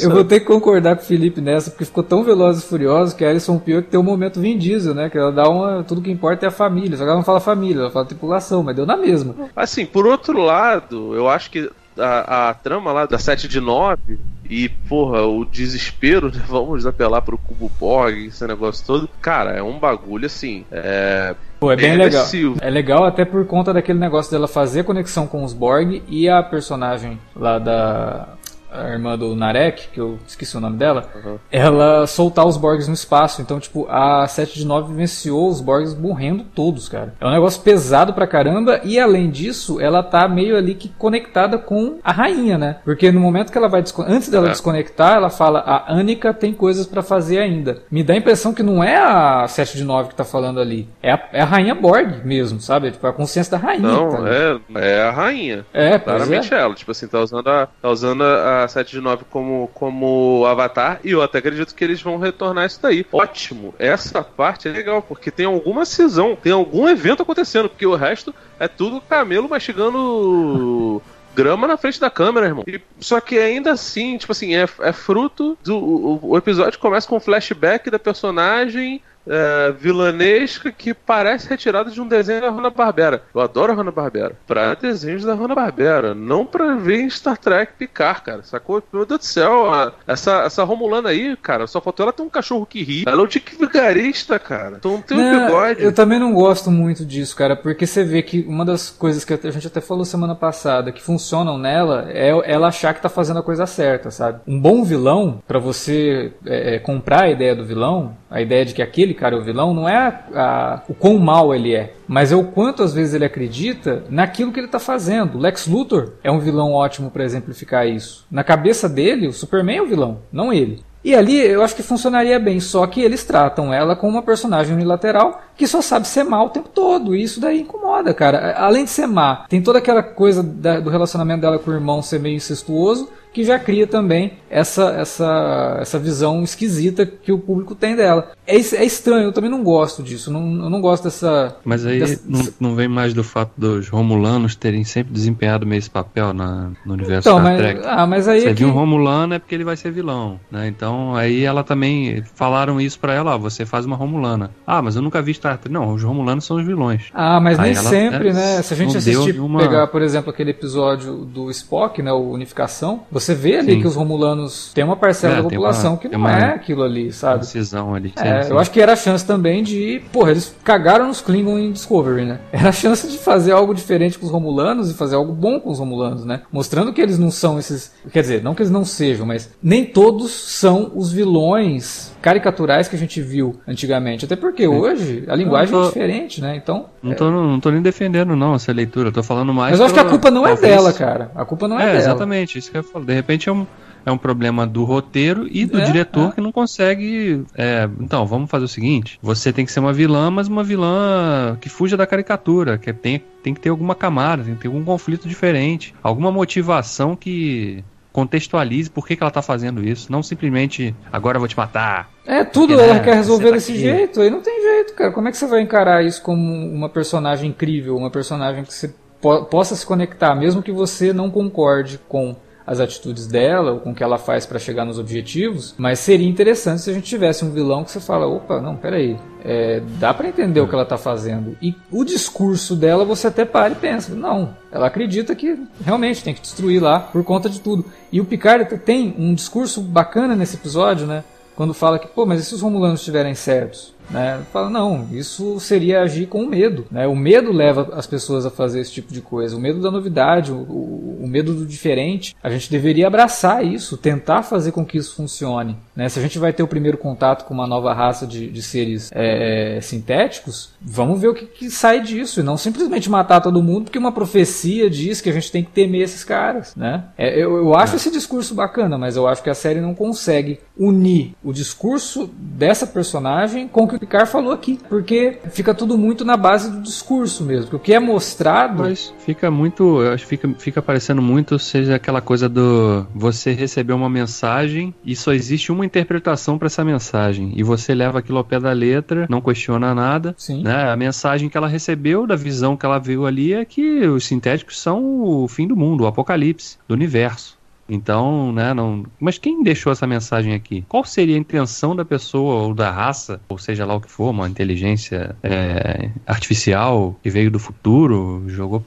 Eu 0.00 0.10
vou 0.10 0.24
ter 0.24 0.40
que 0.40 0.46
concordar 0.46 0.96
com 0.96 1.02
o 1.02 1.04
Felipe 1.04 1.40
nessa, 1.40 1.70
porque 1.70 1.84
ficou 1.84 2.02
tão 2.02 2.15
tão 2.16 2.24
Velozes 2.24 2.64
e 2.64 2.66
Furiosos 2.66 3.14
que 3.14 3.24
a 3.24 3.28
Alison 3.28 3.58
Pio 3.58 3.82
que 3.82 3.90
tem 3.90 4.00
um 4.00 4.02
momento 4.02 4.40
Vin 4.40 4.56
Diesel, 4.56 4.94
né? 4.94 5.10
Que 5.10 5.18
ela 5.18 5.32
dá 5.32 5.48
uma. 5.48 5.84
Tudo 5.84 6.00
que 6.00 6.10
importa 6.10 6.46
é 6.46 6.48
a 6.48 6.52
família. 6.52 6.96
Só 6.96 7.04
que 7.04 7.08
ela 7.08 7.18
não 7.18 7.24
fala 7.24 7.40
família, 7.40 7.80
ela 7.80 7.90
fala 7.90 8.06
tripulação, 8.06 8.62
mas 8.62 8.74
deu 8.74 8.86
na 8.86 8.96
mesma. 8.96 9.34
Assim, 9.54 9.84
por 9.84 10.06
outro 10.06 10.40
lado, 10.40 11.14
eu 11.14 11.28
acho 11.28 11.50
que 11.50 11.70
a, 11.98 12.48
a 12.48 12.54
trama 12.54 12.92
lá 12.92 13.06
da 13.06 13.18
7 13.18 13.48
de 13.48 13.60
9 13.60 14.18
e, 14.48 14.68
porra, 14.68 15.22
o 15.22 15.44
desespero, 15.44 16.28
né? 16.32 16.42
Vamos 16.46 16.86
apelar 16.86 17.20
pro 17.20 17.38
Cubo 17.38 17.70
Borg, 17.78 18.26
esse 18.26 18.46
negócio 18.46 18.86
todo. 18.86 19.08
Cara, 19.20 19.52
é 19.52 19.62
um 19.62 19.78
bagulho 19.78 20.26
assim. 20.26 20.64
É. 20.70 21.34
Pô, 21.58 21.72
é 21.72 21.76
bem, 21.76 21.90
bem 21.90 21.98
legal. 21.98 22.26
É 22.60 22.70
legal 22.70 23.04
até 23.04 23.24
por 23.24 23.44
conta 23.46 23.72
daquele 23.72 23.98
negócio 23.98 24.30
dela 24.30 24.46
fazer 24.46 24.84
conexão 24.84 25.26
com 25.26 25.42
os 25.42 25.52
Borg 25.52 26.02
e 26.06 26.28
a 26.28 26.42
personagem 26.42 27.18
lá 27.34 27.58
da 27.58 28.35
a 28.80 28.88
irmã 28.90 29.16
do 29.16 29.34
Narek, 29.34 29.88
que 29.92 30.00
eu 30.00 30.18
esqueci 30.26 30.56
o 30.56 30.60
nome 30.60 30.76
dela, 30.76 31.08
uhum. 31.24 31.38
ela 31.50 32.06
soltar 32.06 32.46
os 32.46 32.56
Borgs 32.56 32.88
no 32.88 32.94
espaço. 32.94 33.42
Então, 33.42 33.60
tipo, 33.60 33.86
a 33.88 34.26
7 34.26 34.58
de 34.58 34.66
9 34.66 34.94
venciou 34.94 35.48
os 35.48 35.60
Borgs 35.60 35.94
morrendo 35.94 36.44
todos, 36.54 36.88
cara. 36.88 37.14
É 37.20 37.26
um 37.26 37.30
negócio 37.30 37.60
pesado 37.62 38.12
pra 38.12 38.26
caramba 38.26 38.80
e 38.84 38.98
além 38.98 39.30
disso, 39.30 39.80
ela 39.80 40.02
tá 40.02 40.28
meio 40.28 40.56
ali 40.56 40.74
que 40.74 40.88
conectada 40.88 41.58
com 41.58 41.98
a 42.02 42.12
rainha, 42.12 42.58
né? 42.58 42.76
Porque 42.84 43.10
no 43.10 43.20
momento 43.20 43.52
que 43.52 43.58
ela 43.58 43.68
vai 43.68 43.82
antes 44.06 44.28
dela 44.28 44.48
é. 44.48 44.50
desconectar, 44.50 45.16
ela 45.16 45.30
fala: 45.30 45.60
"A 45.60 45.92
Anika 45.92 46.32
tem 46.32 46.52
coisas 46.52 46.86
para 46.86 47.02
fazer 47.02 47.38
ainda". 47.38 47.82
Me 47.90 48.02
dá 48.02 48.14
a 48.14 48.16
impressão 48.16 48.52
que 48.52 48.62
não 48.62 48.82
é 48.82 48.96
a 48.96 49.46
7 49.48 49.76
de 49.76 49.84
9 49.84 50.10
que 50.10 50.14
tá 50.14 50.24
falando 50.24 50.60
ali, 50.60 50.88
é 51.02 51.12
a, 51.12 51.28
é 51.32 51.40
a 51.40 51.44
rainha 51.44 51.74
Borg 51.74 52.24
mesmo, 52.24 52.60
sabe? 52.60 52.90
Tipo, 52.90 53.06
a 53.06 53.12
consciência 53.12 53.50
da 53.50 53.58
rainha. 53.58 53.88
Não, 53.88 54.10
tá 54.10 54.18
é, 54.28 54.58
é 54.74 55.02
a 55.02 55.10
rainha. 55.10 55.64
É, 55.72 55.98
claramente 55.98 56.52
é. 56.52 56.58
ela, 56.58 56.74
tipo 56.74 56.90
assim, 56.90 57.06
tá 57.06 57.20
usando 57.20 57.48
a 57.48 57.68
tá 57.80 57.90
usando 57.90 58.22
a 58.22 58.65
7 58.68 58.90
de 58.90 59.00
9 59.00 59.24
como, 59.30 59.70
como 59.74 60.44
avatar, 60.46 61.00
e 61.04 61.10
eu 61.10 61.22
até 61.22 61.38
acredito 61.38 61.74
que 61.74 61.84
eles 61.84 62.00
vão 62.00 62.18
retornar 62.18 62.66
isso 62.66 62.80
daí. 62.82 63.06
Ótimo, 63.12 63.74
essa 63.78 64.22
parte 64.22 64.68
é 64.68 64.72
legal, 64.72 65.02
porque 65.02 65.30
tem 65.30 65.46
alguma 65.46 65.84
cisão, 65.84 66.36
tem 66.36 66.52
algum 66.52 66.88
evento 66.88 67.22
acontecendo, 67.22 67.68
porque 67.68 67.86
o 67.86 67.94
resto 67.94 68.34
é 68.58 68.68
tudo 68.68 69.00
camelo 69.00 69.48
mastigando 69.48 71.02
grama 71.36 71.68
na 71.68 71.76
frente 71.76 72.00
da 72.00 72.10
câmera, 72.10 72.46
irmão. 72.46 72.64
E, 72.66 72.80
só 72.98 73.20
que 73.20 73.38
ainda 73.38 73.72
assim, 73.72 74.16
tipo 74.16 74.32
assim, 74.32 74.56
é, 74.56 74.66
é 74.80 74.92
fruto 74.92 75.56
do. 75.62 75.76
O, 75.76 76.30
o, 76.30 76.36
episódio 76.36 76.78
começa 76.78 77.06
com 77.06 77.16
um 77.16 77.20
flashback 77.20 77.90
da 77.90 77.98
personagem 77.98 79.02
é, 79.26 79.72
vilanesca 79.72 80.70
que 80.70 80.94
parece 80.94 81.48
retirada 81.48 81.90
de 81.90 82.00
um 82.00 82.06
desenho 82.06 82.40
da 82.40 82.50
Hanna-Barbera. 82.50 83.22
Eu 83.34 83.40
adoro 83.40 83.72
a 83.72 83.74
Hanna-Barbera. 83.74 84.36
Pra 84.46 84.74
desenhos 84.74 85.24
da 85.24 85.34
Hanna-Barbera, 85.34 86.14
não 86.14 86.44
pra 86.44 86.74
ver 86.74 87.00
em 87.00 87.10
Star 87.10 87.36
Trek 87.36 87.72
picar, 87.78 88.22
cara. 88.22 88.42
Sacou? 88.42 88.82
Meu 88.92 89.04
Deus 89.04 89.20
do 89.20 89.24
céu, 89.24 89.72
a, 89.72 89.92
essa, 90.06 90.42
essa 90.42 90.64
Romulana 90.64 91.10
aí, 91.10 91.36
cara, 91.36 91.66
só 91.66 91.80
faltou 91.80 92.04
ela 92.04 92.12
ter 92.12 92.22
um 92.22 92.28
cachorro 92.28 92.66
que 92.66 92.82
ri. 92.82 93.04
Ela 93.06 93.20
é 93.20 93.24
um 93.24 93.26
tique 93.26 93.56
vigarista, 93.56 94.38
cara. 94.38 94.76
Então 94.78 94.92
não 94.92 95.02
tem 95.02 95.18
um 95.18 95.46
bigode. 95.46 95.82
Eu 95.82 95.92
também 95.92 96.18
não 96.18 96.32
gosto 96.32 96.70
muito 96.70 97.04
disso, 97.04 97.34
cara, 97.36 97.56
porque 97.56 97.86
você 97.86 98.04
vê 98.04 98.22
que 98.22 98.44
uma 98.48 98.64
das 98.64 98.90
coisas 98.90 99.24
que 99.24 99.32
a 99.32 99.50
gente 99.50 99.66
até 99.66 99.80
falou 99.80 100.04
semana 100.04 100.34
passada 100.34 100.92
que 100.92 101.02
funcionam 101.02 101.58
nela 101.58 102.06
é 102.08 102.26
ela 102.44 102.68
achar 102.68 102.94
que 102.94 103.02
tá 103.02 103.08
fazendo 103.08 103.38
a 103.38 103.42
coisa 103.42 103.66
certa, 103.66 104.10
sabe? 104.10 104.40
Um 104.46 104.60
bom 104.60 104.84
vilão, 104.84 105.42
para 105.46 105.58
você 105.58 106.32
é, 106.44 106.74
é, 106.74 106.78
comprar 106.78 107.24
a 107.24 107.30
ideia 107.30 107.54
do 107.54 107.64
vilão, 107.64 108.16
a 108.30 108.40
ideia 108.40 108.64
de 108.64 108.74
que 108.74 108.82
aquele 108.82 109.14
cara 109.14 109.36
é 109.36 109.38
o 109.38 109.44
vilão, 109.44 109.72
não 109.72 109.88
é 109.88 109.96
a, 109.96 110.22
a, 110.34 110.82
o 110.88 110.94
quão 110.94 111.18
mal 111.18 111.54
ele 111.54 111.74
é, 111.74 111.94
mas 112.06 112.32
é 112.32 112.36
o 112.36 112.44
quanto 112.44 112.82
às 112.82 112.92
vezes 112.92 113.14
ele 113.14 113.24
acredita 113.24 114.04
naquilo 114.08 114.52
que 114.52 114.60
ele 114.60 114.66
está 114.66 114.78
fazendo. 114.78 115.38
Lex 115.38 115.66
Luthor 115.66 116.12
é 116.22 116.30
um 116.30 116.40
vilão 116.40 116.72
ótimo 116.72 117.10
para 117.10 117.24
exemplificar 117.24 117.86
isso. 117.86 118.26
Na 118.30 118.42
cabeça 118.42 118.88
dele, 118.88 119.28
o 119.28 119.32
Superman 119.32 119.78
é 119.78 119.82
o 119.82 119.86
vilão, 119.86 120.18
não 120.32 120.52
ele. 120.52 120.82
E 121.06 121.14
ali 121.14 121.38
eu 121.38 121.62
acho 121.62 121.76
que 121.76 121.84
funcionaria 121.84 122.36
bem, 122.36 122.58
só 122.58 122.84
que 122.84 123.00
eles 123.00 123.22
tratam 123.22 123.72
ela 123.72 123.94
como 123.94 124.14
uma 124.14 124.22
personagem 124.22 124.74
unilateral 124.74 125.40
que 125.56 125.64
só 125.64 125.80
sabe 125.80 126.08
ser 126.08 126.24
má 126.24 126.42
o 126.42 126.50
tempo 126.50 126.68
todo. 126.68 127.14
E 127.14 127.22
isso 127.22 127.40
daí 127.40 127.60
incomoda, 127.60 128.12
cara. 128.12 128.56
Além 128.58 128.82
de 128.82 128.90
ser 128.90 129.06
má, 129.06 129.46
tem 129.48 129.62
toda 129.62 129.78
aquela 129.78 130.02
coisa 130.02 130.42
da, 130.42 130.80
do 130.80 130.90
relacionamento 130.90 131.42
dela 131.42 131.60
com 131.60 131.70
o 131.70 131.74
irmão 131.74 132.02
ser 132.02 132.18
meio 132.18 132.34
incestuoso 132.34 133.08
que 133.32 133.44
já 133.44 133.58
cria 133.58 133.86
também 133.86 134.38
essa, 134.50 134.90
essa, 134.90 135.78
essa 135.80 135.98
visão 135.98 136.42
esquisita 136.42 137.06
que 137.06 137.32
o 137.32 137.38
público 137.38 137.74
tem 137.74 137.96
dela. 137.96 138.32
É, 138.46 138.56
é 138.56 138.84
estranho, 138.84 139.24
eu 139.24 139.32
também 139.32 139.50
não 139.50 139.62
gosto 139.62 140.02
disso, 140.02 140.30
não, 140.30 140.40
eu 140.40 140.70
não 140.70 140.80
gosto 140.80 141.04
dessa... 141.04 141.56
Mas 141.64 141.84
aí 141.84 141.98
dessa, 141.98 142.20
não, 142.26 142.48
não 142.60 142.74
vem 142.74 142.88
mais 142.88 143.12
do 143.12 143.24
fato 143.24 143.50
dos 143.56 143.88
Romulanos 143.88 144.54
terem 144.54 144.84
sempre 144.84 145.12
desempenhado 145.12 145.66
meio 145.66 145.78
esse 145.78 145.90
papel 145.90 146.32
na, 146.32 146.70
no 146.84 146.94
universo 146.94 147.28
então, 147.28 147.38
Star 147.40 147.52
mas, 147.52 147.58
Trek. 147.58 147.80
Ah, 147.84 148.06
mas 148.06 148.28
aí 148.28 148.40
Você 148.42 148.48
é 148.48 148.54
viu 148.54 148.68
que... 148.68 148.74
um 148.74 148.76
Romulano 148.76 149.34
é 149.34 149.38
porque 149.38 149.54
ele 149.54 149.64
vai 149.64 149.76
ser 149.76 149.90
vilão, 149.90 150.38
né? 150.50 150.68
Então 150.68 151.16
aí 151.16 151.44
ela 151.44 151.64
também 151.64 152.22
falaram 152.34 152.80
isso 152.80 152.98
pra 152.98 153.14
ela, 153.14 153.34
ó, 153.34 153.38
você 153.38 153.66
faz 153.66 153.84
uma 153.84 153.96
Romulana. 153.96 154.50
Ah, 154.66 154.80
mas 154.80 154.94
eu 154.96 155.02
nunca 155.02 155.20
vi 155.20 155.34
Star 155.34 155.58
Trek. 155.58 155.72
Não, 155.72 155.92
os 155.92 156.02
Romulanos 156.02 156.44
são 156.44 156.56
os 156.56 156.64
vilões. 156.64 157.06
Ah, 157.12 157.40
mas 157.40 157.58
Aí 157.58 157.72
nem 157.72 157.82
sempre, 157.82 158.28
é, 158.28 158.32
né? 158.32 158.62
Se 158.62 158.74
a 158.74 158.76
gente 158.76 158.96
assistir, 158.96 159.32
nenhuma- 159.32 159.58
pegar, 159.60 159.86
por 159.88 160.02
exemplo, 160.02 160.30
aquele 160.30 160.50
episódio 160.50 161.24
do 161.24 161.50
Spock, 161.50 162.00
né, 162.02 162.12
o 162.12 162.30
Unificação, 162.30 163.02
você 163.10 163.34
vê 163.34 163.56
ali 163.56 163.74
Sim. 163.74 163.80
que 163.80 163.86
os 163.86 163.96
Romulanos 163.96 164.45
têm 164.74 164.84
uma 164.84 164.96
parcela 164.96 165.34
É, 165.34 165.36
da 165.36 165.42
tem 165.42 165.50
população 165.58 165.92
uma- 165.92 165.98
que 165.98 166.08
tem 166.08 166.18
não 166.18 166.28
é 166.28 166.54
aquilo 166.54 166.82
ali, 166.82 167.12
sabe? 167.12 167.40
Decisão 167.40 167.94
ali. 167.94 168.12
É, 168.16 168.42
sim, 168.42 168.50
eu 168.50 168.58
acho 168.58 168.70
que 168.70 168.80
era 168.80 168.92
a 168.92 168.96
chance 168.96 169.24
também 169.26 169.62
de. 169.62 170.02
Porra, 170.12 170.30
eles 170.30 170.54
cagaram 170.64 171.06
nos 171.08 171.20
Klingon 171.20 171.58
em 171.58 171.72
Discovery, 171.72 172.24
né? 172.24 172.40
Era 172.52 172.68
a 172.70 172.72
chance 172.72 173.08
de 173.08 173.18
fazer 173.18 173.52
algo 173.52 173.74
diferente 173.74 174.18
com 174.18 174.26
os 174.26 174.32
Romulanos 174.32 174.90
e 174.90 174.94
fazer 174.94 175.14
algo 175.16 175.32
bom 175.32 175.58
com 175.60 175.70
os 175.70 175.78
Romulanos, 175.78 176.24
né? 176.24 176.42
Mostrando 176.52 176.92
que 176.92 177.00
eles 177.00 177.18
não 177.18 177.30
são 177.30 177.58
esses. 177.58 177.92
Quer 178.12 178.22
dizer, 178.22 178.42
não 178.42 178.54
que 178.54 178.62
eles 178.62 178.70
não 178.70 178.84
sejam, 178.84 179.26
mas 179.26 179.50
nem 179.62 179.84
todos 179.84 180.30
são 180.32 180.92
os 180.94 181.12
vilões 181.12 182.12
caricaturais 182.20 182.88
que 182.88 182.96
a 182.96 182.98
gente 182.98 183.20
viu 183.20 183.60
antigamente. 183.68 184.24
Até 184.24 184.34
porque 184.36 184.66
hoje 184.66 185.24
a 185.28 185.34
linguagem 185.36 185.72
tô- 185.74 185.84
é 185.84 185.86
diferente, 185.88 186.40
né? 186.40 186.56
Então. 186.56 186.86
Não 187.02 187.14
tô, 187.14 187.30
não 187.30 187.60
tô 187.60 187.70
nem 187.70 187.80
defendendo, 187.82 188.34
não, 188.34 188.54
essa 188.54 188.72
leitura. 188.72 189.08
Eu 189.08 189.12
tô 189.12 189.22
falando 189.22 189.52
mais. 189.54 189.72
Mas 189.72 189.80
eu 189.80 189.86
acho 189.86 189.94
que 189.94 190.00
a 190.00 190.04
culpa 190.04 190.30
não 190.30 190.46
é 190.46 190.56
dela, 190.56 190.92
cara. 190.92 191.30
A 191.34 191.44
culpa 191.44 191.68
não 191.68 191.78
é, 191.78 191.82
É, 191.84 191.86
dela. 191.86 191.98
exatamente, 191.98 192.58
isso 192.58 192.70
que 192.70 192.78
eu 192.78 192.82
falo. 192.82 193.04
De 193.04 193.14
repente 193.14 193.48
é 193.48 193.52
um, 193.52 193.66
é 194.06 194.10
um 194.12 194.16
problema 194.16 194.66
do 194.66 194.84
roteiro 194.84 195.46
e 195.50 195.66
do 195.66 195.78
É, 195.80 195.84
diretor 195.84 196.28
é. 196.28 196.32
que 196.32 196.40
não 196.40 196.52
consegue. 196.52 197.44
é, 197.56 197.88
então, 198.00 198.24
vamos 198.24 198.48
fazer 198.50 198.64
o 198.64 198.68
seguinte: 198.68 199.18
você 199.20 199.52
tem 199.52 199.66
que 199.66 199.72
ser 199.72 199.80
uma 199.80 199.92
vilã, 199.92 200.30
mas 200.30 200.46
uma 200.48 200.62
vilã 200.64 201.58
que 201.60 201.68
fuja 201.68 201.96
da 201.96 202.06
caricatura, 202.06 202.78
que 202.78 202.92
tem, 202.92 203.22
tem 203.42 203.52
que 203.52 203.60
ter 203.60 203.68
alguma 203.68 203.94
camada, 203.94 204.44
tem 204.44 204.54
que 204.54 204.60
ter 204.62 204.68
algum 204.68 204.84
conflito 204.84 205.28
diferente, 205.28 205.94
alguma 206.02 206.30
motivação 206.32 207.14
que 207.16 207.84
contextualize 208.12 208.88
por 208.88 209.06
que, 209.06 209.14
que 209.14 209.22
ela 209.22 209.30
tá 209.30 209.42
fazendo 209.42 209.86
isso. 209.86 210.10
Não 210.10 210.22
simplesmente 210.22 210.94
agora 211.12 211.36
eu 211.36 211.40
vou 211.40 211.48
te 211.48 211.56
matar. 211.56 212.08
É, 212.24 212.44
tudo 212.44 212.68
Porque, 212.68 212.82
ela 212.82 212.94
né, 212.94 213.00
quer 213.04 213.14
resolver 213.14 213.48
tá 213.48 213.54
desse 213.56 213.76
jeito, 213.76 214.20
aí 214.22 214.30
não 214.30 214.40
tem 214.40 214.58
jeito, 214.62 214.94
cara. 214.94 215.12
Como 215.12 215.28
é 215.28 215.30
que 215.30 215.36
você 215.36 215.46
vai 215.46 215.60
encarar 215.60 216.02
isso 216.04 216.22
como 216.22 216.40
uma 216.42 216.88
personagem 216.88 217.50
incrível, 217.50 217.94
uma 217.96 218.10
personagem 218.10 218.64
que 218.64 218.72
você 218.72 218.94
po- 219.20 219.44
possa 219.44 219.76
se 219.76 219.84
conectar, 219.84 220.34
mesmo 220.34 220.62
que 220.62 220.72
você 220.72 221.12
não 221.12 221.30
concorde 221.30 222.00
com 222.08 222.34
as 222.66 222.80
atitudes 222.80 223.26
dela 223.26 223.72
ou 223.72 223.80
com 223.80 223.92
o 223.92 223.94
que 223.94 224.02
ela 224.02 224.18
faz 224.18 224.44
pra 224.44 224.58
chegar 224.58 224.84
nos 224.84 224.98
objetivos, 224.98 225.74
mas 225.78 226.00
seria 226.00 226.28
interessante 226.28 226.82
se 226.82 226.90
a 226.90 226.92
gente 226.92 227.04
tivesse 227.04 227.44
um 227.44 227.50
vilão 227.50 227.84
que 227.84 227.90
você 227.90 228.00
fala, 228.00 228.26
opa, 228.26 228.60
não, 228.60 228.76
peraí, 228.76 229.16
é, 229.44 229.80
dá 229.98 230.12
pra 230.12 230.28
entender 230.28 230.60
o 230.60 230.68
que 230.68 230.74
ela 230.74 230.84
tá 230.84 230.98
fazendo. 230.98 231.56
E 231.62 231.74
o 231.92 232.04
discurso 232.04 232.74
dela 232.74 233.04
você 233.04 233.28
até 233.28 233.44
para 233.44 233.72
e 233.72 233.76
pensa, 233.76 234.14
não, 234.14 234.56
ela 234.72 234.88
acredita 234.88 235.34
que 235.36 235.56
realmente 235.84 236.24
tem 236.24 236.34
que 236.34 236.40
destruir 236.40 236.82
lá 236.82 236.98
por 236.98 237.22
conta 237.22 237.48
de 237.48 237.60
tudo. 237.60 237.84
E 238.10 238.20
o 238.20 238.24
Picard 238.24 238.76
tem 238.78 239.14
um 239.16 239.32
discurso 239.34 239.80
bacana 239.80 240.34
nesse 240.34 240.56
episódio, 240.56 241.06
né? 241.06 241.22
Quando 241.54 241.72
fala 241.72 241.98
que, 241.98 242.06
pô, 242.06 242.26
mas 242.26 242.40
e 242.40 242.44
se 242.44 242.54
os 242.54 242.60
Romulanos 242.60 243.00
estiverem 243.00 243.34
certos? 243.34 243.94
Né? 244.10 244.40
Fala, 244.52 244.70
não, 244.70 245.08
isso 245.12 245.58
seria 245.60 246.02
agir 246.02 246.26
com 246.26 246.46
medo. 246.46 246.86
Né? 246.90 247.06
O 247.06 247.16
medo 247.16 247.52
leva 247.52 247.90
as 247.92 248.06
pessoas 248.06 248.46
a 248.46 248.50
fazer 248.50 248.80
esse 248.80 248.92
tipo 248.92 249.12
de 249.12 249.20
coisa. 249.20 249.56
O 249.56 249.60
medo 249.60 249.80
da 249.80 249.90
novidade, 249.90 250.52
o, 250.52 250.56
o, 250.56 251.20
o 251.22 251.28
medo 251.28 251.54
do 251.54 251.66
diferente. 251.66 252.34
A 252.42 252.50
gente 252.50 252.70
deveria 252.70 253.06
abraçar 253.06 253.64
isso, 253.64 253.96
tentar 253.96 254.42
fazer 254.42 254.72
com 254.72 254.84
que 254.84 254.98
isso 254.98 255.14
funcione. 255.14 255.76
Né? 255.94 256.08
Se 256.08 256.18
a 256.18 256.22
gente 256.22 256.38
vai 256.38 256.52
ter 256.52 256.62
o 256.62 256.68
primeiro 256.68 256.98
contato 256.98 257.44
com 257.44 257.54
uma 257.54 257.66
nova 257.66 257.92
raça 257.92 258.26
de, 258.26 258.48
de 258.48 258.62
seres 258.62 259.10
é, 259.12 259.78
sintéticos, 259.82 260.70
vamos 260.80 261.20
ver 261.20 261.28
o 261.28 261.34
que, 261.34 261.46
que 261.46 261.70
sai 261.70 262.00
disso. 262.00 262.40
E 262.40 262.42
não 262.42 262.56
simplesmente 262.56 263.10
matar 263.10 263.40
todo 263.40 263.62
mundo 263.62 263.84
porque 263.84 263.98
uma 263.98 264.12
profecia 264.12 264.88
diz 264.88 265.20
que 265.20 265.30
a 265.30 265.32
gente 265.32 265.50
tem 265.50 265.64
que 265.64 265.70
temer 265.70 266.02
esses 266.02 266.24
caras. 266.24 266.74
Né? 266.76 267.04
É, 267.18 267.34
eu, 267.34 267.56
eu 267.56 267.74
acho 267.74 267.96
esse 267.96 268.10
discurso 268.10 268.54
bacana, 268.54 268.96
mas 268.96 269.16
eu 269.16 269.26
acho 269.26 269.42
que 269.42 269.50
a 269.50 269.54
série 269.54 269.80
não 269.80 269.94
consegue 269.94 270.60
unir 270.78 271.34
o 271.42 271.52
discurso 271.52 272.30
dessa 272.36 272.86
personagem 272.86 273.66
com 273.66 273.84
o 273.84 273.88
que 273.88 273.96
o 273.96 274.00
Picard 274.00 274.30
falou 274.30 274.52
aqui. 274.52 274.78
Porque 274.88 275.38
fica 275.50 275.74
tudo 275.74 275.96
muito 275.96 276.24
na 276.24 276.36
base 276.36 276.70
do 276.70 276.82
discurso 276.82 277.44
mesmo. 277.44 277.76
O 277.76 277.78
que 277.78 277.92
é 277.92 277.98
mostrado. 277.98 278.82
Mas 278.82 279.12
fica 279.18 279.50
muito. 279.50 280.02
Eu 280.02 280.12
acho 280.12 280.24
que 280.24 280.28
fica, 280.28 280.54
fica 280.58 280.82
parecendo 280.82 281.22
muito, 281.22 281.58
seja 281.58 281.94
aquela 281.96 282.20
coisa 282.20 282.48
do. 282.48 283.06
Você 283.14 283.52
recebeu 283.52 283.96
uma 283.96 284.10
mensagem 284.10 284.94
e 285.04 285.16
só 285.16 285.32
existe 285.32 285.72
uma 285.72 285.86
interpretação 285.86 286.58
para 286.58 286.66
essa 286.66 286.84
mensagem. 286.84 287.52
E 287.56 287.62
você 287.62 287.94
leva 287.94 288.18
aquilo 288.18 288.38
ao 288.38 288.44
pé 288.44 288.60
da 288.60 288.72
letra, 288.72 289.26
não 289.28 289.40
questiona 289.40 289.94
nada. 289.94 290.34
Sim. 290.36 290.62
Né? 290.62 290.90
A 290.90 290.96
mensagem 290.96 291.48
que 291.48 291.56
ela 291.56 291.68
recebeu, 291.68 292.26
da 292.26 292.36
visão 292.36 292.76
que 292.76 292.84
ela 292.84 292.98
viu 292.98 293.26
ali, 293.26 293.52
é 293.52 293.64
que 293.64 294.06
os 294.06 294.26
sintéticos 294.26 294.78
são 294.80 295.04
o 295.22 295.48
fim 295.48 295.66
do 295.66 295.76
mundo, 295.76 296.04
o 296.04 296.06
apocalipse, 296.06 296.78
do 296.88 296.94
universo. 296.94 297.55
Então, 297.88 298.52
né, 298.52 298.74
não. 298.74 299.04
Mas 299.20 299.38
quem 299.38 299.62
deixou 299.62 299.92
essa 299.92 300.06
mensagem 300.06 300.54
aqui? 300.54 300.84
Qual 300.88 301.04
seria 301.04 301.36
a 301.36 301.38
intenção 301.38 301.94
da 301.94 302.04
pessoa 302.04 302.64
ou 302.64 302.74
da 302.74 302.90
raça, 302.90 303.40
ou 303.48 303.58
seja 303.58 303.86
lá 303.86 303.94
o 303.94 304.00
que 304.00 304.10
for, 304.10 304.30
uma 304.30 304.48
inteligência 304.48 305.36
é, 305.42 306.10
artificial 306.26 307.16
que 307.22 307.30
veio 307.30 307.50
do 307.50 307.58
futuro, 307.58 308.42
jogou, 308.48 308.84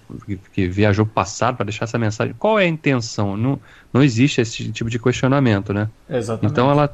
que, 0.54 0.68
viajou 0.68 1.06
pro 1.06 1.16
passado 1.16 1.56
para 1.56 1.66
deixar 1.66 1.86
essa 1.86 1.98
mensagem? 1.98 2.36
Qual 2.38 2.60
é 2.60 2.66
a 2.66 2.68
intenção? 2.68 3.38
Não, 3.38 3.60
não 3.94 4.04
existe 4.04 4.42
esse 4.42 4.70
tipo 4.72 4.90
de 4.90 5.00
questionamento, 5.00 5.74
né? 5.74 5.90
Exatamente. 6.10 6.52
Então 6.52 6.70
ela 6.70 6.94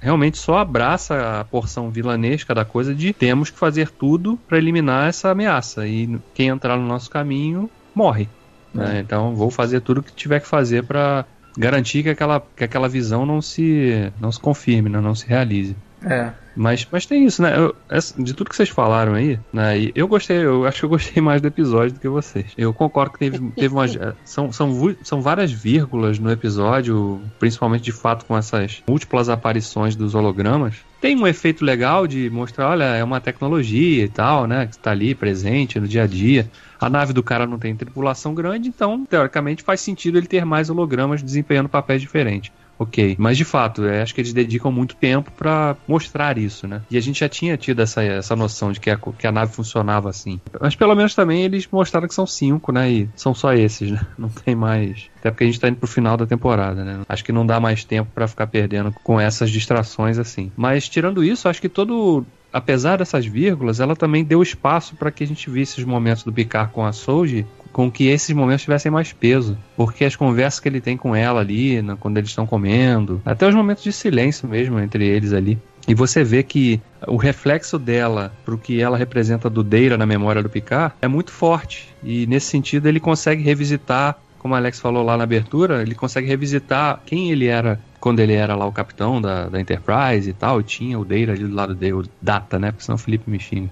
realmente 0.00 0.38
só 0.38 0.58
abraça 0.58 1.40
a 1.40 1.44
porção 1.44 1.90
vilanesca 1.90 2.54
da 2.54 2.64
coisa 2.64 2.94
de 2.94 3.12
temos 3.12 3.50
que 3.50 3.58
fazer 3.58 3.90
tudo 3.90 4.38
para 4.48 4.58
eliminar 4.58 5.08
essa 5.08 5.30
ameaça 5.30 5.86
e 5.86 6.18
quem 6.34 6.48
entrar 6.48 6.76
no 6.76 6.86
nosso 6.86 7.10
caminho 7.10 7.70
morre. 7.94 8.28
né? 8.74 9.00
Então 9.00 9.34
vou 9.34 9.50
fazer 9.50 9.80
tudo 9.80 10.00
o 10.00 10.02
que 10.02 10.12
tiver 10.12 10.40
que 10.40 10.48
fazer 10.48 10.84
para 10.84 11.24
garantir 11.56 12.02
que 12.02 12.08
aquela, 12.10 12.42
que 12.56 12.64
aquela 12.64 12.88
visão 12.88 13.24
não 13.26 13.40
se 13.42 14.12
não 14.20 14.30
se 14.32 14.40
confirme, 14.40 14.88
né? 14.90 15.00
não 15.00 15.14
se 15.14 15.26
realize. 15.26 15.76
É. 16.04 16.30
Mas, 16.54 16.86
mas 16.90 17.04
tem 17.04 17.24
isso, 17.26 17.42
né? 17.42 17.54
Eu- 17.58 17.74
essa- 17.88 18.22
de 18.22 18.32
tudo 18.32 18.48
que 18.48 18.56
vocês 18.56 18.68
falaram 18.68 19.14
aí, 19.14 19.38
né? 19.52 19.78
e 19.78 19.92
eu 19.94 20.06
gostei, 20.08 20.38
eu 20.38 20.64
acho 20.66 20.78
que 20.80 20.84
eu 20.84 20.88
gostei 20.90 21.22
mais 21.22 21.40
do 21.42 21.48
episódio 21.48 21.94
do 21.94 22.00
que 22.00 22.08
vocês. 22.08 22.46
Eu 22.56 22.72
concordo 22.72 23.12
que 23.12 23.18
teve, 23.18 23.50
teve 23.52 23.74
umas. 23.74 23.94
eh, 23.96 24.14
São, 24.24 24.50
são, 24.52 24.96
são 25.02 25.20
várias 25.20 25.50
vírgulas 25.52 26.18
no 26.18 26.30
episódio, 26.30 27.20
principalmente 27.38 27.82
de 27.82 27.92
fato 27.92 28.24
com 28.24 28.36
essas 28.36 28.82
múltiplas 28.88 29.28
aparições 29.28 29.96
dos 29.96 30.14
hologramas. 30.14 30.76
Tem 31.06 31.14
um 31.14 31.24
efeito 31.24 31.64
legal 31.64 32.04
de 32.04 32.28
mostrar, 32.28 32.70
olha, 32.70 32.82
é 32.82 33.04
uma 33.04 33.20
tecnologia 33.20 34.02
e 34.02 34.08
tal, 34.08 34.44
né? 34.44 34.66
Que 34.66 34.72
está 34.72 34.90
ali 34.90 35.14
presente 35.14 35.78
no 35.78 35.86
dia 35.86 36.02
a 36.02 36.06
dia. 36.08 36.50
A 36.80 36.90
nave 36.90 37.12
do 37.12 37.22
cara 37.22 37.46
não 37.46 37.60
tem 37.60 37.76
tripulação 37.76 38.34
grande, 38.34 38.68
então, 38.68 39.06
teoricamente, 39.06 39.62
faz 39.62 39.80
sentido 39.80 40.18
ele 40.18 40.26
ter 40.26 40.44
mais 40.44 40.68
hologramas 40.68 41.22
desempenhando 41.22 41.68
papéis 41.68 42.00
diferentes. 42.00 42.50
Ok, 42.78 43.16
mas 43.18 43.36
de 43.36 43.44
fato, 43.44 43.84
eu 43.84 44.02
acho 44.02 44.14
que 44.14 44.20
eles 44.20 44.32
dedicam 44.32 44.70
muito 44.70 44.96
tempo 44.96 45.30
pra 45.32 45.76
mostrar 45.88 46.36
isso, 46.36 46.68
né? 46.68 46.82
E 46.90 46.96
a 46.96 47.00
gente 47.00 47.20
já 47.20 47.28
tinha 47.28 47.56
tido 47.56 47.80
essa, 47.80 48.02
essa 48.02 48.36
noção 48.36 48.70
de 48.72 48.80
que 48.80 48.90
a, 48.90 48.96
que 48.96 49.26
a 49.26 49.32
nave 49.32 49.52
funcionava 49.52 50.10
assim. 50.10 50.40
Mas 50.60 50.74
pelo 50.74 50.94
menos 50.94 51.14
também 51.14 51.42
eles 51.42 51.66
mostraram 51.70 52.06
que 52.06 52.14
são 52.14 52.26
cinco, 52.26 52.72
né? 52.72 52.90
E 52.90 53.08
são 53.16 53.34
só 53.34 53.54
esses, 53.54 53.90
né? 53.90 54.00
Não 54.18 54.28
tem 54.28 54.54
mais. 54.54 55.08
Até 55.18 55.30
porque 55.30 55.44
a 55.44 55.46
gente 55.46 55.60
tá 55.60 55.68
indo 55.68 55.78
pro 55.78 55.88
final 55.88 56.16
da 56.16 56.26
temporada, 56.26 56.84
né? 56.84 57.00
Acho 57.08 57.24
que 57.24 57.32
não 57.32 57.44
dá 57.44 57.58
mais 57.58 57.84
tempo 57.84 58.10
pra 58.14 58.28
ficar 58.28 58.46
perdendo 58.46 58.92
com 59.02 59.18
essas 59.18 59.50
distrações 59.50 60.18
assim. 60.18 60.52
Mas 60.56 60.88
tirando 60.88 61.24
isso, 61.24 61.48
acho 61.48 61.60
que 61.60 61.68
todo 61.68 62.24
apesar 62.52 62.96
dessas 62.98 63.26
vírgulas, 63.26 63.80
ela 63.80 63.94
também 63.94 64.24
deu 64.24 64.42
espaço 64.42 64.96
para 64.96 65.10
que 65.10 65.22
a 65.22 65.26
gente 65.26 65.50
visse 65.50 65.78
os 65.78 65.84
momentos 65.84 66.22
do 66.22 66.32
Picard 66.32 66.72
com 66.72 66.86
a 66.86 66.92
Soji 66.92 67.46
com 67.76 67.90
que 67.90 68.06
esses 68.06 68.34
momentos 68.34 68.62
tivessem 68.62 68.90
mais 68.90 69.12
peso. 69.12 69.54
Porque 69.76 70.06
as 70.06 70.16
conversas 70.16 70.58
que 70.58 70.66
ele 70.66 70.80
tem 70.80 70.96
com 70.96 71.14
ela 71.14 71.42
ali, 71.42 71.78
quando 72.00 72.16
eles 72.16 72.30
estão 72.30 72.46
comendo, 72.46 73.20
até 73.22 73.46
os 73.46 73.54
momentos 73.54 73.84
de 73.84 73.92
silêncio 73.92 74.48
mesmo 74.48 74.80
entre 74.80 75.06
eles 75.06 75.34
ali. 75.34 75.58
E 75.86 75.94
você 75.94 76.24
vê 76.24 76.42
que 76.42 76.80
o 77.06 77.18
reflexo 77.18 77.78
dela 77.78 78.32
pro 78.46 78.56
que 78.56 78.80
ela 78.80 78.96
representa 78.96 79.50
do 79.50 79.62
Deira 79.62 79.98
na 79.98 80.06
memória 80.06 80.42
do 80.42 80.48
Picard 80.48 80.94
é 81.02 81.06
muito 81.06 81.30
forte. 81.30 81.94
E 82.02 82.26
nesse 82.26 82.46
sentido 82.46 82.86
ele 82.86 82.98
consegue 82.98 83.42
revisitar, 83.42 84.16
como 84.38 84.54
Alex 84.54 84.80
falou 84.80 85.04
lá 85.04 85.14
na 85.14 85.24
abertura, 85.24 85.82
ele 85.82 85.94
consegue 85.94 86.26
revisitar 86.26 87.02
quem 87.04 87.30
ele 87.30 87.46
era 87.46 87.78
quando 88.00 88.20
ele 88.20 88.32
era 88.32 88.56
lá 88.56 88.64
o 88.64 88.72
capitão 88.72 89.20
da, 89.20 89.50
da 89.50 89.60
Enterprise 89.60 90.30
e 90.30 90.32
tal. 90.32 90.62
E 90.62 90.64
tinha 90.64 90.98
o 90.98 91.04
Deira 91.04 91.34
ali 91.34 91.44
do 91.44 91.54
lado 91.54 91.74
dele, 91.74 91.92
o 91.92 92.04
Data, 92.22 92.58
né? 92.58 92.70
Porque 92.70 92.84
senão 92.84 92.96
o 92.96 92.98
Felipe 92.98 93.30
me 93.30 93.38
xinga 93.38 93.68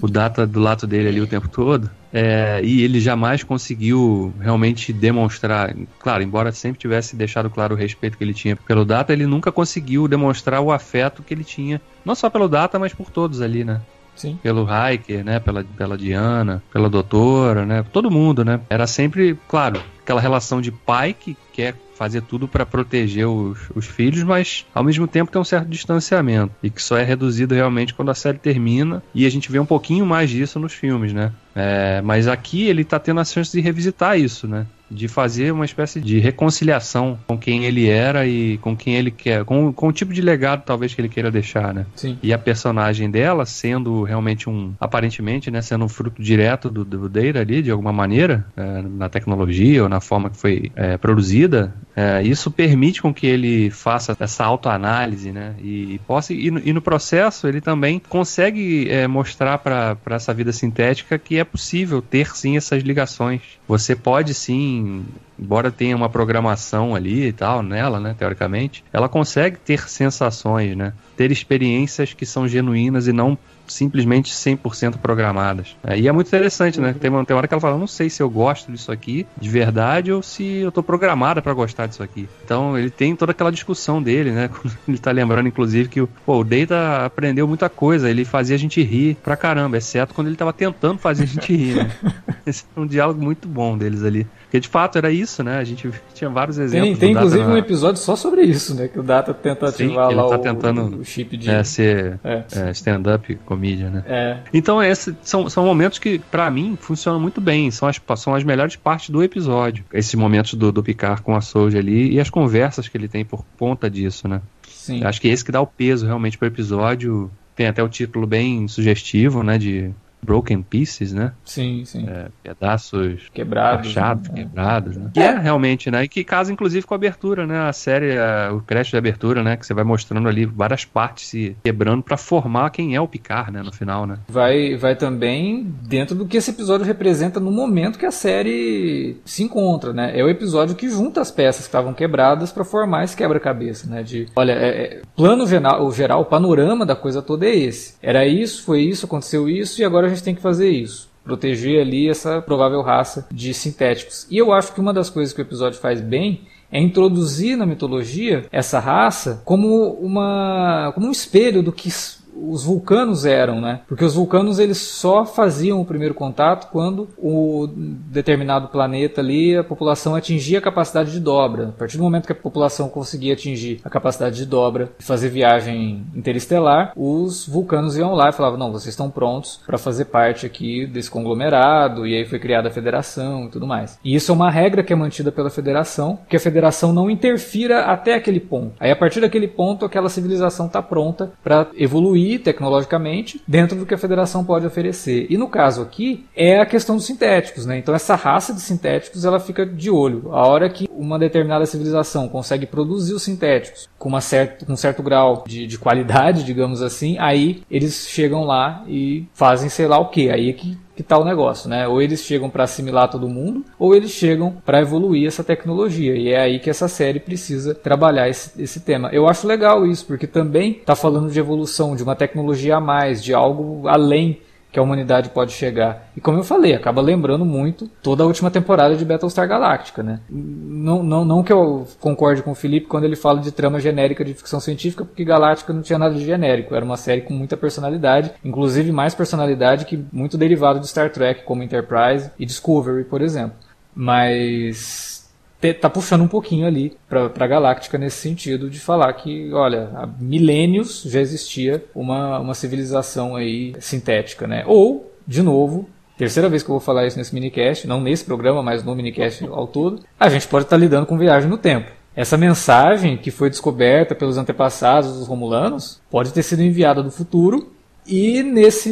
o 0.00 0.08
Data 0.08 0.46
do 0.46 0.60
lado 0.60 0.86
dele 0.86 1.08
ali 1.08 1.20
o 1.20 1.26
tempo 1.26 1.48
todo. 1.48 1.90
É, 2.12 2.60
e 2.62 2.82
ele 2.82 3.00
jamais 3.00 3.42
conseguiu 3.42 4.32
realmente 4.40 4.92
demonstrar. 4.92 5.74
Claro, 5.98 6.22
embora 6.22 6.52
sempre 6.52 6.78
tivesse 6.78 7.16
deixado 7.16 7.50
claro 7.50 7.74
o 7.74 7.78
respeito 7.78 8.16
que 8.16 8.24
ele 8.24 8.34
tinha 8.34 8.56
pelo 8.56 8.84
Data, 8.84 9.12
ele 9.12 9.26
nunca 9.26 9.50
conseguiu 9.50 10.06
demonstrar 10.06 10.60
o 10.60 10.70
afeto 10.70 11.22
que 11.22 11.34
ele 11.34 11.44
tinha, 11.44 11.80
não 12.04 12.14
só 12.14 12.30
pelo 12.30 12.48
Data, 12.48 12.78
mas 12.78 12.92
por 12.92 13.10
todos 13.10 13.40
ali, 13.40 13.64
né? 13.64 13.80
Sim. 14.14 14.38
Pelo 14.42 14.66
Hiker, 14.66 15.24
né? 15.24 15.40
Pela, 15.40 15.64
pela 15.64 15.98
Diana, 15.98 16.62
pela 16.72 16.88
doutora, 16.88 17.66
né? 17.66 17.84
Todo 17.92 18.10
mundo, 18.10 18.44
né? 18.44 18.60
Era 18.70 18.86
sempre, 18.86 19.38
claro, 19.48 19.80
aquela 20.00 20.20
relação 20.20 20.60
de 20.60 20.70
pai 20.70 21.14
que 21.14 21.36
quer 21.52 21.74
fazer 21.94 22.22
tudo 22.22 22.48
para 22.48 22.66
proteger 22.66 23.26
os, 23.26 23.70
os, 23.74 23.86
filhos, 23.86 24.22
mas 24.22 24.66
ao 24.74 24.82
mesmo 24.82 25.06
tempo 25.06 25.30
tem 25.30 25.40
um 25.40 25.44
certo 25.44 25.68
distanciamento 25.68 26.52
e 26.62 26.68
que 26.68 26.82
só 26.82 26.96
é 26.96 27.04
reduzido 27.04 27.54
realmente 27.54 27.94
quando 27.94 28.10
a 28.10 28.14
série 28.14 28.38
termina 28.38 29.02
e 29.14 29.24
a 29.24 29.30
gente 29.30 29.50
vê 29.50 29.58
um 29.58 29.66
pouquinho 29.66 30.04
mais 30.04 30.28
disso 30.28 30.58
nos 30.58 30.72
filmes, 30.72 31.12
né? 31.12 31.32
É, 31.54 32.02
mas 32.02 32.26
aqui 32.26 32.64
ele 32.64 32.84
tá 32.84 32.98
tendo 32.98 33.20
a 33.20 33.24
chance 33.24 33.52
de 33.52 33.60
revisitar 33.60 34.18
isso, 34.18 34.48
né? 34.48 34.66
De 34.94 35.08
fazer 35.08 35.52
uma 35.52 35.64
espécie 35.64 36.00
de 36.00 36.18
reconciliação 36.18 37.18
com 37.26 37.36
quem 37.36 37.64
ele 37.64 37.88
era 37.88 38.26
e 38.26 38.58
com 38.58 38.76
quem 38.76 38.94
ele 38.94 39.10
quer, 39.10 39.44
com, 39.44 39.72
com 39.72 39.88
o 39.88 39.92
tipo 39.92 40.12
de 40.12 40.22
legado 40.22 40.62
talvez 40.64 40.94
que 40.94 41.00
ele 41.00 41.08
queira 41.08 41.30
deixar, 41.30 41.74
né? 41.74 41.86
Sim. 41.94 42.18
E 42.22 42.32
a 42.32 42.38
personagem 42.38 43.10
dela 43.10 43.44
sendo 43.44 44.02
realmente 44.04 44.48
um, 44.48 44.72
aparentemente, 44.80 45.50
né, 45.50 45.60
sendo 45.60 45.84
um 45.84 45.88
fruto 45.88 46.22
direto 46.22 46.70
do, 46.70 46.84
do 46.84 47.08
Deira 47.08 47.40
ali, 47.40 47.62
de 47.62 47.70
alguma 47.70 47.92
maneira, 47.92 48.46
é, 48.56 48.82
na 48.82 49.08
tecnologia 49.08 49.82
ou 49.82 49.88
na 49.88 50.00
forma 50.00 50.30
que 50.30 50.36
foi 50.36 50.70
é, 50.76 50.96
produzida, 50.96 51.74
é, 51.96 52.22
isso 52.22 52.50
permite 52.50 53.00
com 53.00 53.14
que 53.14 53.26
ele 53.26 53.70
faça 53.70 54.16
essa 54.18 54.44
autoanálise, 54.44 55.30
né? 55.30 55.54
E, 55.60 55.94
e 55.94 55.98
possa 56.00 56.32
e 56.32 56.50
no, 56.50 56.60
e 56.64 56.72
no, 56.72 56.82
processo 56.82 57.46
ele 57.46 57.60
também 57.60 58.00
consegue 58.00 58.90
é, 58.90 59.06
mostrar 59.06 59.58
para 59.58 59.96
essa 60.10 60.34
vida 60.34 60.52
sintética 60.52 61.16
que 61.18 61.38
é 61.38 61.44
possível 61.44 62.02
ter 62.02 62.34
sim 62.36 62.56
essas 62.56 62.82
ligações. 62.82 63.42
Você 63.68 63.94
pode 63.94 64.34
sim 64.34 65.04
embora 65.38 65.70
tenha 65.70 65.96
uma 65.96 66.08
programação 66.08 66.94
ali 66.94 67.26
e 67.26 67.32
tal 67.32 67.62
nela, 67.62 67.98
né, 67.98 68.14
teoricamente, 68.16 68.84
ela 68.92 69.08
consegue 69.08 69.56
ter 69.56 69.88
sensações, 69.88 70.76
né? 70.76 70.92
Ter 71.16 71.30
experiências 71.30 72.12
que 72.12 72.26
são 72.26 72.48
genuínas 72.48 73.06
e 73.06 73.12
não 73.12 73.38
simplesmente 73.66 74.32
100% 74.32 74.98
programadas. 74.98 75.76
É, 75.84 75.98
e 75.98 76.08
é 76.08 76.12
muito 76.12 76.28
interessante, 76.28 76.80
né? 76.80 76.94
Tem 76.98 77.10
uma, 77.10 77.24
tem 77.24 77.34
uma 77.34 77.38
hora 77.38 77.48
que 77.48 77.54
ela 77.54 77.60
fala, 77.60 77.78
não 77.78 77.86
sei 77.86 78.10
se 78.10 78.22
eu 78.22 78.30
gosto 78.30 78.70
disso 78.70 78.90
aqui 78.90 79.26
de 79.40 79.48
verdade 79.48 80.12
ou 80.12 80.22
se 80.22 80.44
eu 80.44 80.72
tô 80.72 80.82
programada 80.82 81.40
para 81.42 81.52
gostar 81.52 81.86
disso 81.86 82.02
aqui. 82.02 82.28
Então 82.44 82.78
ele 82.78 82.90
tem 82.90 83.14
toda 83.16 83.32
aquela 83.32 83.50
discussão 83.50 84.02
dele, 84.02 84.30
né? 84.30 84.50
ele 84.86 84.98
tá 84.98 85.10
lembrando, 85.10 85.48
inclusive, 85.48 85.88
que 85.88 86.06
pô, 86.24 86.40
o 86.40 86.44
Data 86.44 87.04
aprendeu 87.04 87.46
muita 87.46 87.68
coisa, 87.68 88.10
ele 88.10 88.24
fazia 88.24 88.56
a 88.56 88.58
gente 88.58 88.82
rir 88.82 89.16
pra 89.22 89.36
caramba, 89.36 89.78
exceto 89.78 90.14
quando 90.14 90.28
ele 90.28 90.36
tava 90.36 90.52
tentando 90.52 90.98
fazer 90.98 91.24
a 91.24 91.26
gente 91.26 91.54
rir, 91.54 91.76
né? 91.76 91.90
Esse 92.46 92.64
é 92.76 92.80
um 92.80 92.86
diálogo 92.86 93.22
muito 93.22 93.48
bom 93.48 93.76
deles 93.76 94.02
ali. 94.02 94.26
Porque 94.54 94.60
de 94.60 94.68
fato 94.68 94.96
era 94.96 95.10
isso, 95.10 95.42
né? 95.42 95.58
A 95.58 95.64
gente 95.64 95.90
tinha 96.14 96.30
vários 96.30 96.58
exemplos. 96.58 96.90
Tem, 96.90 97.08
tem 97.08 97.10
inclusive 97.10 97.42
na... 97.42 97.54
um 97.54 97.56
episódio 97.56 98.00
só 98.00 98.14
sobre 98.14 98.42
isso, 98.42 98.72
né? 98.76 98.86
Que 98.86 99.00
o 99.00 99.02
Data 99.02 99.34
tenta 99.34 99.68
ativar 99.68 100.10
Sim, 100.10 100.14
lá 100.14 100.28
tá 100.28 100.36
o, 100.36 100.38
tentando, 100.38 101.00
o 101.00 101.04
chip 101.04 101.36
de. 101.36 101.50
É, 101.50 101.64
ser 101.64 102.20
é. 102.22 102.44
É, 102.52 102.70
stand-up 102.70 103.34
comédia, 103.44 103.90
né? 103.90 104.04
É. 104.06 104.38
Então, 104.52 104.80
esses 104.80 105.12
são, 105.22 105.50
são 105.50 105.64
momentos 105.64 105.98
que, 105.98 106.20
para 106.20 106.48
mim, 106.52 106.78
funcionam 106.80 107.18
muito 107.18 107.40
bem. 107.40 107.68
São 107.72 107.88
as, 107.88 108.00
são 108.16 108.32
as 108.32 108.44
melhores 108.44 108.76
partes 108.76 109.10
do 109.10 109.24
episódio. 109.24 109.84
Esses 109.92 110.14
momentos 110.14 110.54
do, 110.54 110.70
do 110.70 110.84
Picard 110.84 111.20
com 111.22 111.34
a 111.34 111.40
Soja 111.40 111.80
ali 111.80 112.12
e 112.12 112.20
as 112.20 112.30
conversas 112.30 112.86
que 112.86 112.96
ele 112.96 113.08
tem 113.08 113.24
por 113.24 113.44
conta 113.58 113.90
disso, 113.90 114.28
né? 114.28 114.40
Sim. 114.68 115.02
Acho 115.02 115.20
que 115.20 115.28
é 115.28 115.32
esse 115.32 115.44
que 115.44 115.50
dá 115.50 115.60
o 115.60 115.66
peso 115.66 116.06
realmente 116.06 116.38
pro 116.38 116.46
episódio. 116.46 117.28
Tem 117.56 117.66
até 117.66 117.82
o 117.82 117.88
título 117.88 118.24
bem 118.24 118.68
sugestivo, 118.68 119.42
né? 119.42 119.58
De 119.58 119.90
Broken 120.24 120.62
Pieces, 120.62 121.12
né? 121.12 121.32
Sim, 121.44 121.84
sim. 121.84 122.06
É, 122.08 122.28
pedaços 122.42 123.28
quebrados, 123.32 123.88
rachados, 123.88 124.28
né? 124.28 124.34
quebrados, 124.36 124.96
né? 124.96 125.10
Que 125.12 125.20
é 125.20 125.38
realmente, 125.38 125.90
né? 125.90 126.04
E 126.04 126.08
que 126.08 126.24
casa 126.24 126.52
inclusive 126.52 126.86
com 126.86 126.94
a 126.94 126.96
abertura, 126.96 127.46
né? 127.46 127.68
A 127.68 127.72
série, 127.72 128.18
a, 128.18 128.52
o 128.52 128.60
crédito 128.60 128.92
de 128.92 128.98
abertura, 128.98 129.42
né? 129.42 129.56
Que 129.56 129.66
você 129.66 129.74
vai 129.74 129.84
mostrando 129.84 130.28
ali 130.28 130.44
várias 130.44 130.84
partes 130.84 131.28
se 131.28 131.56
quebrando 131.62 132.02
para 132.02 132.16
formar 132.16 132.70
quem 132.70 132.94
é 132.94 133.00
o 133.00 133.08
Picard, 133.08 133.52
né? 133.52 133.62
No 133.62 133.72
final, 133.72 134.06
né? 134.06 134.18
Vai, 134.28 134.76
vai 134.76 134.96
também 134.96 135.74
dentro 135.82 136.14
do 136.14 136.26
que 136.26 136.36
esse 136.36 136.50
episódio 136.50 136.86
representa 136.86 137.38
no 137.40 137.50
momento 137.50 137.98
que 137.98 138.06
a 138.06 138.10
série 138.10 139.16
se 139.24 139.42
encontra, 139.42 139.92
né? 139.92 140.18
É 140.18 140.22
o 140.22 140.28
episódio 140.28 140.74
que 140.74 140.88
junta 140.88 141.20
as 141.20 141.30
peças 141.30 141.62
que 141.62 141.68
estavam 141.68 141.92
quebradas 141.92 142.52
para 142.52 142.64
formar 142.64 143.04
esse 143.04 143.16
quebra-cabeça, 143.16 143.88
né? 143.88 144.02
De, 144.02 144.26
olha, 144.34 144.52
é, 144.52 144.68
é, 144.68 145.02
plano 145.16 145.46
geral, 145.46 145.84
o 145.86 145.92
geral, 145.92 146.22
o 146.22 146.24
panorama 146.24 146.86
da 146.86 146.96
coisa 146.96 147.20
toda 147.20 147.46
é 147.46 147.54
esse. 147.54 147.94
Era 148.02 148.26
isso, 148.26 148.64
foi 148.64 148.82
isso, 148.82 149.06
aconteceu 149.06 149.48
isso 149.48 149.80
e 149.80 149.84
agora 149.84 150.06
a 150.06 150.10
gente 150.14 150.24
tem 150.24 150.34
que 150.34 150.42
fazer 150.42 150.68
isso. 150.68 151.10
Proteger 151.24 151.80
ali 151.80 152.08
essa 152.08 152.42
provável 152.42 152.82
raça 152.82 153.26
de 153.30 153.54
sintéticos. 153.54 154.26
E 154.30 154.36
eu 154.36 154.52
acho 154.52 154.74
que 154.74 154.80
uma 154.80 154.92
das 154.92 155.08
coisas 155.08 155.32
que 155.32 155.40
o 155.40 155.42
episódio 155.42 155.80
faz 155.80 156.00
bem 156.00 156.42
é 156.70 156.80
introduzir 156.80 157.56
na 157.56 157.64
mitologia 157.64 158.46
essa 158.50 158.80
raça 158.80 159.40
como 159.44 159.92
uma 159.92 160.90
como 160.94 161.06
um 161.06 161.12
espelho 161.12 161.62
do 161.62 161.72
que 161.72 161.88
os 162.36 162.64
vulcanos 162.64 163.24
eram, 163.24 163.60
né? 163.60 163.80
Porque 163.86 164.04
os 164.04 164.14
vulcanos 164.14 164.58
eles 164.58 164.78
só 164.78 165.24
faziam 165.24 165.80
o 165.80 165.84
primeiro 165.84 166.14
contato 166.14 166.70
quando 166.70 167.08
o 167.18 167.68
determinado 167.76 168.68
planeta 168.68 169.20
ali 169.20 169.56
a 169.56 169.64
população 169.64 170.14
atingia 170.14 170.58
a 170.58 170.62
capacidade 170.62 171.12
de 171.12 171.20
dobra. 171.20 171.68
A 171.68 171.72
partir 171.72 171.96
do 171.96 172.02
momento 172.02 172.26
que 172.26 172.32
a 172.32 172.36
população 172.36 172.88
conseguia 172.88 173.32
atingir 173.32 173.80
a 173.84 173.90
capacidade 173.90 174.36
de 174.36 174.46
dobra 174.46 174.92
e 174.98 175.02
fazer 175.02 175.28
viagem 175.28 176.06
interestelar, 176.14 176.92
os 176.96 177.46
vulcanos 177.46 177.96
iam 177.96 178.14
lá 178.14 178.30
e 178.30 178.32
falavam: 178.32 178.58
"Não, 178.58 178.72
vocês 178.72 178.92
estão 178.92 179.10
prontos 179.10 179.60
para 179.66 179.78
fazer 179.78 180.06
parte 180.06 180.46
aqui 180.46 180.86
desse 180.86 181.10
conglomerado". 181.10 182.06
E 182.06 182.16
aí 182.16 182.24
foi 182.24 182.38
criada 182.38 182.68
a 182.68 182.72
federação 182.72 183.46
e 183.46 183.50
tudo 183.50 183.66
mais. 183.66 183.98
E 184.04 184.14
isso 184.14 184.32
é 184.32 184.34
uma 184.34 184.50
regra 184.50 184.82
que 184.82 184.92
é 184.92 184.96
mantida 184.96 185.30
pela 185.30 185.50
federação, 185.50 186.18
que 186.28 186.36
a 186.36 186.40
federação 186.40 186.92
não 186.92 187.10
interfira 187.10 187.84
até 187.86 188.14
aquele 188.14 188.40
ponto. 188.40 188.74
Aí 188.80 188.90
a 188.90 188.96
partir 188.96 189.20
daquele 189.20 189.48
ponto 189.48 189.84
aquela 189.84 190.08
civilização 190.08 190.66
está 190.66 190.82
pronta 190.82 191.32
para 191.42 191.68
evoluir 191.76 192.23
evoluir 192.24 192.42
tecnologicamente 192.42 193.40
dentro 193.46 193.78
do 193.78 193.86
que 193.86 193.94
a 193.94 193.98
federação 193.98 194.44
pode 194.44 194.66
oferecer. 194.66 195.26
E 195.28 195.36
no 195.36 195.48
caso 195.48 195.82
aqui 195.82 196.26
é 196.34 196.58
a 196.60 196.66
questão 196.66 196.96
dos 196.96 197.06
sintéticos, 197.06 197.66
né? 197.66 197.78
Então 197.78 197.94
essa 197.94 198.14
raça 198.14 198.52
de 198.52 198.60
sintéticos 198.60 199.24
ela 199.24 199.38
fica 199.38 199.66
de 199.66 199.90
olho. 199.90 200.32
A 200.32 200.46
hora 200.46 200.68
que 200.68 200.88
uma 200.90 201.18
determinada 201.18 201.66
civilização 201.66 202.28
consegue 202.28 202.66
produzir 202.66 203.14
os 203.14 203.22
sintéticos 203.22 203.88
com, 203.98 204.08
uma 204.08 204.20
certa, 204.20 204.64
com 204.64 204.72
um 204.72 204.76
certo 204.76 205.02
grau 205.02 205.44
de, 205.46 205.66
de 205.66 205.78
qualidade, 205.78 206.44
digamos 206.44 206.82
assim, 206.82 207.16
aí 207.18 207.62
eles 207.70 208.08
chegam 208.08 208.44
lá 208.44 208.84
e 208.88 209.26
fazem 209.34 209.68
sei 209.68 209.86
lá 209.86 209.98
o 209.98 210.08
que. 210.08 210.30
Aí 210.30 210.48
é 210.50 210.52
que 210.52 210.78
que 210.94 211.02
está 211.02 211.18
o 211.18 211.24
negócio, 211.24 211.68
né? 211.68 211.86
Ou 211.88 212.00
eles 212.00 212.20
chegam 212.20 212.48
para 212.48 212.64
assimilar 212.64 213.10
todo 213.10 213.28
mundo, 213.28 213.64
ou 213.78 213.94
eles 213.94 214.10
chegam 214.10 214.56
para 214.64 214.80
evoluir 214.80 215.26
essa 215.26 215.42
tecnologia. 215.42 216.16
E 216.16 216.28
é 216.28 216.40
aí 216.40 216.58
que 216.58 216.70
essa 216.70 216.88
série 216.88 217.20
precisa 217.20 217.74
trabalhar 217.74 218.28
esse, 218.28 218.50
esse 218.62 218.80
tema. 218.80 219.08
Eu 219.12 219.28
acho 219.28 219.46
legal 219.46 219.86
isso, 219.86 220.06
porque 220.06 220.26
também 220.26 220.72
está 220.72 220.94
falando 220.94 221.30
de 221.30 221.38
evolução, 221.38 221.96
de 221.96 222.02
uma 222.02 222.14
tecnologia 222.14 222.76
a 222.76 222.80
mais, 222.80 223.22
de 223.22 223.34
algo 223.34 223.88
além 223.88 224.38
que 224.74 224.80
a 224.80 224.82
humanidade 224.82 225.30
pode 225.30 225.52
chegar. 225.52 226.08
E 226.16 226.20
como 226.20 226.36
eu 226.36 226.42
falei, 226.42 226.74
acaba 226.74 227.00
lembrando 227.00 227.44
muito 227.44 227.88
toda 228.02 228.24
a 228.24 228.26
última 228.26 228.50
temporada 228.50 228.96
de 228.96 229.04
Battlestar 229.04 229.46
Galactica, 229.46 230.02
né? 230.02 230.18
Não, 230.28 231.00
não, 231.00 231.24
não 231.24 231.44
que 231.44 231.52
eu 231.52 231.86
concorde 232.00 232.42
com 232.42 232.50
o 232.50 232.56
Felipe 232.56 232.88
quando 232.88 233.04
ele 233.04 233.14
fala 233.14 233.38
de 233.38 233.52
trama 233.52 233.78
genérica 233.78 234.24
de 234.24 234.34
ficção 234.34 234.58
científica, 234.58 235.04
porque 235.04 235.24
Galáctica 235.24 235.72
não 235.72 235.80
tinha 235.80 235.96
nada 235.96 236.16
de 236.16 236.24
genérico, 236.24 236.74
era 236.74 236.84
uma 236.84 236.96
série 236.96 237.20
com 237.20 237.32
muita 237.32 237.56
personalidade, 237.56 238.32
inclusive 238.44 238.90
mais 238.90 239.14
personalidade 239.14 239.84
que 239.84 240.04
muito 240.12 240.36
derivado 240.36 240.80
de 240.80 240.88
Star 240.88 241.08
Trek, 241.12 241.44
como 241.44 241.62
Enterprise 241.62 242.32
e 242.36 242.44
Discovery, 242.44 243.04
por 243.04 243.22
exemplo. 243.22 243.56
Mas 243.94 245.23
tá 245.72 245.88
puxando 245.88 246.22
um 246.22 246.28
pouquinho 246.28 246.66
ali 246.66 246.96
para 247.08 247.30
a 247.38 247.46
Galáctica 247.46 247.96
nesse 247.96 248.16
sentido 248.16 248.68
de 248.68 248.78
falar 248.78 249.12
que, 249.14 249.52
olha, 249.52 249.90
há 249.94 250.06
milênios 250.06 251.02
já 251.06 251.20
existia 251.20 251.84
uma, 251.94 252.38
uma 252.40 252.54
civilização 252.54 253.36
aí 253.36 253.74
sintética, 253.78 254.46
né? 254.46 254.64
Ou, 254.66 255.12
de 255.26 255.42
novo, 255.42 255.88
terceira 256.18 256.48
vez 256.48 256.62
que 256.62 256.68
eu 256.70 256.74
vou 256.74 256.80
falar 256.80 257.06
isso 257.06 257.16
nesse 257.16 257.34
minicast, 257.34 257.86
não 257.86 258.00
nesse 258.00 258.24
programa, 258.24 258.62
mas 258.62 258.84
no 258.84 258.94
minicast 258.94 259.46
ao 259.46 259.66
todo, 259.66 260.02
a 260.18 260.28
gente 260.28 260.46
pode 260.48 260.66
estar 260.66 260.76
tá 260.76 260.80
lidando 260.80 261.06
com 261.06 261.16
viagem 261.16 261.48
no 261.48 261.56
tempo. 261.56 261.90
Essa 262.16 262.36
mensagem 262.36 263.16
que 263.16 263.32
foi 263.32 263.50
descoberta 263.50 264.14
pelos 264.14 264.38
antepassados 264.38 265.18
dos 265.18 265.26
Romulanos 265.26 266.00
pode 266.08 266.32
ter 266.32 266.44
sido 266.44 266.62
enviada 266.62 267.02
do 267.02 267.10
futuro 267.10 267.73
E 268.06 268.42
nesse 268.42 268.90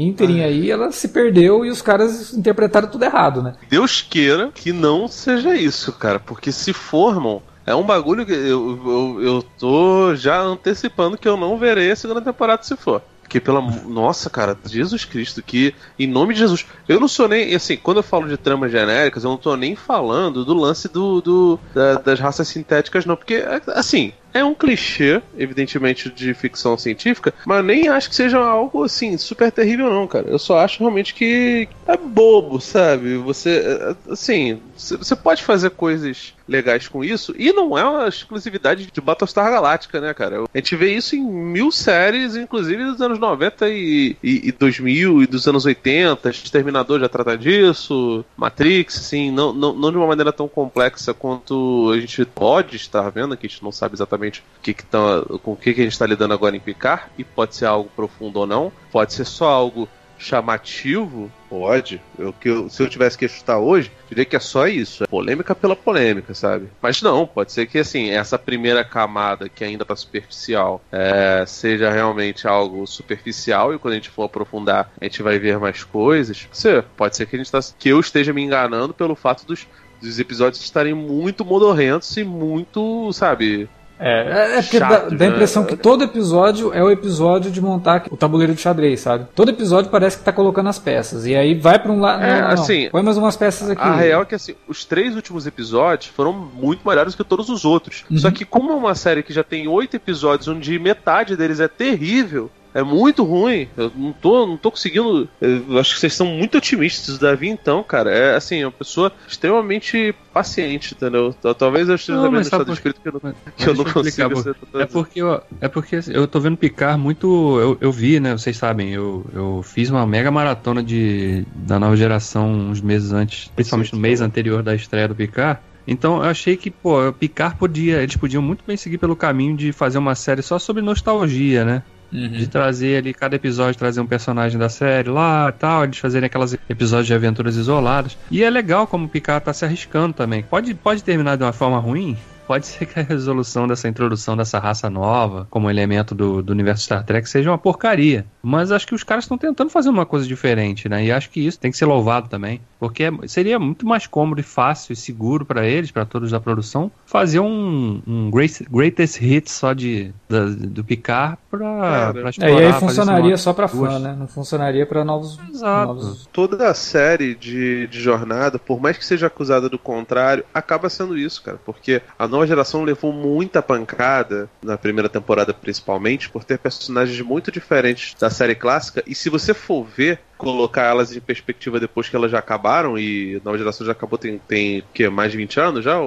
ínterim 0.00 0.42
aí, 0.42 0.70
ela 0.70 0.90
se 0.90 1.08
perdeu 1.08 1.64
e 1.64 1.70
os 1.70 1.80
caras 1.80 2.32
interpretaram 2.32 2.88
tudo 2.88 3.04
errado, 3.04 3.42
né? 3.42 3.54
Deus 3.68 4.02
queira 4.02 4.50
que 4.52 4.72
não 4.72 5.06
seja 5.06 5.54
isso, 5.54 5.92
cara. 5.92 6.18
Porque 6.18 6.50
se 6.50 6.72
formam, 6.72 7.42
é 7.64 7.74
um 7.74 7.84
bagulho 7.84 8.26
que 8.26 8.32
eu, 8.32 8.80
eu, 8.84 9.22
eu 9.22 9.42
tô 9.58 10.14
já 10.16 10.40
antecipando 10.40 11.16
que 11.16 11.28
eu 11.28 11.36
não 11.36 11.58
verei 11.58 11.92
a 11.92 11.96
segunda 11.96 12.20
temporada 12.20 12.62
se 12.62 12.76
for. 12.76 13.02
Porque 13.30 13.38
pela. 13.38 13.60
Nossa, 13.86 14.28
cara, 14.28 14.58
Jesus 14.66 15.04
Cristo, 15.04 15.40
que. 15.40 15.72
Em 15.96 16.08
nome 16.08 16.34
de 16.34 16.40
Jesus. 16.40 16.66
Eu 16.88 16.98
não 16.98 17.06
sou 17.06 17.28
nem. 17.28 17.54
Assim, 17.54 17.76
quando 17.76 17.98
eu 17.98 18.02
falo 18.02 18.28
de 18.28 18.36
tramas 18.36 18.72
genéricas, 18.72 19.22
eu 19.22 19.30
não 19.30 19.38
tô 19.38 19.56
nem 19.56 19.76
falando 19.76 20.44
do 20.44 20.52
lance 20.52 20.88
do, 20.88 21.20
do 21.20 21.60
da, 21.72 21.94
das 21.94 22.18
raças 22.18 22.48
sintéticas, 22.48 23.06
não. 23.06 23.14
Porque, 23.14 23.44
assim, 23.68 24.12
é 24.32 24.44
um 24.44 24.54
clichê, 24.54 25.22
evidentemente, 25.36 26.10
de 26.10 26.32
ficção 26.34 26.76
científica, 26.76 27.32
mas 27.44 27.64
nem 27.64 27.88
acho 27.88 28.08
que 28.08 28.14
seja 28.14 28.38
algo 28.38 28.84
assim 28.84 29.16
super 29.18 29.50
terrível, 29.50 29.90
não, 29.90 30.06
cara. 30.06 30.28
Eu 30.28 30.38
só 30.38 30.58
acho 30.58 30.80
realmente 30.80 31.14
que 31.14 31.68
é 31.86 31.96
bobo, 31.96 32.60
sabe? 32.60 33.16
Você, 33.16 33.62
assim, 34.08 34.60
você 34.76 35.16
pode 35.16 35.42
fazer 35.42 35.70
coisas 35.70 36.34
legais 36.50 36.88
com 36.88 37.04
isso 37.04 37.32
e 37.38 37.52
não 37.52 37.78
é 37.78 37.84
uma 37.84 38.08
exclusividade 38.08 38.90
de 38.92 39.00
Battlestar 39.00 39.50
Galáctica, 39.50 40.00
né, 40.00 40.12
cara? 40.12 40.42
A 40.52 40.58
gente 40.58 40.74
vê 40.74 40.92
isso 40.92 41.14
em 41.14 41.22
mil 41.22 41.70
séries, 41.70 42.34
inclusive 42.34 42.84
dos 42.84 43.00
anos 43.00 43.18
90 43.18 43.68
e, 43.68 44.16
e, 44.22 44.48
e 44.48 44.52
2000 44.52 45.22
e 45.22 45.26
dos 45.26 45.46
anos 45.46 45.64
80. 45.64 46.28
Exterminador 46.30 46.98
já 46.98 47.08
trata 47.08 47.38
disso, 47.38 48.24
Matrix, 48.36 48.98
assim, 48.98 49.30
não, 49.30 49.52
não, 49.52 49.72
não 49.72 49.90
de 49.92 49.96
uma 49.96 50.08
maneira 50.08 50.32
tão 50.32 50.48
complexa 50.48 51.14
quanto 51.14 51.92
a 51.92 52.00
gente 52.00 52.24
pode 52.24 52.76
estar 52.76 53.08
vendo, 53.10 53.36
que 53.36 53.46
a 53.46 53.48
gente 53.48 53.62
não 53.62 53.70
sabe 53.70 53.94
exatamente 53.94 54.40
o 54.40 54.62
que 54.62 54.74
que 54.74 54.84
tá, 54.84 55.22
com 55.42 55.52
o 55.52 55.56
que, 55.56 55.72
que 55.72 55.80
a 55.80 55.84
gente 55.84 55.92
está 55.92 56.06
lidando 56.06 56.34
agora 56.34 56.56
em 56.56 56.60
Picar, 56.60 57.10
e 57.16 57.22
pode 57.22 57.54
ser 57.54 57.66
algo 57.66 57.90
profundo 57.94 58.40
ou 58.40 58.46
não, 58.46 58.72
pode 58.90 59.12
ser 59.12 59.24
só 59.24 59.48
algo 59.48 59.88
chamativo, 60.20 61.32
pode. 61.48 62.00
Eu, 62.18 62.32
que 62.32 62.48
eu, 62.48 62.68
se 62.68 62.82
eu 62.82 62.88
tivesse 62.88 63.16
que 63.16 63.26
chutar 63.26 63.58
hoje, 63.58 63.90
diria 64.08 64.24
que 64.24 64.36
é 64.36 64.40
só 64.40 64.68
isso. 64.68 65.02
É 65.02 65.06
polêmica 65.06 65.54
pela 65.54 65.74
polêmica, 65.74 66.34
sabe? 66.34 66.68
Mas 66.80 67.00
não, 67.00 67.26
pode 67.26 67.52
ser 67.52 67.66
que 67.66 67.78
assim, 67.78 68.10
essa 68.10 68.38
primeira 68.38 68.84
camada 68.84 69.48
que 69.48 69.64
ainda 69.64 69.84
tá 69.84 69.96
superficial 69.96 70.82
é, 70.92 71.44
seja 71.46 71.90
realmente 71.90 72.46
algo 72.46 72.86
superficial 72.86 73.74
e 73.74 73.78
quando 73.78 73.92
a 73.92 73.96
gente 73.96 74.10
for 74.10 74.24
aprofundar, 74.24 74.92
a 75.00 75.04
gente 75.04 75.22
vai 75.22 75.38
ver 75.38 75.58
mais 75.58 75.82
coisas. 75.82 76.46
Você, 76.52 76.84
pode 76.96 77.16
ser 77.16 77.26
que 77.26 77.36
a 77.36 77.38
gente 77.38 77.50
tá, 77.50 77.58
que 77.78 77.88
eu 77.88 77.98
esteja 77.98 78.32
me 78.32 78.42
enganando 78.42 78.92
pelo 78.92 79.16
fato 79.16 79.46
dos, 79.46 79.66
dos 80.00 80.20
episódios 80.20 80.62
estarem 80.62 80.92
muito 80.92 81.44
modorrentos 81.44 82.14
e 82.18 82.24
muito, 82.24 83.10
sabe, 83.14 83.68
é, 84.00 84.58
é 84.58 84.62
porque 84.62 84.78
Chato, 84.78 85.10
dá, 85.10 85.16
dá 85.16 85.24
a 85.26 85.28
impressão 85.28 85.62
né? 85.62 85.68
que 85.68 85.76
todo 85.76 86.02
episódio 86.02 86.72
é 86.72 86.82
o 86.82 86.90
episódio 86.90 87.50
de 87.50 87.60
montar 87.60 88.04
o 88.10 88.16
tabuleiro 88.16 88.54
de 88.54 88.60
xadrez, 88.60 89.00
sabe? 89.00 89.26
Todo 89.34 89.50
episódio 89.50 89.90
parece 89.90 90.18
que 90.18 90.24
tá 90.24 90.32
colocando 90.32 90.68
as 90.68 90.78
peças. 90.78 91.26
E 91.26 91.36
aí 91.36 91.54
vai 91.54 91.78
pra 91.78 91.92
um 91.92 92.00
lado. 92.00 92.22
É, 92.22 92.40
não, 92.40 92.48
não, 92.48 92.54
assim. 92.54 92.88
Põe 92.90 93.02
mais 93.02 93.18
umas 93.18 93.36
peças 93.36 93.68
aqui. 93.68 93.82
A 93.82 93.94
real 93.94 94.22
é 94.22 94.24
que 94.24 94.34
assim, 94.34 94.54
os 94.66 94.84
três 94.84 95.14
últimos 95.14 95.46
episódios 95.46 96.10
foram 96.14 96.32
muito 96.32 96.86
melhores 96.88 97.14
que 97.14 97.22
todos 97.22 97.50
os 97.50 97.64
outros. 97.64 98.04
Uhum. 98.10 98.16
Só 98.16 98.30
que, 98.30 98.44
como 98.44 98.72
é 98.72 98.74
uma 98.74 98.94
série 98.94 99.22
que 99.22 99.32
já 99.32 99.44
tem 99.44 99.68
oito 99.68 99.96
episódios, 99.96 100.48
onde 100.48 100.78
metade 100.78 101.36
deles 101.36 101.60
é 101.60 101.68
terrível, 101.68 102.50
é 102.72 102.82
muito 102.82 103.24
ruim. 103.24 103.68
Eu 103.76 103.92
não 103.94 104.12
tô, 104.12 104.46
não 104.46 104.56
tô 104.56 104.70
conseguindo. 104.70 105.28
Eu 105.40 105.78
acho 105.78 105.94
que 105.94 106.00
vocês 106.00 106.14
são 106.14 106.26
muito 106.26 106.58
otimistas, 106.58 107.18
Davi, 107.18 107.48
então, 107.48 107.82
cara. 107.82 108.10
É 108.10 108.36
assim, 108.36 108.62
é 108.62 108.66
uma 108.66 108.72
pessoa 108.72 109.12
extremamente 109.26 110.14
paciente, 110.32 110.94
entendeu? 110.94 111.34
Talvez 111.58 111.88
eu 111.88 111.96
esteja 111.96 112.18
não, 112.18 112.44
sabendo 112.44 112.66
por... 112.66 112.72
escrito 112.72 113.00
que 113.00 113.08
eu 113.08 113.20
não, 113.22 113.34
que 113.56 113.68
eu 113.68 113.74
não 113.74 113.84
consigo. 113.84 114.42
Ser... 114.42 114.56
É 114.74 114.86
porque, 114.86 115.20
eu, 115.20 115.42
é 115.60 115.68
porque 115.68 115.96
assim, 115.96 116.12
eu 116.12 116.26
tô 116.28 116.38
vendo 116.40 116.56
picar 116.56 116.96
muito. 116.96 117.58
Eu, 117.58 117.78
eu 117.80 117.92
vi, 117.92 118.20
né? 118.20 118.32
Vocês 118.32 118.56
sabem, 118.56 118.90
eu, 118.90 119.26
eu 119.32 119.62
fiz 119.62 119.90
uma 119.90 120.06
mega 120.06 120.30
maratona 120.30 120.82
de, 120.82 121.44
da 121.54 121.78
nova 121.78 121.96
geração 121.96 122.50
uns 122.50 122.80
meses 122.80 123.12
antes, 123.12 123.50
principalmente 123.54 123.92
no 123.92 123.98
mês 123.98 124.20
anterior 124.20 124.62
da 124.62 124.74
estreia 124.74 125.08
do 125.08 125.14
Picar. 125.14 125.62
Então 125.86 126.22
eu 126.22 126.30
achei 126.30 126.56
que, 126.56 126.70
pô, 126.70 127.12
Picar 127.12 127.56
podia. 127.56 128.02
Eles 128.02 128.16
podiam 128.16 128.42
muito 128.42 128.62
bem 128.64 128.76
seguir 128.76 128.98
pelo 128.98 129.16
caminho 129.16 129.56
de 129.56 129.72
fazer 129.72 129.98
uma 129.98 130.14
série 130.14 130.42
só 130.42 130.58
sobre 130.58 130.82
nostalgia, 130.82 131.64
né? 131.64 131.82
Uhum. 132.12 132.28
De 132.28 132.48
trazer 132.48 132.98
ali, 132.98 133.14
cada 133.14 133.36
episódio, 133.36 133.78
trazer 133.78 134.00
um 134.00 134.06
personagem 134.06 134.58
da 134.58 134.68
série 134.68 135.08
lá 135.08 135.48
e 135.48 135.52
tal, 135.52 135.84
eles 135.84 135.98
fazerem 135.98 136.26
aquelas 136.26 136.54
episódios 136.68 137.06
de 137.06 137.14
aventuras 137.14 137.56
isoladas. 137.56 138.16
E 138.30 138.42
é 138.42 138.50
legal 138.50 138.86
como 138.86 139.06
o 139.06 139.08
Picard 139.08 139.44
tá 139.44 139.52
se 139.52 139.64
arriscando 139.64 140.14
também. 140.14 140.42
Pode, 140.42 140.74
pode 140.74 141.04
terminar 141.04 141.36
de 141.36 141.44
uma 141.44 141.52
forma 141.52 141.78
ruim, 141.78 142.16
pode 142.50 142.66
ser 142.66 142.84
que 142.84 142.98
a 142.98 143.02
resolução 143.04 143.68
dessa 143.68 143.86
introdução 143.86 144.36
dessa 144.36 144.58
raça 144.58 144.90
nova, 144.90 145.46
como 145.48 145.70
elemento 145.70 146.16
do, 146.16 146.42
do 146.42 146.52
universo 146.52 146.82
Star 146.82 147.04
Trek, 147.04 147.28
seja 147.28 147.48
uma 147.48 147.56
porcaria. 147.56 148.26
Mas 148.42 148.72
acho 148.72 148.88
que 148.88 148.94
os 148.94 149.04
caras 149.04 149.22
estão 149.22 149.38
tentando 149.38 149.70
fazer 149.70 149.88
uma 149.88 150.04
coisa 150.04 150.26
diferente, 150.26 150.88
né? 150.88 151.04
E 151.04 151.12
acho 151.12 151.30
que 151.30 151.38
isso 151.38 151.60
tem 151.60 151.70
que 151.70 151.76
ser 151.76 151.84
louvado 151.84 152.28
também. 152.28 152.60
Porque 152.80 153.04
seria 153.28 153.56
muito 153.56 153.86
mais 153.86 154.08
cômodo 154.08 154.40
e 154.40 154.42
fácil 154.42 154.92
e 154.92 154.96
seguro 154.96 155.44
para 155.44 155.64
eles, 155.64 155.92
para 155.92 156.04
todos 156.04 156.32
da 156.32 156.40
produção, 156.40 156.90
fazer 157.06 157.38
um, 157.38 158.02
um 158.04 158.30
great, 158.32 158.66
greatest 158.68 159.18
hit 159.20 159.48
só 159.48 159.72
de, 159.72 160.12
da, 160.28 160.46
do 160.46 160.82
Picard 160.82 161.38
pra, 161.48 162.12
pra 162.12 162.30
explorar. 162.30 162.52
É, 162.52 162.62
e 162.62 162.66
aí 162.66 162.72
funcionaria 162.72 163.36
só 163.36 163.52
pra 163.52 163.68
fã, 163.68 164.00
né? 164.00 164.16
Não 164.18 164.26
funcionaria 164.26 164.84
para 164.86 165.04
novos, 165.04 165.38
novos. 165.60 166.28
Toda 166.32 166.68
a 166.68 166.74
série 166.74 167.36
de, 167.36 167.86
de 167.86 168.00
jornada, 168.00 168.58
por 168.58 168.80
mais 168.80 168.98
que 168.98 169.04
seja 169.04 169.28
acusada 169.28 169.68
do 169.68 169.78
contrário, 169.78 170.44
acaba 170.52 170.88
sendo 170.88 171.16
isso, 171.16 171.44
cara. 171.44 171.60
Porque 171.64 172.02
a 172.18 172.26
nova 172.26 172.39
geração 172.46 172.82
levou 172.82 173.12
muita 173.12 173.62
pancada, 173.62 174.48
na 174.62 174.76
primeira 174.78 175.08
temporada 175.08 175.52
principalmente, 175.52 176.28
por 176.28 176.44
ter 176.44 176.58
personagens 176.58 177.20
muito 177.20 177.50
diferentes 177.50 178.14
da 178.18 178.30
série 178.30 178.54
clássica. 178.54 179.02
E 179.06 179.14
se 179.14 179.28
você 179.28 179.54
for 179.54 179.84
ver, 179.84 180.20
colocar 180.36 180.84
elas 180.84 181.14
em 181.14 181.20
perspectiva 181.20 181.80
depois 181.80 182.08
que 182.08 182.16
elas 182.16 182.30
já 182.30 182.38
acabaram 182.38 182.98
e 182.98 183.36
a 183.36 183.44
nova 183.44 183.58
geração 183.58 183.86
já 183.86 183.92
acabou, 183.92 184.18
tem, 184.18 184.38
tem 184.38 184.82
que, 184.94 185.08
mais 185.08 185.32
de 185.32 185.38
20 185.38 185.60
anos 185.60 185.84
já, 185.84 186.00
o, 186.00 186.06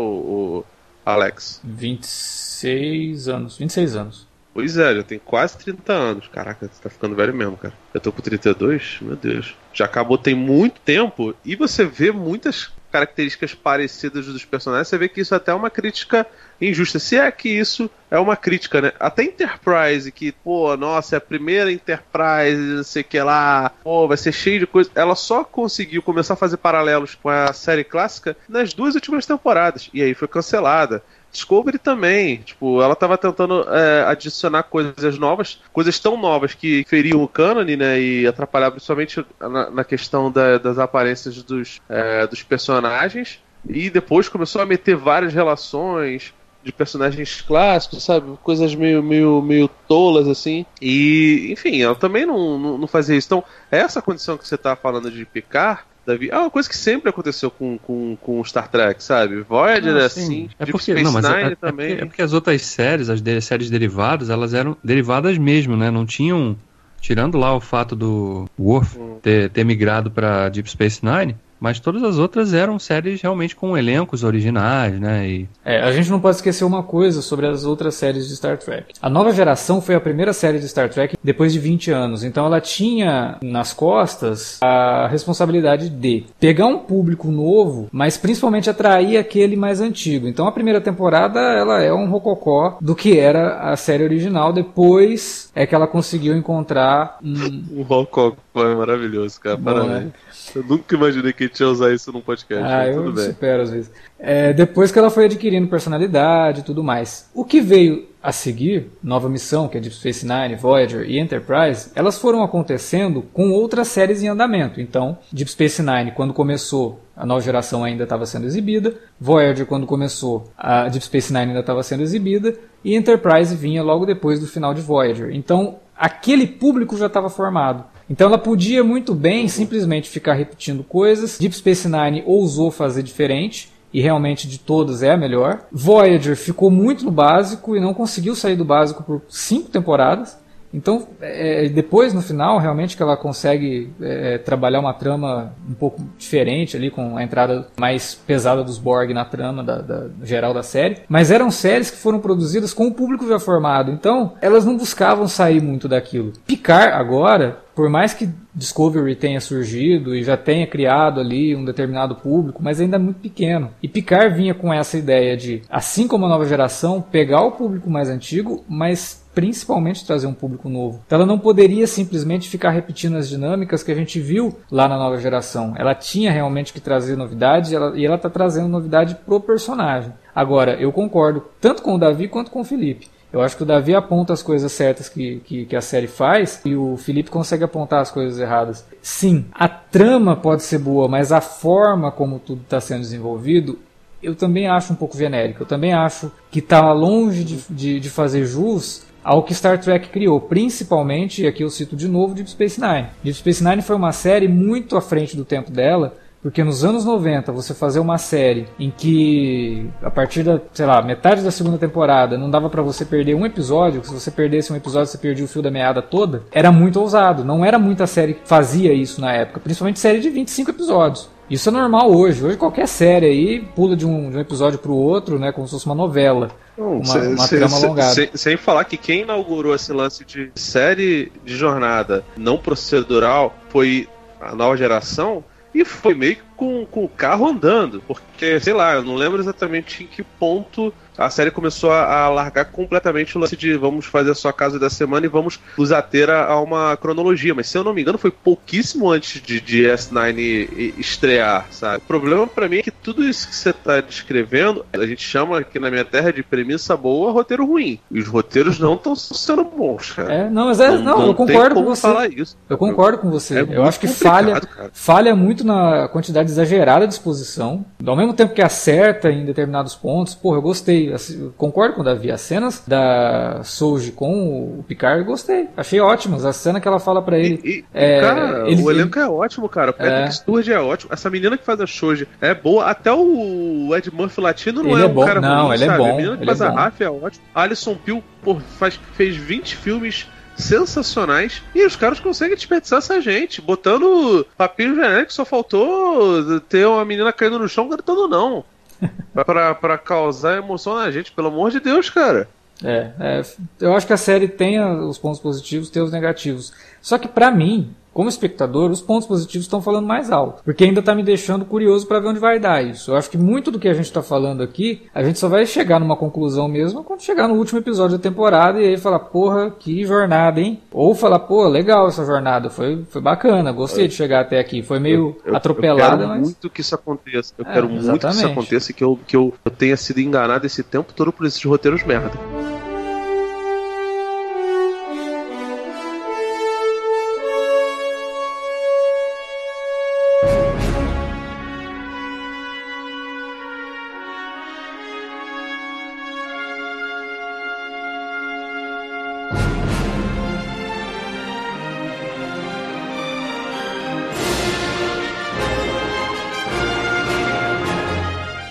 o 0.59 0.65
Alex? 1.05 1.61
26 1.63 3.27
anos, 3.27 3.57
26 3.57 3.95
anos. 3.95 4.33
Pois 4.53 4.77
é, 4.77 4.95
já 4.95 5.03
tem 5.03 5.17
quase 5.17 5.57
30 5.57 5.91
anos. 5.91 6.27
Caraca, 6.27 6.69
você 6.71 6.81
tá 6.81 6.89
ficando 6.89 7.15
velho 7.15 7.33
mesmo, 7.33 7.57
cara. 7.57 7.73
Eu 7.93 7.99
tô 7.99 8.11
com 8.11 8.21
32, 8.21 8.99
meu 9.01 9.15
Deus. 9.15 9.55
Já 9.73 9.85
acabou 9.85 10.17
tem 10.17 10.35
muito 10.35 10.79
tempo 10.81 11.33
e 11.43 11.55
você 11.55 11.83
vê 11.83 12.11
muitas 12.11 12.71
características 12.93 13.55
parecidas 13.55 14.27
dos 14.27 14.45
personagens, 14.45 14.87
você 14.87 14.99
vê 14.99 15.09
que 15.09 15.21
isso 15.21 15.33
é 15.33 15.37
até 15.37 15.51
é 15.51 15.55
uma 15.55 15.71
crítica 15.71 16.27
injusta. 16.61 16.99
Se 16.99 17.17
é 17.17 17.31
que 17.31 17.49
isso 17.49 17.89
é 18.11 18.19
uma 18.19 18.37
crítica, 18.37 18.79
né? 18.79 18.93
Até 18.99 19.23
Enterprise, 19.23 20.11
que, 20.11 20.31
pô, 20.31 20.77
nossa, 20.77 21.15
é 21.15 21.17
a 21.17 21.21
primeira 21.21 21.71
Enterprise, 21.71 22.61
não 22.61 22.83
sei 22.83 23.01
o 23.01 23.05
que 23.05 23.19
lá, 23.19 23.71
pô, 23.83 24.07
vai 24.07 24.15
ser 24.15 24.31
cheio 24.31 24.59
de 24.59 24.67
coisa. 24.67 24.91
Ela 24.93 25.15
só 25.15 25.43
conseguiu 25.43 26.03
começar 26.03 26.35
a 26.35 26.37
fazer 26.37 26.57
paralelos 26.57 27.15
com 27.15 27.29
a 27.29 27.51
série 27.51 27.83
clássica 27.83 28.37
nas 28.47 28.75
duas 28.75 28.93
últimas 28.93 29.25
temporadas. 29.25 29.89
E 29.91 30.03
aí 30.03 30.13
foi 30.13 30.27
cancelada. 30.27 31.01
Discovery 31.33 31.79
também, 31.79 32.37
tipo, 32.37 32.81
ela 32.81 32.95
tava 32.95 33.17
tentando 33.17 33.65
é, 33.67 34.03
adicionar 34.03 34.63
coisas 34.63 35.17
novas, 35.17 35.59
coisas 35.73 35.97
tão 35.97 36.15
novas 36.15 36.53
que 36.53 36.85
feriam 36.87 37.23
o 37.23 37.27
cânone, 37.27 37.75
né, 37.75 37.99
e 37.99 38.27
atrapalhavam 38.27 38.75
principalmente 38.75 39.25
na, 39.39 39.69
na 39.71 39.83
questão 39.83 40.31
da, 40.31 40.59
das 40.59 40.77
aparências 40.77 41.41
dos, 41.41 41.81
é, 41.89 42.27
dos 42.27 42.43
personagens, 42.43 43.39
e 43.67 43.89
depois 43.89 44.29
começou 44.29 44.61
a 44.61 44.65
meter 44.65 44.95
várias 44.95 45.33
relações 45.33 46.33
de 46.63 46.71
personagens 46.71 47.41
clássicos, 47.41 48.03
sabe, 48.03 48.37
coisas 48.43 48.73
meio, 48.75 49.01
meio, 49.03 49.41
meio 49.41 49.67
tolas, 49.87 50.27
assim, 50.27 50.65
e, 50.81 51.49
enfim, 51.51 51.81
ela 51.81 51.95
também 51.95 52.25
não, 52.25 52.59
não, 52.59 52.77
não 52.77 52.87
fazia 52.87 53.17
isso. 53.17 53.27
Então, 53.27 53.43
essa 53.71 54.01
condição 54.01 54.37
que 54.37 54.47
você 54.47 54.57
tá 54.57 54.75
falando 54.75 55.11
de 55.11 55.25
picar 55.25 55.85
Davi. 56.05 56.29
É 56.29 56.37
uma 56.37 56.49
coisa 56.49 56.67
que 56.67 56.75
sempre 56.75 57.09
aconteceu 57.09 57.49
com, 57.49 57.77
com, 57.77 58.17
com 58.17 58.43
Star 58.43 58.67
Trek, 58.67 59.03
sabe? 59.03 59.41
Voyager 59.41 59.95
é 59.95 60.05
assim, 60.05 60.49
é 60.59 60.65
porque, 60.65 60.91
Space 60.91 61.03
não, 61.03 61.11
mas 61.11 61.25
Nine 61.25 61.37
é, 61.37 61.51
é, 61.51 61.55
também. 61.55 61.85
É 61.85 61.89
porque, 61.89 62.03
é 62.03 62.05
porque 62.05 62.21
as 62.21 62.33
outras 62.33 62.61
séries, 62.61 63.09
as 63.09 63.21
de, 63.21 63.39
séries 63.41 63.69
derivadas, 63.69 64.29
elas 64.29 64.53
eram 64.53 64.75
derivadas 64.83 65.37
mesmo, 65.37 65.77
né? 65.77 65.89
Não 65.89 66.05
tinham. 66.05 66.57
Tirando 66.99 67.37
lá 67.37 67.53
o 67.53 67.59
fato 67.59 67.97
do 67.97 68.49
Worf 68.57 68.97
hum. 68.97 69.17
ter, 69.21 69.49
ter 69.49 69.65
migrado 69.65 70.09
para 70.09 70.47
Deep 70.47 70.69
Space 70.69 71.01
Nine, 71.03 71.35
mas 71.63 71.79
todas 71.79 72.03
as 72.03 72.17
outras 72.17 72.53
eram 72.53 72.77
séries 72.77 73.21
realmente 73.21 73.55
com 73.55 73.77
elencos 73.77 74.21
originais, 74.21 74.99
né? 74.99 75.29
E... 75.29 75.49
É, 75.63 75.81
a 75.81 75.93
gente 75.93 76.11
não 76.11 76.19
pode 76.19 76.35
esquecer 76.35 76.65
uma 76.65 76.83
coisa 76.83 77.21
sobre 77.21 77.47
as 77.47 77.63
outras 77.63 77.95
séries 77.95 78.27
de 78.27 78.35
Star 78.35 78.57
Trek. 78.57 78.93
A 79.01 79.09
nova 79.09 79.31
geração 79.31 79.81
foi 79.81 79.95
a 79.95 80.01
primeira 80.01 80.33
série 80.33 80.59
de 80.59 80.67
Star 80.67 80.89
Trek 80.89 81.15
depois 81.23 81.53
de 81.53 81.59
20 81.59 81.89
anos, 81.89 82.21
então 82.25 82.45
ela 82.45 82.59
tinha 82.59 83.37
nas 83.41 83.71
costas 83.71 84.59
a 84.61 85.07
responsabilidade 85.07 85.87
de 85.87 86.25
pegar 86.37 86.65
um 86.65 86.79
público 86.79 87.31
novo, 87.31 87.87
mas 87.93 88.17
principalmente 88.17 88.69
atrair 88.69 89.15
aquele 89.15 89.55
mais 89.55 89.79
antigo. 89.79 90.27
Então 90.27 90.45
a 90.45 90.51
primeira 90.51 90.81
temporada 90.81 91.39
ela 91.39 91.81
é 91.81 91.93
um 91.93 92.09
rococó 92.09 92.77
do 92.81 92.93
que 92.93 93.17
era 93.17 93.71
a 93.71 93.77
série 93.77 94.03
original, 94.03 94.51
depois 94.51 95.49
é 95.55 95.65
que 95.65 95.73
ela 95.73 95.87
conseguiu 95.87 96.35
encontrar 96.35 97.19
um... 97.23 97.63
o 97.79 97.83
rococó 97.83 98.35
é 98.53 98.75
maravilhoso, 98.75 99.39
cara. 99.39 99.55
Bom, 99.55 99.63
Parabéns. 99.63 100.03
Né? 100.03 100.11
Eu 100.55 100.63
nunca 100.63 100.95
imaginei 100.95 101.33
que 101.33 101.43
a 101.43 101.47
gente 101.47 101.59
ia 101.59 101.67
usar 101.67 101.93
isso 101.93 102.11
num 102.11 102.21
podcast. 102.21 102.63
Ah, 102.63 102.87
eu 102.87 103.05
tudo 103.05 103.21
supero 103.21 103.63
às 103.63 103.71
vezes. 103.71 103.91
É, 104.19 104.53
depois 104.53 104.91
que 104.91 104.99
ela 104.99 105.09
foi 105.09 105.25
adquirindo 105.25 105.67
personalidade 105.67 106.61
e 106.61 106.63
tudo 106.63 106.83
mais. 106.83 107.29
O 107.33 107.43
que 107.43 107.59
veio 107.59 108.07
a 108.21 108.31
seguir, 108.31 108.89
Nova 109.03 109.27
Missão, 109.27 109.67
que 109.67 109.77
é 109.77 109.81
Deep 109.81 109.95
Space 109.95 110.25
Nine, 110.25 110.55
Voyager 110.55 111.05
e 111.09 111.19
Enterprise, 111.19 111.91
elas 111.93 112.17
foram 112.17 112.41
acontecendo 112.41 113.21
com 113.33 113.51
outras 113.51 113.89
séries 113.89 114.23
em 114.23 114.29
andamento. 114.29 114.79
Então, 114.79 115.17
Deep 115.29 115.51
Space 115.51 115.81
Nine, 115.81 116.13
quando 116.13 116.33
começou, 116.33 117.01
a 117.17 117.25
nova 117.25 117.41
geração 117.41 117.83
ainda 117.83 118.03
estava 118.03 118.25
sendo 118.25 118.45
exibida. 118.45 118.95
Voyager, 119.19 119.65
quando 119.65 119.85
começou, 119.85 120.49
a 120.57 120.87
Deep 120.87 121.03
Space 121.03 121.33
Nine 121.33 121.47
ainda 121.47 121.59
estava 121.59 121.83
sendo 121.83 122.01
exibida. 122.01 122.55
E 122.81 122.95
Enterprise 122.95 123.53
vinha 123.55 123.83
logo 123.83 124.05
depois 124.05 124.39
do 124.39 124.47
final 124.47 124.73
de 124.73 124.81
Voyager. 124.81 125.35
Então, 125.35 125.79
aquele 125.97 126.47
público 126.47 126.95
já 126.95 127.07
estava 127.07 127.29
formado. 127.29 127.83
Então 128.13 128.27
ela 128.27 128.37
podia 128.37 128.83
muito 128.83 129.15
bem 129.15 129.47
simplesmente 129.47 130.07
ficar 130.07 130.35
repetindo 130.35 130.83
coisas. 130.83 131.39
Deep 131.39 131.55
Space 131.55 131.89
Nine 131.89 132.21
ousou 132.27 132.69
fazer 132.69 133.01
diferente 133.01 133.69
e 133.91 133.99
realmente 133.99 134.47
de 134.47 134.59
todas 134.59 135.01
é 135.01 135.11
a 135.11 135.17
melhor. 135.17 135.65
Voyager 135.71 136.35
ficou 136.35 136.69
muito 136.69 137.03
no 137.03 137.09
básico 137.09 137.75
e 137.75 137.81
não 137.81 137.91
conseguiu 137.91 138.35
sair 138.35 138.55
do 138.55 138.63
básico 138.63 139.01
por 139.01 139.23
cinco 139.27 139.71
temporadas. 139.71 140.37
Então, 140.73 141.07
é, 141.21 141.69
depois 141.69 142.13
no 142.13 142.21
final, 142.21 142.57
realmente 142.57 142.97
que 142.97 143.03
ela 143.03 143.15
consegue 143.15 143.93
é, 144.01 144.37
trabalhar 144.39 144.79
uma 144.79 144.93
trama 144.93 145.53
um 145.69 145.73
pouco 145.73 146.01
diferente 146.17 146.75
ali, 146.75 146.89
com 146.89 147.15
a 147.17 147.23
entrada 147.23 147.67
mais 147.79 148.15
pesada 148.15 148.63
dos 148.63 148.77
Borg 148.77 149.13
na 149.13 149.23
trama 149.23 149.63
da, 149.63 149.81
da, 149.81 150.09
geral 150.23 150.53
da 150.53 150.63
série. 150.63 150.97
Mas 151.07 151.29
eram 151.29 151.51
séries 151.51 151.91
que 151.91 151.97
foram 151.97 152.19
produzidas 152.19 152.73
com 152.73 152.87
o 152.87 152.93
público 152.93 153.27
já 153.27 153.39
formado, 153.39 153.91
então 153.91 154.33
elas 154.41 154.65
não 154.65 154.75
buscavam 154.77 155.27
sair 155.27 155.61
muito 155.61 155.87
daquilo. 155.87 156.33
Picar 156.47 156.93
agora, 156.93 157.59
por 157.75 157.89
mais 157.89 158.13
que 158.13 158.29
Discovery 158.55 159.15
tenha 159.15 159.41
surgido 159.41 160.15
e 160.15 160.23
já 160.23 160.37
tenha 160.37 160.67
criado 160.67 161.19
ali 161.19 161.55
um 161.55 161.65
determinado 161.65 162.15
público, 162.15 162.61
mas 162.61 162.79
ainda 162.79 162.97
é 162.97 162.99
muito 162.99 163.19
pequeno. 163.19 163.71
E 163.81 163.87
Picard 163.87 164.35
vinha 164.35 164.53
com 164.53 164.71
essa 164.71 164.97
ideia 164.97 165.35
de, 165.35 165.63
assim 165.69 166.07
como 166.07 166.25
a 166.25 166.29
nova 166.29 166.45
geração, 166.45 167.01
pegar 167.01 167.41
o 167.41 167.51
público 167.51 167.89
mais 167.89 168.09
antigo, 168.09 168.63
mas 168.69 169.22
principalmente 169.33 170.05
trazer 170.05 170.27
um 170.27 170.33
público 170.33 170.69
novo. 170.69 171.01
Então 171.05 171.17
ela 171.17 171.25
não 171.25 171.39
poderia 171.39 171.87
simplesmente 171.87 172.49
ficar 172.49 172.71
repetindo 172.71 173.17
as 173.17 173.27
dinâmicas 173.27 173.83
que 173.83 173.91
a 173.91 173.95
gente 173.95 174.19
viu 174.19 174.57
lá 174.71 174.87
na 174.87 174.97
nova 174.97 175.17
geração. 175.17 175.73
Ela 175.77 175.95
tinha 175.95 176.31
realmente 176.31 176.73
que 176.73 176.79
trazer 176.79 177.15
novidade 177.15 177.73
e 177.95 178.05
ela 178.05 178.15
está 178.15 178.29
trazendo 178.29 178.67
novidade 178.67 179.15
pro 179.25 179.39
personagem. 179.39 180.13
Agora, 180.35 180.73
eu 180.79 180.91
concordo 180.91 181.45
tanto 181.59 181.81
com 181.81 181.95
o 181.95 181.99
Davi 181.99 182.27
quanto 182.27 182.51
com 182.51 182.61
o 182.61 182.65
Felipe. 182.65 183.07
Eu 183.31 183.41
acho 183.41 183.57
que 183.57 183.63
o 183.63 183.65
Davi 183.65 183.95
aponta 183.95 184.31
as 184.31 184.43
coisas 184.43 184.71
certas 184.71 185.09
que, 185.09 185.41
que, 185.43 185.65
que, 185.65 185.75
a 185.75 185.81
série 185.81 186.05
faz 186.05 186.61
e 186.63 186.75
o 186.75 186.95
Felipe 186.97 187.31
consegue 187.31 187.63
apontar 187.63 187.99
as 187.99 188.11
coisas 188.11 188.39
erradas. 188.39 188.85
Sim, 189.01 189.45
a 189.51 189.67
trama 189.67 190.35
pode 190.35 190.61
ser 190.61 190.77
boa, 190.77 191.07
mas 191.07 191.31
a 191.31 191.41
forma 191.41 192.11
como 192.11 192.37
tudo 192.37 192.61
está 192.61 192.79
sendo 192.79 193.01
desenvolvido 193.01 193.79
eu 194.23 194.33
também 194.33 194.67
acho 194.67 194.93
um 194.93 194.95
pouco 194.95 195.17
genérica. 195.17 195.63
Eu 195.63 195.67
também 195.67 195.93
acho 195.93 196.31
que 196.49 196.59
está 196.59 196.93
longe 196.93 197.43
de, 197.43 197.57
de, 197.69 197.99
de 197.99 198.09
fazer 198.09 198.45
jus 198.45 199.03
ao 199.23 199.43
que 199.43 199.53
Star 199.53 199.79
Trek 199.79 200.09
criou, 200.09 200.39
principalmente, 200.41 201.43
e 201.43 201.47
aqui 201.47 201.63
eu 201.63 201.69
cito 201.69 201.95
de 201.95 202.07
novo, 202.07 202.33
Deep 202.33 202.49
Space 202.49 202.79
Nine. 202.79 203.07
Deep 203.23 203.37
Space 203.37 203.63
Nine 203.63 203.81
foi 203.81 203.95
uma 203.95 204.11
série 204.11 204.47
muito 204.47 204.97
à 204.97 205.01
frente 205.01 205.35
do 205.37 205.45
tempo 205.45 205.71
dela, 205.71 206.17
porque 206.43 206.61
nos 206.61 206.83
anos 206.83 207.05
90 207.05 207.53
você 207.53 207.73
fazer 207.73 207.99
uma 207.99 208.17
série 208.17 208.67
em 208.77 208.91
que 208.91 209.89
a 210.03 210.11
partir 210.11 210.43
da, 210.43 210.59
sei 210.73 210.85
lá, 210.85 211.01
metade 211.01 211.41
da 211.41 211.49
segunda 211.49 211.77
temporada 211.77 212.37
não 212.37 212.51
dava 212.51 212.69
para 212.69 212.81
você 212.81 213.05
perder 213.05 213.33
um 213.33 213.45
episódio, 213.45 214.03
se 214.03 214.13
você 214.13 214.29
perdesse 214.29 214.71
um 214.71 214.75
episódio 214.75 215.07
você 215.07 215.17
perdia 215.17 215.45
o 215.45 215.47
fio 215.47 215.61
da 215.61 215.71
meada 215.71 216.01
toda, 216.01 216.43
era 216.51 216.69
muito 216.69 216.99
ousado. 216.99 217.45
Não 217.45 217.63
era 217.63 217.79
muita 217.79 218.05
série 218.05 218.33
que 218.33 218.41
fazia 218.43 218.93
isso 218.93 219.21
na 219.21 219.31
época, 219.31 219.61
principalmente 219.61 219.99
série 219.99 220.19
de 220.19 220.29
25 220.29 220.71
episódios. 220.71 221.29
Isso 221.49 221.69
é 221.69 221.71
normal 221.71 222.13
hoje. 222.13 222.43
Hoje 222.43 222.57
qualquer 222.57 222.87
série 222.87 223.25
aí 223.25 223.61
pula 223.73 223.95
de 223.95 224.05
um, 224.05 224.29
de 224.29 224.35
um 224.35 224.39
episódio 224.39 224.79
para 224.79 224.91
o 224.91 224.97
outro, 224.97 225.39
né, 225.39 225.53
como 225.53 225.65
se 225.65 225.73
fosse 225.73 225.85
uma 225.85 225.95
novela. 225.95 226.49
Não, 226.77 226.97
uma, 226.97 227.05
cê, 227.05 227.19
uma 227.19 227.47
trama 227.47 227.77
alongada. 227.77 228.13
Sem, 228.13 228.29
sem 228.33 228.57
falar 228.57 228.83
que 228.83 228.97
quem 228.97 229.21
inaugurou 229.21 229.73
esse 229.73 229.93
lance 229.93 230.25
de 230.25 230.51
série 230.55 231.31
de 231.45 231.55
jornada 231.55 232.25
não 232.35 232.57
procedural 232.57 233.55
foi 233.69 234.09
a 234.41 234.53
nova 234.53 234.75
geração 234.75 235.43
e 235.73 235.83
foi 235.83 236.13
meio 236.13 236.37
com, 236.55 236.85
com 236.85 237.03
o 237.03 237.09
carro 237.09 237.47
andando, 237.47 238.01
porque, 238.07 238.59
sei 238.59 238.73
lá, 238.73 238.93
eu 238.93 239.03
não 239.03 239.15
lembro 239.15 239.41
exatamente 239.41 240.03
em 240.03 240.07
que 240.07 240.23
ponto 240.23 240.93
a 241.17 241.29
série 241.29 241.51
começou 241.51 241.91
a, 241.91 242.29
largar 242.29 242.65
completamente 242.65 243.37
o 243.37 243.41
lance 243.41 243.55
de 243.55 243.75
vamos 243.75 244.05
fazer 244.05 244.31
a 244.31 244.35
sua 244.35 244.53
casa 244.53 244.79
da 244.79 244.89
semana 244.89 245.25
e 245.25 245.29
vamos 245.29 245.59
nos 245.77 245.91
ater 245.91 246.29
a, 246.29 246.59
uma 246.59 246.97
cronologia. 246.97 247.53
Mas 247.53 247.67
se 247.67 247.77
eu 247.77 247.83
não 247.83 247.93
me 247.93 248.01
engano, 248.01 248.17
foi 248.17 248.31
pouquíssimo 248.31 249.09
antes 249.09 249.41
de, 249.41 249.59
de 249.59 249.83
S9 249.83 250.93
estrear, 250.97 251.67
sabe? 251.71 251.97
O 251.97 252.07
problema 252.07 252.47
para 252.47 252.67
mim 252.67 252.77
é 252.77 252.81
que 252.81 252.91
tudo 252.91 253.23
isso 253.23 253.47
que 253.47 253.55
você 253.55 253.73
tá 253.73 254.01
descrevendo, 254.01 254.85
a 254.93 255.05
gente 255.05 255.21
chama 255.21 255.59
aqui 255.59 255.79
na 255.79 255.89
minha 255.89 256.05
terra 256.05 256.31
de 256.31 256.43
premissa 256.43 256.95
boa, 256.95 257.31
roteiro 257.31 257.65
ruim. 257.65 257.99
E 258.11 258.19
os 258.19 258.27
roteiros 258.27 258.79
não 258.79 258.95
estão 258.95 259.15
sendo 259.15 259.63
bons, 259.63 260.11
cara. 260.11 260.33
É, 260.33 260.49
não, 260.49 260.67
mas 260.67 260.79
é, 260.79 260.89
não, 260.89 261.03
não, 261.03 261.19
não 261.19 261.27
eu 261.27 261.35
concordo 261.35 261.75
com 261.75 261.83
você. 261.83 262.01
Falar 262.01 262.27
isso. 262.27 262.57
Eu 262.69 262.77
concordo 262.77 263.17
com 263.19 263.29
você. 263.29 263.59
É 263.59 263.65
eu 263.69 263.83
acho 263.83 263.99
que 263.99 264.07
falha, 264.07 264.61
falha 264.91 265.35
muito 265.35 265.63
na 265.63 266.07
quantidade 266.07 266.49
exagerada 266.49 267.07
de 267.07 267.13
exposição. 267.13 267.85
Ao 268.05 268.15
mesmo 268.15 268.33
tempo 268.33 268.53
que 268.53 268.61
acerta 268.61 269.31
em 269.31 269.45
determinados 269.45 269.95
pontos, 269.95 270.35
porra, 270.35 270.57
eu 270.57 270.61
gostei 270.61 271.02
Assim, 271.11 271.51
concordo 271.57 271.95
com 271.95 272.01
o 272.01 272.03
Davi. 272.03 272.31
As 272.31 272.41
cenas 272.41 272.83
da 272.87 273.61
Souji 273.63 274.11
com 274.11 274.79
o 274.79 274.83
Picard 274.87 275.23
gostei. 275.23 275.67
Achei 275.75 275.99
ótimas. 275.99 276.45
A 276.45 276.53
cena 276.53 276.79
que 276.79 276.87
ela 276.87 276.99
fala 276.99 277.21
para 277.21 277.37
ele. 277.37 277.59
E, 277.63 277.69
e, 277.69 277.85
é, 277.93 278.21
cara, 278.21 278.69
ele, 278.69 278.81
o 278.81 278.91
elenco 278.91 279.17
ele... 279.17 279.25
é 279.25 279.29
ótimo, 279.29 279.67
cara. 279.67 279.91
O 279.91 279.93
Patrick 279.93 280.27
é. 280.27 280.31
Sturge 280.31 280.71
é 280.71 280.79
ótimo. 280.79 281.11
Essa 281.13 281.29
menina 281.29 281.57
que 281.57 281.65
faz 281.65 281.79
a 281.81 281.87
Souji 281.87 282.27
é 282.39 282.53
boa. 282.53 282.85
Até 282.85 283.11
o 283.11 283.89
Ed 283.95 284.11
Murphy 284.13 284.41
latino 284.41 284.83
não 284.83 284.91
ele 284.91 285.01
é, 285.01 285.05
é 285.05 285.07
um 285.07 285.13
bom. 285.13 285.25
cara 285.25 285.41
Não, 285.41 285.67
ruim, 285.67 285.75
ele 285.75 285.83
é 285.83 285.87
sabe? 285.87 286.01
é 286.01 286.05
bom. 286.05 286.11
A 286.11 286.15
menina 286.15 286.37
que 286.37 286.45
faz 286.45 286.61
é 286.61 286.65
a 286.65 286.71
Raf 286.71 287.01
é 287.01 287.09
ótima. 287.09 287.45
Alison 287.53 287.95
Pill 287.95 288.23
por, 288.41 288.61
faz, 288.61 288.99
fez 289.13 289.35
20 289.35 289.75
filmes 289.75 290.27
sensacionais 290.55 291.61
e 291.73 291.85
os 291.85 291.95
caras 291.95 292.19
conseguem 292.19 292.55
desperdiçar 292.55 292.99
essa 292.99 293.19
gente, 293.19 293.61
botando 293.61 294.45
papinho 294.57 294.95
genérico, 294.95 295.33
só 295.33 295.43
faltou 295.43 296.59
ter 296.61 296.85
uma 296.85 297.03
menina 297.03 297.33
caindo 297.33 297.59
no 297.59 297.67
chão 297.67 297.89
gritando 297.89 298.27
não 298.27 298.63
pra, 299.33 299.75
pra 299.75 299.97
causar 299.97 300.57
emoção 300.57 300.95
na 300.95 301.11
gente, 301.11 301.31
pelo 301.31 301.47
amor 301.47 301.71
de 301.71 301.79
Deus, 301.79 302.09
cara. 302.09 302.47
É, 302.83 303.11
é, 303.19 303.41
eu 303.79 303.95
acho 303.95 304.05
que 304.05 304.13
a 304.13 304.17
série 304.17 304.47
tem 304.47 304.79
os 304.81 305.17
pontos 305.17 305.39
positivos, 305.39 305.89
tem 305.89 306.01
os 306.01 306.11
negativos. 306.11 306.73
Só 307.01 307.17
que 307.17 307.27
para 307.27 307.51
mim, 307.51 307.93
como 308.13 308.29
espectador, 308.29 308.91
os 308.91 309.01
pontos 309.01 309.27
positivos 309.27 309.65
estão 309.65 309.81
falando 309.81 310.07
mais 310.07 310.31
alto, 310.31 310.63
porque 310.63 310.83
ainda 310.83 310.99
está 310.99 311.15
me 311.15 311.23
deixando 311.23 311.65
curioso 311.65 312.07
para 312.07 312.19
ver 312.19 312.27
onde 312.27 312.39
vai 312.39 312.59
dar 312.59 312.83
isso. 312.83 313.11
Eu 313.11 313.17
acho 313.17 313.29
que 313.29 313.37
muito 313.37 313.71
do 313.71 313.79
que 313.79 313.87
a 313.87 313.93
gente 313.93 314.05
está 314.05 314.21
falando 314.21 314.61
aqui, 314.61 315.03
a 315.13 315.23
gente 315.23 315.39
só 315.39 315.47
vai 315.47 315.65
chegar 315.65 315.99
numa 315.99 316.15
conclusão 316.15 316.67
mesmo 316.67 317.03
quando 317.03 317.21
chegar 317.21 317.47
no 317.47 317.55
último 317.55 317.79
episódio 317.79 318.17
da 318.17 318.23
temporada 318.23 318.79
e 318.79 318.87
aí 318.87 318.97
falar, 318.97 319.19
porra, 319.19 319.71
que 319.71 320.05
jornada, 320.05 320.59
hein? 320.59 320.81
Ou 320.91 321.15
falar, 321.15 321.39
pô, 321.39 321.67
legal 321.67 322.07
essa 322.07 322.25
jornada, 322.25 322.69
foi, 322.69 323.03
foi 323.09 323.21
bacana, 323.21 323.71
gostei 323.71 324.07
de 324.07 324.13
chegar 324.13 324.41
até 324.41 324.59
aqui. 324.59 324.81
Foi 324.81 324.99
meio 324.99 325.35
eu, 325.45 325.51
eu, 325.51 325.55
atropelada, 325.55 326.13
eu 326.13 326.17
quero 326.17 326.29
mas. 326.29 326.41
muito 326.41 326.69
que 326.69 326.81
isso 326.81 326.95
aconteça. 326.95 327.53
Eu 327.57 327.65
é, 327.65 327.73
quero 327.73 327.91
exatamente. 327.91 328.09
muito 328.09 328.27
que 328.27 328.35
isso 328.35 328.45
aconteça 328.45 328.91
e 328.91 328.93
que 328.93 329.03
eu, 329.03 329.19
que 329.27 329.35
eu 329.35 329.53
tenha 329.77 329.97
sido 329.97 330.19
enganado 330.19 330.65
esse 330.65 330.83
tempo 330.83 331.13
todo 331.13 331.31
por 331.31 331.45
esses 331.45 331.63
roteiros 331.63 332.03
merda. 332.03 332.31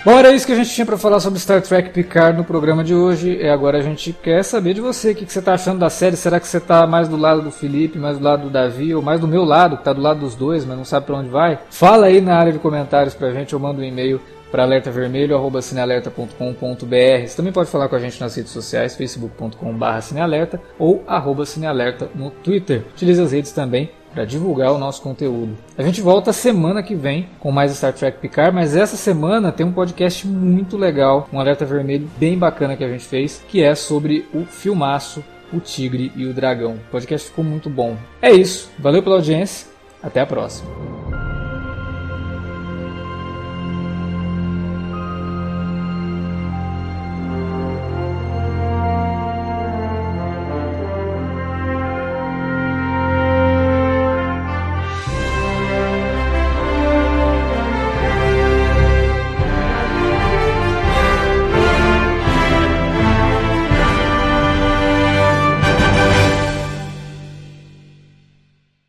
Bom, 0.05 0.19
era 0.19 0.33
isso 0.33 0.45
que 0.45 0.51
a 0.51 0.55
gente 0.55 0.69
tinha 0.69 0.85
para 0.85 0.97
falar 0.97 1.21
sobre 1.21 1.39
Star 1.39 1.61
Trek 1.61 1.91
Picard 1.91 2.37
no 2.37 2.43
programa 2.43 2.83
de 2.83 2.93
hoje. 2.93 3.37
E 3.37 3.47
agora 3.47 3.77
a 3.77 3.81
gente 3.81 4.11
quer 4.11 4.43
saber 4.43 4.73
de 4.73 4.81
você. 4.81 5.11
O 5.11 5.15
que, 5.15 5.25
que 5.25 5.31
você 5.31 5.39
está 5.39 5.53
achando 5.53 5.79
da 5.79 5.89
série? 5.89 6.17
Será 6.17 6.41
que 6.41 6.47
você 6.47 6.57
está 6.57 6.85
mais 6.85 7.07
do 7.07 7.15
lado 7.15 7.41
do 7.41 7.51
Felipe, 7.51 7.97
mais 7.97 8.17
do 8.17 8.23
lado 8.25 8.43
do 8.43 8.49
Davi, 8.49 8.93
ou 8.93 9.01
mais 9.01 9.21
do 9.21 9.29
meu 9.29 9.45
lado, 9.45 9.77
que 9.77 9.81
está 9.81 9.93
do 9.93 10.01
lado 10.01 10.19
dos 10.19 10.35
dois, 10.35 10.65
mas 10.65 10.75
não 10.75 10.83
sabe 10.83 11.05
para 11.05 11.15
onde 11.15 11.29
vai? 11.29 11.57
Fala 11.69 12.07
aí 12.07 12.19
na 12.19 12.35
área 12.35 12.51
de 12.51 12.59
comentários 12.59 13.13
para 13.13 13.29
a 13.29 13.31
gente 13.31 13.55
ou 13.55 13.61
manda 13.61 13.79
um 13.79 13.85
e-mail 13.85 14.19
para 14.51 14.63
alertavermelho.cinealerta.com.br. 14.63 17.25
Você 17.25 17.37
também 17.37 17.53
pode 17.53 17.69
falar 17.69 17.87
com 17.87 17.95
a 17.95 17.99
gente 17.99 18.19
nas 18.19 18.35
redes 18.35 18.51
sociais, 18.51 18.97
facebook.com.br 18.97 20.01
cinealerta 20.01 20.59
ou 20.77 21.01
cinealerta 21.45 22.09
no 22.13 22.29
Twitter. 22.29 22.83
Utilize 22.93 23.21
as 23.21 23.31
redes 23.31 23.53
também 23.53 23.89
para 24.13 24.25
divulgar 24.25 24.71
o 24.71 24.77
nosso 24.77 25.01
conteúdo. 25.01 25.57
A 25.77 25.83
gente 25.83 26.01
volta 26.01 26.31
semana 26.31 26.83
que 26.83 26.95
vem 26.95 27.27
com 27.39 27.51
mais 27.51 27.71
Star 27.75 27.93
Trek 27.93 28.19
Picard, 28.19 28.53
mas 28.53 28.75
essa 28.75 28.95
semana 28.95 29.51
tem 29.51 29.65
um 29.65 29.73
podcast 29.73 30.27
muito 30.27 30.77
legal, 30.77 31.27
um 31.33 31.39
alerta 31.39 31.65
vermelho 31.65 32.09
bem 32.17 32.37
bacana 32.37 32.77
que 32.77 32.83
a 32.83 32.89
gente 32.89 33.05
fez, 33.05 33.43
que 33.47 33.61
é 33.61 33.75
sobre 33.75 34.25
o 34.33 34.45
filmaço 34.45 35.23
O 35.51 35.59
Tigre 35.59 36.11
e 36.15 36.25
o 36.25 36.33
Dragão. 36.33 36.75
O 36.75 36.91
podcast 36.91 37.29
ficou 37.29 37.43
muito 37.43 37.69
bom. 37.69 37.97
É 38.21 38.31
isso, 38.31 38.71
valeu 38.79 39.03
pela 39.03 39.15
audiência 39.15 39.67
Até 40.01 40.21
a 40.21 40.25
próxima. 40.25 41.12